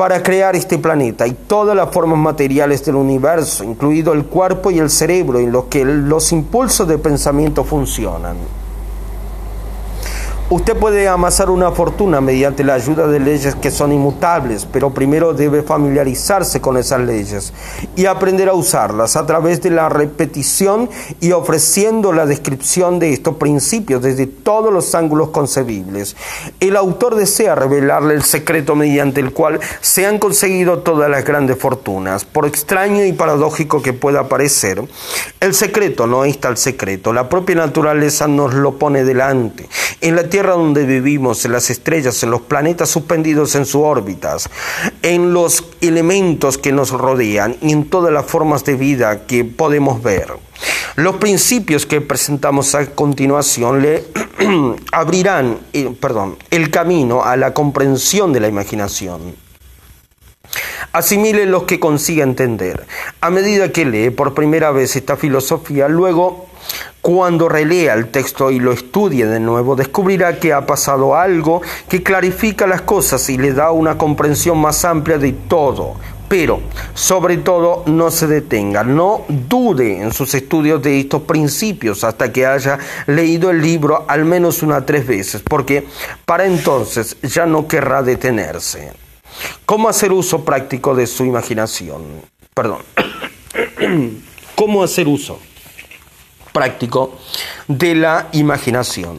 para 0.00 0.22
crear 0.22 0.56
este 0.56 0.78
planeta 0.78 1.26
y 1.26 1.32
todas 1.32 1.76
las 1.76 1.90
formas 1.90 2.18
materiales 2.18 2.82
del 2.86 2.94
universo, 2.94 3.64
incluido 3.64 4.14
el 4.14 4.24
cuerpo 4.24 4.70
y 4.70 4.78
el 4.78 4.88
cerebro, 4.88 5.38
en 5.38 5.52
los 5.52 5.64
que 5.64 5.84
los 5.84 6.32
impulsos 6.32 6.88
de 6.88 6.96
pensamiento 6.96 7.64
funcionan. 7.64 8.38
Usted 10.52 10.76
puede 10.76 11.06
amasar 11.06 11.48
una 11.48 11.70
fortuna 11.70 12.20
mediante 12.20 12.64
la 12.64 12.74
ayuda 12.74 13.06
de 13.06 13.20
leyes 13.20 13.54
que 13.54 13.70
son 13.70 13.92
inmutables, 13.92 14.66
pero 14.66 14.92
primero 14.92 15.32
debe 15.32 15.62
familiarizarse 15.62 16.60
con 16.60 16.76
esas 16.76 17.02
leyes 17.02 17.52
y 17.94 18.06
aprender 18.06 18.48
a 18.48 18.54
usarlas 18.54 19.14
a 19.14 19.24
través 19.26 19.62
de 19.62 19.70
la 19.70 19.88
repetición 19.88 20.90
y 21.20 21.30
ofreciendo 21.30 22.12
la 22.12 22.26
descripción 22.26 22.98
de 22.98 23.12
estos 23.12 23.36
principios 23.36 24.02
desde 24.02 24.26
todos 24.26 24.72
los 24.72 24.92
ángulos 24.96 25.28
concebibles. 25.28 26.16
El 26.58 26.76
autor 26.76 27.14
desea 27.14 27.54
revelarle 27.54 28.14
el 28.14 28.24
secreto 28.24 28.74
mediante 28.74 29.20
el 29.20 29.32
cual 29.32 29.60
se 29.80 30.04
han 30.04 30.18
conseguido 30.18 30.80
todas 30.80 31.08
las 31.08 31.24
grandes 31.24 31.58
fortunas. 31.58 32.24
Por 32.24 32.44
extraño 32.44 33.04
y 33.04 33.12
paradójico 33.12 33.82
que 33.82 33.92
pueda 33.92 34.26
parecer, 34.28 34.82
el 35.38 35.54
secreto 35.54 36.08
no 36.08 36.24
es 36.24 36.40
tal 36.40 36.56
secreto, 36.56 37.12
la 37.12 37.28
propia 37.28 37.54
naturaleza 37.54 38.26
nos 38.26 38.52
lo 38.52 38.80
pone 38.80 39.04
delante. 39.04 39.68
En 40.00 40.16
la 40.16 40.24
tierra 40.24 40.39
donde 40.48 40.84
vivimos, 40.84 41.44
en 41.44 41.52
las 41.52 41.70
estrellas, 41.70 42.22
en 42.22 42.30
los 42.30 42.42
planetas 42.42 42.88
suspendidos 42.88 43.54
en 43.54 43.66
sus 43.66 43.82
órbitas, 43.82 44.48
en 45.02 45.32
los 45.32 45.64
elementos 45.80 46.58
que 46.58 46.72
nos 46.72 46.90
rodean 46.90 47.56
y 47.60 47.72
en 47.72 47.88
todas 47.88 48.12
las 48.12 48.26
formas 48.26 48.64
de 48.64 48.74
vida 48.74 49.26
que 49.26 49.44
podemos 49.44 50.02
ver. 50.02 50.32
Los 50.96 51.16
principios 51.16 51.86
que 51.86 52.00
presentamos 52.00 52.74
a 52.74 52.86
continuación 52.86 53.82
le 53.82 54.04
abrirán 54.92 55.58
eh, 55.72 55.94
perdón, 55.98 56.36
el 56.50 56.70
camino 56.70 57.22
a 57.22 57.36
la 57.36 57.54
comprensión 57.54 58.32
de 58.32 58.40
la 58.40 58.48
imaginación. 58.48 59.34
Asimile 60.92 61.46
los 61.46 61.62
que 61.64 61.78
consiga 61.78 62.24
entender. 62.24 62.86
A 63.20 63.30
medida 63.30 63.70
que 63.70 63.84
lee 63.84 64.10
por 64.10 64.34
primera 64.34 64.72
vez 64.72 64.96
esta 64.96 65.16
filosofía, 65.16 65.88
luego 65.88 66.49
cuando 67.00 67.48
relea 67.48 67.94
el 67.94 68.08
texto 68.08 68.50
y 68.50 68.60
lo 68.60 68.72
estudie 68.72 69.26
de 69.26 69.40
nuevo, 69.40 69.74
descubrirá 69.74 70.38
que 70.38 70.52
ha 70.52 70.66
pasado 70.66 71.16
algo 71.16 71.62
que 71.88 72.02
clarifica 72.02 72.66
las 72.66 72.82
cosas 72.82 73.28
y 73.30 73.38
le 73.38 73.52
da 73.52 73.70
una 73.70 73.96
comprensión 73.96 74.58
más 74.58 74.84
amplia 74.84 75.18
de 75.18 75.32
todo. 75.32 75.94
Pero, 76.28 76.60
sobre 76.94 77.38
todo, 77.38 77.82
no 77.86 78.10
se 78.12 78.28
detenga, 78.28 78.84
no 78.84 79.24
dude 79.28 80.00
en 80.00 80.12
sus 80.12 80.32
estudios 80.34 80.80
de 80.80 81.00
estos 81.00 81.22
principios 81.22 82.04
hasta 82.04 82.32
que 82.32 82.46
haya 82.46 82.78
leído 83.08 83.50
el 83.50 83.60
libro 83.60 84.04
al 84.06 84.24
menos 84.24 84.62
una 84.62 84.86
tres 84.86 85.06
veces, 85.06 85.42
porque 85.42 85.88
para 86.24 86.46
entonces 86.46 87.16
ya 87.22 87.46
no 87.46 87.66
querrá 87.66 88.04
detenerse. 88.04 88.92
¿Cómo 89.66 89.88
hacer 89.88 90.12
uso 90.12 90.44
práctico 90.44 90.94
de 90.94 91.08
su 91.08 91.24
imaginación? 91.24 92.02
Perdón. 92.54 92.82
¿Cómo 94.54 94.84
hacer 94.84 95.08
uso? 95.08 95.40
Práctico 96.52 97.12
de 97.68 97.94
la 97.94 98.28
imaginación. 98.32 99.18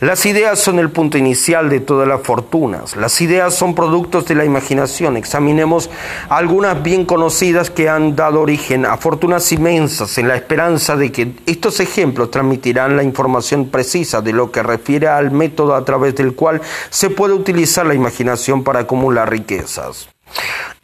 Las 0.00 0.26
ideas 0.26 0.58
son 0.58 0.78
el 0.78 0.90
punto 0.90 1.16
inicial 1.16 1.70
de 1.70 1.80
todas 1.80 2.06
las 2.06 2.22
fortunas. 2.22 2.96
Las 2.96 3.20
ideas 3.20 3.54
son 3.54 3.74
productos 3.74 4.26
de 4.26 4.34
la 4.34 4.44
imaginación. 4.44 5.16
Examinemos 5.16 5.90
algunas 6.28 6.82
bien 6.82 7.04
conocidas 7.04 7.70
que 7.70 7.88
han 7.88 8.16
dado 8.16 8.40
origen 8.40 8.86
a 8.86 8.96
fortunas 8.96 9.50
inmensas 9.52 10.18
en 10.18 10.28
la 10.28 10.36
esperanza 10.36 10.96
de 10.96 11.12
que 11.12 11.34
estos 11.46 11.80
ejemplos 11.80 12.30
transmitirán 12.30 12.96
la 12.96 13.02
información 13.02 13.68
precisa 13.68 14.20
de 14.20 14.32
lo 14.32 14.50
que 14.50 14.62
refiere 14.62 15.08
al 15.08 15.30
método 15.30 15.74
a 15.74 15.84
través 15.84 16.14
del 16.14 16.34
cual 16.34 16.60
se 16.90 17.10
puede 17.10 17.34
utilizar 17.34 17.86
la 17.86 17.94
imaginación 17.94 18.64
para 18.64 18.80
acumular 18.80 19.30
riquezas. 19.30 20.08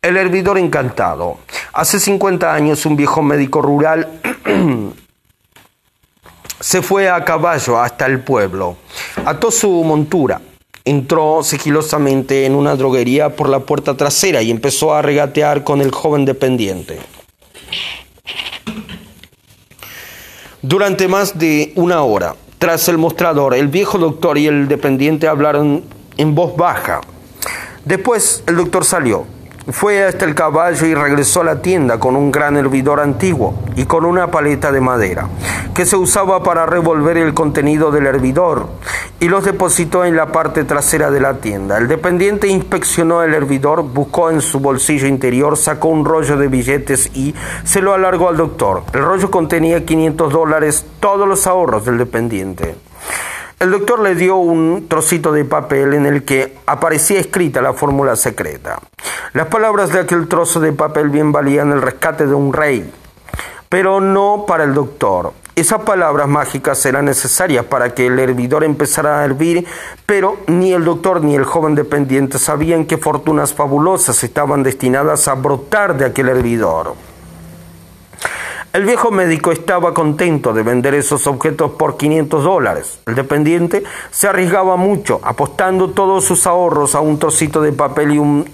El 0.03 0.17
hervidor 0.17 0.59
encantado. 0.59 1.39
Hace 1.73 2.01
50 2.01 2.53
años 2.53 2.87
un 2.87 2.97
viejo 2.97 3.23
médico 3.23 3.61
rural 3.61 4.09
se 6.61 6.83
fue 6.83 7.09
a 7.09 7.25
caballo 7.25 7.81
hasta 7.81 8.07
el 8.07 8.21
pueblo, 8.21 8.77
ató 9.25 9.51
su 9.51 9.71
montura, 9.83 10.43
entró 10.85 11.43
sigilosamente 11.43 12.45
en 12.45 12.55
una 12.55 12.77
droguería 12.77 13.35
por 13.35 13.49
la 13.49 13.61
puerta 13.61 13.97
trasera 13.97 14.43
y 14.43 14.51
empezó 14.51 14.95
a 14.95 15.03
regatear 15.03 15.65
con 15.65 15.81
el 15.81 15.91
joven 15.91 16.27
dependiente. 16.27 16.99
Durante 20.63 21.09
más 21.09 21.39
de 21.39 21.73
una 21.77 22.03
hora, 22.03 22.37
tras 22.59 22.87
el 22.89 22.99
mostrador, 22.99 23.55
el 23.55 23.69
viejo 23.69 23.97
doctor 23.97 24.37
y 24.37 24.47
el 24.47 24.69
dependiente 24.69 25.27
hablaron 25.27 25.83
en 26.19 26.35
voz 26.35 26.55
baja. 26.55 27.01
Después 27.87 28.45
el 28.47 28.57
doctor 28.57 28.85
salió 28.85 29.40
fue 29.69 30.05
hasta 30.05 30.25
el 30.25 30.35
caballo 30.35 30.87
y 30.87 30.95
regresó 30.95 31.43
a 31.43 31.45
la 31.45 31.63
tienda 31.63 31.99
con 31.99 32.17
un 32.17 32.33
gran 32.33 32.57
hervidor 32.57 33.01
antiguo 33.01 33.55
y 33.77 33.85
con 33.85 34.05
una 34.05 34.31
paleta 34.31 34.73
de 34.73 34.81
madera 34.81 35.29
que 35.75 35.87
se 35.87 35.97
usaba 35.97 36.43
para 36.43 36.67
revolver 36.67 37.17
el 37.17 37.35
contenido 37.35 37.91
del 37.91 38.07
hervidor 38.07 38.69
y 39.21 39.29
los 39.29 39.45
depositó 39.45 40.05
en 40.05 40.17
la 40.17 40.33
parte 40.33 40.65
trasera 40.65 41.11
de 41.11 41.21
la 41.21 41.35
tienda. 41.39 41.77
El 41.79 41.89
dependiente 41.89 42.49
inspeccionó 42.49 43.23
el 43.23 43.35
hervidor, 43.35 43.83
buscó 43.83 44.31
en 44.31 44.41
su 44.41 44.61
bolsillo 44.61 45.07
interior, 45.07 45.57
sacó 45.57 45.89
un 45.89 46.05
rollo 46.05 46.37
de 46.37 46.49
billetes 46.49 47.11
y 47.15 47.35
se 47.65 47.83
lo 47.83 47.93
alargó 47.93 48.29
al 48.29 48.39
doctor. 48.39 48.83
El 48.95 49.03
rollo 49.03 49.31
contenía 49.31 49.85
500 49.85 50.33
dólares, 50.33 50.87
todos 51.01 51.29
los 51.29 51.47
ahorros 51.47 51.85
del 51.85 51.99
dependiente. 51.99 52.75
El 53.61 53.73
doctor 53.73 54.01
le 54.01 54.15
dio 54.15 54.37
un 54.37 54.87
trocito 54.89 55.33
de 55.33 55.45
papel 55.45 55.93
en 55.93 56.07
el 56.07 56.25
que 56.25 56.57
aparecía 56.65 57.21
escrita 57.21 57.61
la 57.61 57.75
fórmula 57.75 58.17
secreta. 58.17 58.79
Las 59.35 59.49
palabras 59.49 59.93
de 59.93 60.01
aquel 60.01 60.29
trozo 60.29 60.61
de 60.61 60.73
papel 60.73 61.11
bien 61.11 61.31
valían 61.31 61.71
el 61.71 61.83
rescate 61.83 62.27
de 62.27 62.33
un 62.33 62.55
rey, 62.55 62.91
pero 63.69 64.01
no 64.01 64.47
para 64.49 64.65
el 64.65 64.73
doctor. 64.73 65.35
Esas 65.55 65.83
palabras 65.83 66.27
mágicas 66.27 66.87
eran 66.87 67.05
necesarias 67.05 67.67
para 67.67 67.95
que 67.95 68.07
el 68.07 68.19
hervidor 68.19 68.65
empezara 68.65 69.21
a 69.21 69.27
hervir, 69.27 69.67
pero 70.07 70.39
ni 70.47 70.73
el 70.73 70.87
doctor 70.87 71.23
ni 71.23 71.35
el 71.35 71.45
joven 71.45 71.75
dependiente 71.75 72.39
sabían 72.39 72.87
qué 72.87 72.97
fortunas 72.97 73.53
fabulosas 73.53 74.25
estaban 74.25 74.63
destinadas 74.63 75.29
a 75.29 75.35
brotar 75.35 75.99
de 75.99 76.07
aquel 76.07 76.31
hervidor. 76.31 76.95
El 78.73 78.85
viejo 78.85 79.11
médico 79.11 79.51
estaba 79.51 79.93
contento 79.93 80.53
de 80.53 80.63
vender 80.63 80.95
esos 80.95 81.27
objetos 81.27 81.73
por 81.73 81.97
500 81.97 82.45
dólares. 82.45 83.01
El 83.07 83.17
dependiente 83.17 83.83
se 84.13 84.29
arriesgaba 84.29 84.77
mucho, 84.77 85.19
apostando 85.25 85.91
todos 85.91 86.25
sus 86.25 86.47
ahorros 86.47 86.95
a 86.95 87.01
un 87.01 87.19
trocito 87.19 87.61
de 87.63 87.73
papel 87.73 88.13
y 88.13 88.19
un 88.19 88.49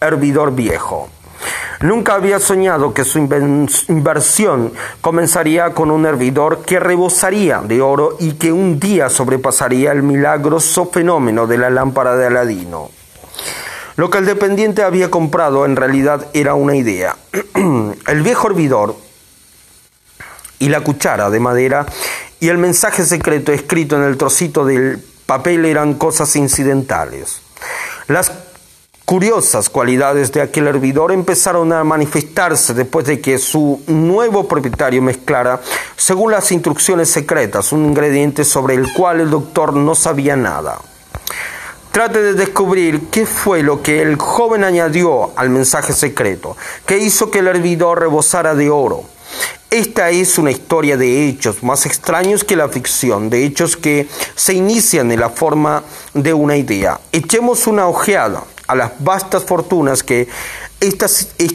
hervidor 0.00 0.52
viejo. 0.52 1.08
Nunca 1.80 2.14
había 2.14 2.40
soñado 2.40 2.92
que 2.92 3.04
su 3.04 3.20
inversión 3.20 4.72
comenzaría 5.00 5.74
con 5.74 5.92
un 5.92 6.06
hervidor 6.06 6.62
que 6.62 6.80
rebosaría 6.80 7.60
de 7.60 7.80
oro 7.82 8.16
y 8.18 8.32
que 8.32 8.50
un 8.50 8.80
día 8.80 9.10
sobrepasaría 9.10 9.92
el 9.92 10.02
milagroso 10.02 10.86
fenómeno 10.86 11.46
de 11.46 11.58
la 11.58 11.70
lámpara 11.70 12.16
de 12.16 12.26
Aladino. 12.26 12.90
Lo 13.94 14.10
que 14.10 14.18
el 14.18 14.26
dependiente 14.26 14.82
había 14.82 15.08
comprado 15.08 15.66
en 15.66 15.76
realidad 15.76 16.26
era 16.34 16.54
una 16.54 16.74
idea. 16.74 17.16
el 18.08 18.22
viejo 18.22 18.48
hervidor 18.48 18.96
y 20.62 20.68
la 20.68 20.80
cuchara 20.80 21.28
de 21.28 21.40
madera 21.40 21.86
y 22.38 22.48
el 22.48 22.56
mensaje 22.56 23.04
secreto 23.04 23.50
escrito 23.50 23.96
en 23.96 24.04
el 24.04 24.16
trocito 24.16 24.64
del 24.64 25.04
papel 25.26 25.64
eran 25.64 25.94
cosas 25.94 26.36
incidentales. 26.36 27.42
Las 28.06 28.30
curiosas 29.04 29.68
cualidades 29.68 30.30
de 30.30 30.40
aquel 30.40 30.68
hervidor 30.68 31.10
empezaron 31.10 31.72
a 31.72 31.82
manifestarse 31.82 32.74
después 32.74 33.06
de 33.06 33.20
que 33.20 33.38
su 33.38 33.82
nuevo 33.88 34.46
propietario 34.46 35.02
mezclara, 35.02 35.60
según 35.96 36.30
las 36.30 36.52
instrucciones 36.52 37.10
secretas, 37.10 37.72
un 37.72 37.84
ingrediente 37.84 38.44
sobre 38.44 38.76
el 38.76 38.92
cual 38.92 39.20
el 39.20 39.30
doctor 39.30 39.74
no 39.74 39.96
sabía 39.96 40.36
nada. 40.36 40.78
Trate 41.90 42.22
de 42.22 42.34
descubrir 42.34 43.08
qué 43.10 43.26
fue 43.26 43.64
lo 43.64 43.82
que 43.82 44.00
el 44.00 44.16
joven 44.16 44.62
añadió 44.62 45.36
al 45.36 45.50
mensaje 45.50 45.92
secreto, 45.92 46.56
que 46.86 46.98
hizo 46.98 47.32
que 47.32 47.40
el 47.40 47.48
hervidor 47.48 47.98
rebosara 48.00 48.54
de 48.54 48.70
oro. 48.70 49.11
Esta 49.72 50.10
es 50.10 50.36
una 50.36 50.50
historia 50.50 50.98
de 50.98 51.26
hechos 51.26 51.62
más 51.62 51.86
extraños 51.86 52.44
que 52.44 52.56
la 52.56 52.68
ficción, 52.68 53.30
de 53.30 53.46
hechos 53.46 53.78
que 53.78 54.06
se 54.34 54.52
inician 54.52 55.10
en 55.10 55.18
la 55.18 55.30
forma 55.30 55.82
de 56.12 56.34
una 56.34 56.58
idea. 56.58 57.00
Echemos 57.10 57.66
una 57.66 57.88
ojeada 57.88 58.44
a 58.66 58.74
las 58.74 58.92
vastas 58.98 59.44
fortunas 59.44 60.02
que 60.02 60.28
esta, 60.78 61.06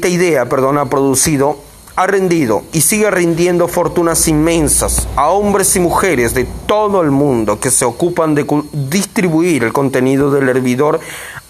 idea 0.07 0.49
perdón, 0.49 0.80
ha 0.80 0.89
producido 0.89 1.59
ha 1.95 2.07
rendido 2.07 2.63
y 2.74 2.82
sigue 2.82 3.11
rindiendo 3.11 3.68
fortunas 3.68 4.28
inmensas 4.28 5.07
a 5.15 5.30
hombres 5.30 5.76
y 5.76 5.80
mujeres 5.80 6.34
de 6.34 6.47
todo 6.65 7.03
el 7.03 7.11
mundo 7.11 7.59
que 7.59 7.70
se 7.70 7.86
ocupan 7.86 8.34
de 8.34 8.47
distribuir 8.89 9.63
el 9.63 9.74
contenido 9.74 10.32
del 10.32 10.49
hervidor 10.49 10.99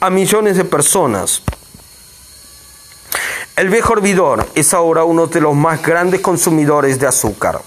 a 0.01 0.09
millones 0.09 0.57
de 0.57 0.65
personas. 0.65 1.43
El 3.57 3.69
viejo 3.69 3.93
hervidor 3.93 4.45
es 4.53 4.75
ahora 4.75 5.03
uno 5.03 5.25
de 5.25 5.41
los 5.41 5.55
más 5.55 5.81
grandes 5.81 6.21
consumidores 6.21 6.99
de 6.99 7.07
azúcar 7.07 7.59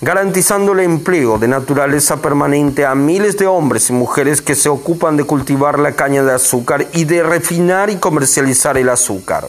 garantizando 0.00 0.72
el 0.72 0.80
empleo 0.80 1.38
de 1.38 1.48
naturaleza 1.48 2.16
permanente 2.18 2.84
a 2.84 2.94
miles 2.94 3.36
de 3.36 3.46
hombres 3.46 3.90
y 3.90 3.92
mujeres 3.92 4.42
que 4.42 4.54
se 4.54 4.68
ocupan 4.68 5.16
de 5.16 5.24
cultivar 5.24 5.78
la 5.78 5.92
caña 5.92 6.22
de 6.22 6.34
azúcar 6.34 6.86
y 6.92 7.04
de 7.04 7.22
refinar 7.22 7.90
y 7.90 7.96
comercializar 7.96 8.76
el 8.76 8.88
azúcar. 8.88 9.48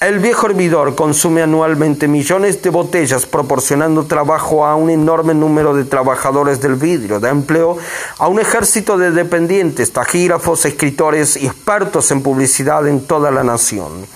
El 0.00 0.20
viejo 0.20 0.46
hervidor 0.46 0.94
consume 0.94 1.42
anualmente 1.42 2.06
millones 2.06 2.62
de 2.62 2.70
botellas 2.70 3.26
proporcionando 3.26 4.06
trabajo 4.06 4.64
a 4.64 4.76
un 4.76 4.90
enorme 4.90 5.34
número 5.34 5.74
de 5.74 5.84
trabajadores 5.84 6.60
del 6.60 6.76
vidrio, 6.76 7.18
de 7.18 7.28
empleo 7.28 7.76
a 8.18 8.28
un 8.28 8.40
ejército 8.40 8.96
de 8.96 9.10
dependientes, 9.10 9.92
tajígrafos, 9.92 10.64
escritores 10.66 11.36
y 11.36 11.46
expertos 11.46 12.10
en 12.12 12.22
publicidad 12.22 12.86
en 12.86 13.04
toda 13.06 13.30
la 13.30 13.42
nación. 13.42 14.06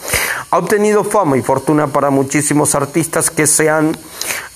Ha 0.53 0.59
obtenido 0.59 1.03
fama 1.03 1.39
y 1.39 1.43
fortuna 1.43 1.87
para 1.87 2.11
muchísimos 2.11 2.75
artistas 2.75 3.31
que 3.31 3.47
se 3.47 3.71
han 3.71 3.97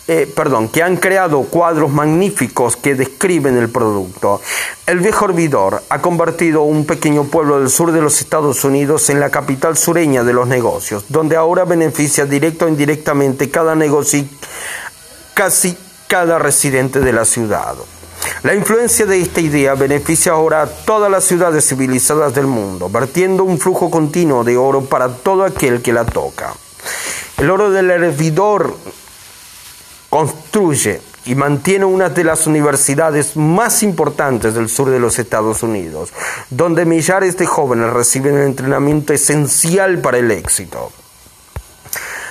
eh, 0.08 0.30
perdón, 0.36 0.68
que 0.68 0.82
han 0.82 0.98
creado 0.98 1.42
cuadros 1.44 1.90
magníficos 1.90 2.76
que 2.76 2.94
describen 2.94 3.56
el 3.56 3.70
producto. 3.70 4.42
El 4.86 5.00
viejo 5.00 5.24
hervidor 5.24 5.82
ha 5.88 6.02
convertido 6.02 6.62
un 6.64 6.84
pequeño 6.84 7.24
pueblo 7.24 7.58
del 7.58 7.70
sur 7.70 7.92
de 7.92 8.02
los 8.02 8.20
Estados 8.20 8.62
Unidos 8.62 9.08
en 9.08 9.20
la 9.20 9.30
capital 9.30 9.76
sureña 9.78 10.22
de 10.22 10.34
los 10.34 10.46
negocios, 10.46 11.06
donde 11.08 11.34
ahora 11.34 11.64
beneficia 11.64 12.26
directo 12.26 12.66
o 12.66 12.68
indirectamente 12.68 13.50
cada 13.50 13.74
negocio 13.74 14.18
y 14.18 14.30
casi 15.32 15.78
cada 16.08 16.38
residente 16.38 17.00
de 17.00 17.12
la 17.14 17.24
ciudad. 17.24 17.74
La 18.42 18.54
influencia 18.54 19.06
de 19.06 19.20
esta 19.20 19.40
idea 19.40 19.74
beneficia 19.74 20.32
ahora 20.32 20.62
a 20.62 20.66
todas 20.66 21.10
las 21.10 21.24
ciudades 21.24 21.66
civilizadas 21.66 22.34
del 22.34 22.46
mundo, 22.46 22.88
vertiendo 22.88 23.44
un 23.44 23.58
flujo 23.58 23.90
continuo 23.90 24.44
de 24.44 24.56
oro 24.56 24.82
para 24.82 25.08
todo 25.08 25.44
aquel 25.44 25.82
que 25.82 25.92
la 25.92 26.04
toca. 26.04 26.54
El 27.38 27.50
oro 27.50 27.70
del 27.70 27.90
hervidor 27.90 28.76
construye 30.08 31.00
y 31.26 31.34
mantiene 31.34 31.84
una 31.84 32.08
de 32.08 32.24
las 32.24 32.46
universidades 32.46 33.36
más 33.36 33.82
importantes 33.82 34.54
del 34.54 34.68
sur 34.68 34.90
de 34.90 35.00
los 35.00 35.18
Estados 35.18 35.62
Unidos, 35.62 36.10
donde 36.50 36.84
millares 36.84 37.36
de 37.36 37.46
jóvenes 37.46 37.92
reciben 37.92 38.36
el 38.36 38.46
entrenamiento 38.46 39.12
esencial 39.12 39.98
para 39.98 40.18
el 40.18 40.30
éxito. 40.30 40.92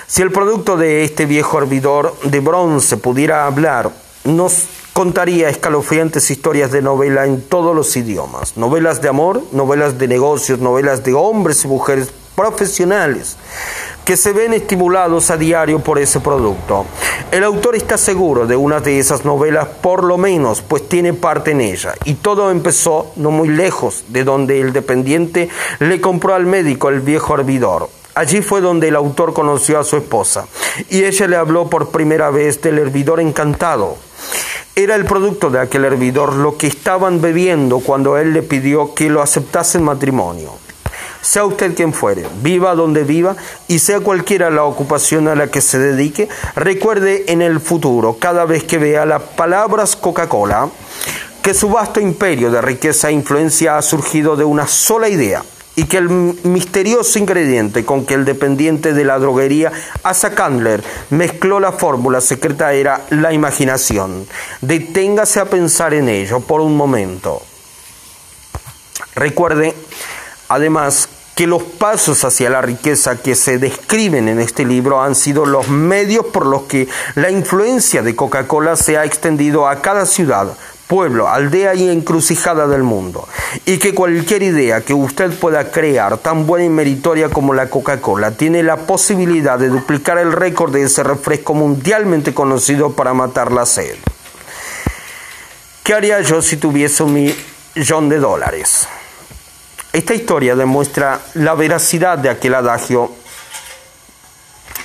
Si 0.06 0.22
el 0.22 0.32
producto 0.32 0.76
de 0.76 1.04
este 1.04 1.26
viejo 1.26 1.58
hervidor 1.58 2.16
de 2.22 2.40
bronce 2.40 2.96
pudiera 2.96 3.46
hablar, 3.46 3.90
nos 4.24 4.64
contaría 4.96 5.50
escalofriantes 5.50 6.30
historias 6.30 6.72
de 6.72 6.80
novela 6.80 7.26
en 7.26 7.42
todos 7.42 7.76
los 7.76 7.94
idiomas, 7.98 8.56
novelas 8.56 9.02
de 9.02 9.10
amor, 9.10 9.42
novelas 9.52 9.98
de 9.98 10.08
negocios, 10.08 10.58
novelas 10.58 11.04
de 11.04 11.12
hombres 11.12 11.66
y 11.66 11.68
mujeres 11.68 12.10
profesionales 12.34 13.36
que 14.06 14.16
se 14.16 14.32
ven 14.32 14.54
estimulados 14.54 15.30
a 15.30 15.36
diario 15.36 15.80
por 15.80 15.98
ese 15.98 16.20
producto. 16.20 16.86
El 17.30 17.44
autor 17.44 17.76
está 17.76 17.98
seguro 17.98 18.46
de 18.46 18.56
una 18.56 18.80
de 18.80 18.98
esas 18.98 19.26
novelas, 19.26 19.68
por 19.82 20.02
lo 20.02 20.16
menos, 20.16 20.62
pues 20.62 20.88
tiene 20.88 21.12
parte 21.12 21.50
en 21.50 21.60
ella. 21.60 21.92
Y 22.06 22.14
todo 22.14 22.50
empezó 22.50 23.12
no 23.16 23.30
muy 23.30 23.48
lejos 23.48 24.04
de 24.08 24.24
donde 24.24 24.62
el 24.62 24.72
dependiente 24.72 25.50
le 25.78 26.00
compró 26.00 26.32
al 26.32 26.46
médico 26.46 26.88
el 26.88 27.00
viejo 27.00 27.34
hervidor. 27.34 27.90
Allí 28.14 28.40
fue 28.40 28.62
donde 28.62 28.88
el 28.88 28.96
autor 28.96 29.34
conoció 29.34 29.78
a 29.78 29.84
su 29.84 29.98
esposa 29.98 30.46
y 30.88 31.04
ella 31.04 31.28
le 31.28 31.36
habló 31.36 31.68
por 31.68 31.90
primera 31.90 32.30
vez 32.30 32.62
del 32.62 32.78
hervidor 32.78 33.20
encantado. 33.20 33.98
Era 34.78 34.94
el 34.94 35.06
producto 35.06 35.48
de 35.48 35.58
aquel 35.58 35.86
hervidor 35.86 36.34
lo 36.34 36.58
que 36.58 36.66
estaban 36.66 37.22
bebiendo 37.22 37.78
cuando 37.78 38.18
él 38.18 38.34
le 38.34 38.42
pidió 38.42 38.92
que 38.92 39.08
lo 39.08 39.22
aceptase 39.22 39.78
en 39.78 39.84
matrimonio. 39.84 40.52
Sea 41.22 41.46
usted 41.46 41.74
quien 41.74 41.94
fuere, 41.94 42.26
viva 42.42 42.74
donde 42.74 43.02
viva 43.02 43.36
y 43.68 43.78
sea 43.78 44.00
cualquiera 44.00 44.50
la 44.50 44.64
ocupación 44.64 45.28
a 45.28 45.34
la 45.34 45.46
que 45.46 45.62
se 45.62 45.78
dedique, 45.78 46.28
recuerde 46.56 47.24
en 47.28 47.40
el 47.40 47.58
futuro, 47.58 48.18
cada 48.20 48.44
vez 48.44 48.64
que 48.64 48.76
vea 48.76 49.06
las 49.06 49.22
palabras 49.22 49.96
Coca-Cola, 49.96 50.68
que 51.40 51.54
su 51.54 51.70
vasto 51.70 51.98
imperio 51.98 52.50
de 52.50 52.60
riqueza 52.60 53.08
e 53.08 53.12
influencia 53.12 53.78
ha 53.78 53.82
surgido 53.82 54.36
de 54.36 54.44
una 54.44 54.66
sola 54.66 55.08
idea 55.08 55.42
y 55.76 55.84
que 55.84 55.98
el 55.98 56.08
misterioso 56.08 57.18
ingrediente 57.18 57.84
con 57.84 58.06
que 58.06 58.14
el 58.14 58.24
dependiente 58.24 58.94
de 58.94 59.04
la 59.04 59.18
droguería 59.18 59.70
Asa 60.02 60.34
Candler 60.34 60.82
mezcló 61.10 61.60
la 61.60 61.72
fórmula 61.72 62.20
secreta 62.20 62.72
era 62.72 63.02
la 63.10 63.32
imaginación. 63.32 64.26
Deténgase 64.62 65.38
a 65.38 65.44
pensar 65.44 65.92
en 65.94 66.08
ello 66.08 66.40
por 66.40 66.62
un 66.62 66.76
momento. 66.76 67.42
Recuerde, 69.14 69.74
además, 70.48 71.08
que 71.34 71.46
los 71.46 71.62
pasos 71.62 72.24
hacia 72.24 72.48
la 72.48 72.62
riqueza 72.62 73.20
que 73.20 73.34
se 73.34 73.58
describen 73.58 74.26
en 74.28 74.40
este 74.40 74.64
libro 74.64 75.02
han 75.02 75.14
sido 75.14 75.44
los 75.44 75.68
medios 75.68 76.24
por 76.24 76.46
los 76.46 76.62
que 76.62 76.88
la 77.14 77.30
influencia 77.30 78.00
de 78.00 78.16
Coca-Cola 78.16 78.74
se 78.74 78.96
ha 78.96 79.04
extendido 79.04 79.68
a 79.68 79.82
cada 79.82 80.06
ciudad, 80.06 80.56
pueblo, 80.86 81.28
aldea 81.28 81.74
y 81.74 81.88
encrucijada 81.88 82.66
del 82.66 82.82
mundo, 82.82 83.28
y 83.64 83.78
que 83.78 83.94
cualquier 83.94 84.42
idea 84.42 84.80
que 84.82 84.94
usted 84.94 85.32
pueda 85.38 85.70
crear, 85.70 86.18
tan 86.18 86.46
buena 86.46 86.64
y 86.64 86.68
meritoria 86.68 87.28
como 87.28 87.54
la 87.54 87.68
Coca-Cola, 87.68 88.32
tiene 88.32 88.62
la 88.62 88.76
posibilidad 88.76 89.58
de 89.58 89.68
duplicar 89.68 90.18
el 90.18 90.32
récord 90.32 90.72
de 90.72 90.84
ese 90.84 91.02
refresco 91.02 91.54
mundialmente 91.54 92.34
conocido 92.34 92.92
para 92.92 93.14
matar 93.14 93.52
la 93.52 93.66
sed. 93.66 93.96
¿Qué 95.82 95.94
haría 95.94 96.20
yo 96.20 96.42
si 96.42 96.56
tuviese 96.56 97.02
un 97.02 97.34
millón 97.74 98.08
de 98.08 98.18
dólares? 98.18 98.88
Esta 99.92 100.14
historia 100.14 100.54
demuestra 100.54 101.20
la 101.34 101.54
veracidad 101.54 102.18
de 102.18 102.28
aquel 102.28 102.54
adagio, 102.54 103.12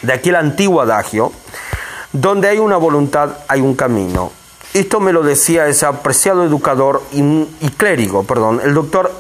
de 0.02 0.14
aquel 0.14 0.36
antiguo 0.36 0.82
adagio, 0.82 1.32
donde 2.14 2.50
hay 2.50 2.60
una 2.60 2.78
voluntad, 2.78 3.38
hay 3.48 3.62
un 3.62 3.76
camino. 3.76 4.41
Esto 4.74 5.02
me 5.02 5.12
lo 5.12 5.22
decía 5.22 5.68
ese 5.68 5.86
apreciado 5.86 6.46
educador 6.46 7.04
y, 7.12 7.70
clérigo, 7.78 8.24
perdón, 8.24 8.62
el 8.64 8.74
doctor, 8.74 9.12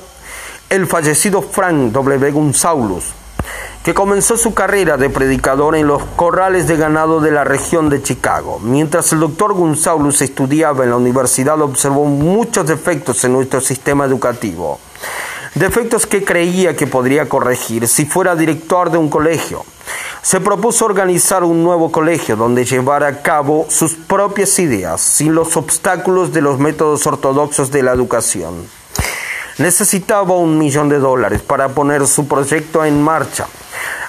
el 0.70 0.88
fallecido 0.88 1.42
Frank 1.42 1.92
W. 1.92 2.32
Gonzalez, 2.32 3.06
que 3.84 3.94
comenzó 3.94 4.38
su 4.38 4.54
carrera 4.54 4.96
de 4.96 5.10
predicador 5.10 5.76
en 5.76 5.88
los 5.88 6.04
corrales 6.16 6.68
de 6.68 6.78
ganado 6.78 7.20
de 7.20 7.32
la 7.32 7.44
región 7.44 7.90
de 7.90 8.02
Chicago. 8.02 8.60
Mientras 8.60 9.12
el 9.12 9.20
doctor 9.20 9.54
González 9.54 10.22
estudiaba 10.22 10.86
en 10.86 10.92
la 10.92 10.96
universidad, 10.96 11.62
observó 11.62 12.06
muchos 12.06 12.66
defectos 12.66 13.22
en 13.26 13.34
nuestro 13.34 13.60
sistema 13.60 14.06
educativo 14.06 14.80
defectos 15.56 16.06
que 16.06 16.24
creía 16.24 16.76
que 16.76 16.88
podría 16.88 17.28
corregir 17.28 17.88
si 17.88 18.06
fuera 18.06 18.36
director 18.36 18.92
de 18.92 18.98
un 18.98 19.10
colegio. 19.10 19.66
Se 20.24 20.40
propuso 20.40 20.86
organizar 20.86 21.44
un 21.44 21.64
nuevo 21.64 21.92
colegio 21.92 22.36
donde 22.36 22.64
llevara 22.64 23.08
a 23.08 23.22
cabo 23.24 23.66
sus 23.70 23.96
propias 23.96 24.60
ideas, 24.60 25.02
sin 25.02 25.34
los 25.34 25.58
obstáculos 25.58 26.32
de 26.32 26.42
los 26.42 26.60
métodos 26.60 27.08
ortodoxos 27.08 27.72
de 27.72 27.82
la 27.82 27.92
educación. 27.92 28.68
Necesitaba 29.58 30.36
un 30.36 30.60
millón 30.60 30.90
de 30.90 31.00
dólares 31.00 31.42
para 31.42 31.70
poner 31.70 32.06
su 32.06 32.28
proyecto 32.28 32.86
en 32.86 33.02
marcha. 33.02 33.48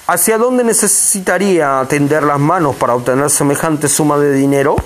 ¿Hacia 0.06 0.36
dónde 0.36 0.64
necesitaría 0.64 1.82
tender 1.88 2.24
las 2.24 2.38
manos 2.38 2.76
para 2.76 2.94
obtener 2.94 3.30
semejante 3.30 3.88
suma 3.88 4.18
de 4.18 4.34
dinero? 4.34 4.76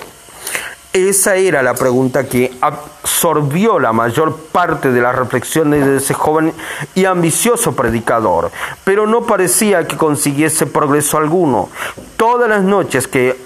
Esa 0.97 1.35
era 1.35 1.61
la 1.61 1.75
pregunta 1.75 2.27
que 2.27 2.57
absorbió 2.59 3.77
la 3.79 3.93
mayor 3.93 4.35
parte 4.51 4.91
de 4.91 4.99
las 4.99 5.15
reflexiones 5.15 5.85
de 5.85 5.97
ese 5.97 6.15
joven 6.15 6.51
y 6.95 7.05
ambicioso 7.05 7.75
predicador, 7.75 8.49
pero 8.83 9.05
no 9.05 9.21
parecía 9.21 9.87
que 9.87 9.95
consiguiese 9.95 10.65
progreso 10.65 11.19
alguno. 11.19 11.69
Todas 12.17 12.49
las 12.49 12.63
noches 12.63 13.07
que 13.07 13.37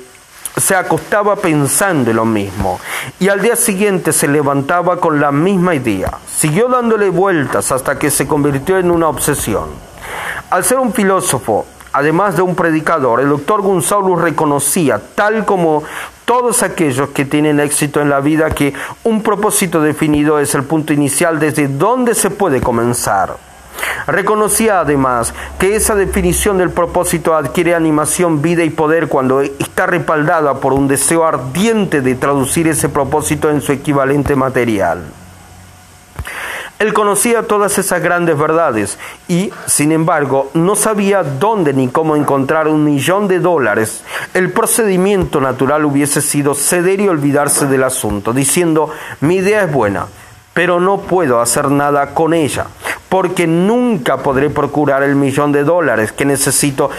se 0.55 0.75
acostaba 0.75 1.35
pensando 1.35 2.11
en 2.11 2.15
lo 2.15 2.25
mismo 2.25 2.79
y 3.19 3.27
al 3.27 3.41
día 3.41 3.57
siguiente 3.57 4.13
se 4.13 4.29
levantaba 4.29 5.01
con 5.01 5.19
la 5.19 5.33
misma 5.33 5.75
idea. 5.75 6.19
Siguió 6.25 6.69
dándole 6.69 7.09
vueltas 7.09 7.73
hasta 7.73 7.99
que 7.99 8.09
se 8.09 8.27
convirtió 8.27 8.77
en 8.77 8.91
una 8.91 9.09
obsesión. 9.09 9.65
Al 10.49 10.63
ser 10.63 10.79
un 10.79 10.93
filósofo, 10.93 11.65
además 11.93 12.35
de 12.35 12.41
un 12.41 12.55
predicador, 12.55 13.19
el 13.19 13.29
doctor 13.29 13.61
González 13.61 14.19
reconocía, 14.19 15.01
tal 15.15 15.45
como 15.45 15.83
todos 16.25 16.63
aquellos 16.63 17.09
que 17.09 17.25
tienen 17.25 17.59
éxito 17.59 18.01
en 18.01 18.09
la 18.09 18.19
vida, 18.19 18.51
que 18.51 18.73
un 19.03 19.21
propósito 19.21 19.81
definido 19.81 20.39
es 20.39 20.55
el 20.55 20.63
punto 20.63 20.93
inicial 20.93 21.39
desde 21.39 21.67
donde 21.67 22.15
se 22.15 22.29
puede 22.29 22.61
comenzar. 22.61 23.35
Reconocía 24.07 24.79
además 24.79 25.33
que 25.59 25.75
esa 25.75 25.95
definición 25.95 26.57
del 26.57 26.71
propósito 26.71 27.35
adquiere 27.35 27.75
animación, 27.75 28.41
vida 28.41 28.63
y 28.63 28.69
poder 28.69 29.07
cuando 29.07 29.41
está 29.41 29.85
respaldada 29.85 30.55
por 30.55 30.73
un 30.73 30.87
deseo 30.87 31.25
ardiente 31.25 32.01
de 32.01 32.15
traducir 32.15 32.67
ese 32.67 32.89
propósito 32.89 33.49
en 33.49 33.61
su 33.61 33.71
equivalente 33.71 34.35
material. 34.35 35.03
Él 36.81 36.93
conocía 36.93 37.43
todas 37.43 37.77
esas 37.77 38.01
grandes 38.01 38.35
verdades 38.35 38.97
y, 39.27 39.53
sin 39.67 39.91
embargo, 39.91 40.49
no 40.55 40.75
sabía 40.75 41.21
dónde 41.21 41.73
ni 41.73 41.89
cómo 41.89 42.15
encontrar 42.15 42.67
un 42.67 42.83
millón 42.83 43.27
de 43.27 43.37
dólares. 43.37 44.03
El 44.33 44.51
procedimiento 44.51 45.39
natural 45.39 45.85
hubiese 45.85 46.21
sido 46.21 46.55
ceder 46.55 46.99
y 46.99 47.07
olvidarse 47.07 47.67
del 47.67 47.83
asunto, 47.83 48.33
diciendo, 48.33 48.89
mi 49.19 49.35
idea 49.35 49.65
es 49.65 49.71
buena, 49.71 50.07
pero 50.55 50.79
no 50.79 51.01
puedo 51.01 51.39
hacer 51.39 51.69
nada 51.69 52.15
con 52.15 52.33
ella 52.33 52.65
porque 53.11 53.45
nunca 53.45 54.23
podré 54.23 54.49
procurar 54.49 55.03
el 55.03 55.17
millón 55.17 55.51
de 55.51 55.65
dólares 55.65 56.13
que 56.13 56.23
necesito 56.23 56.89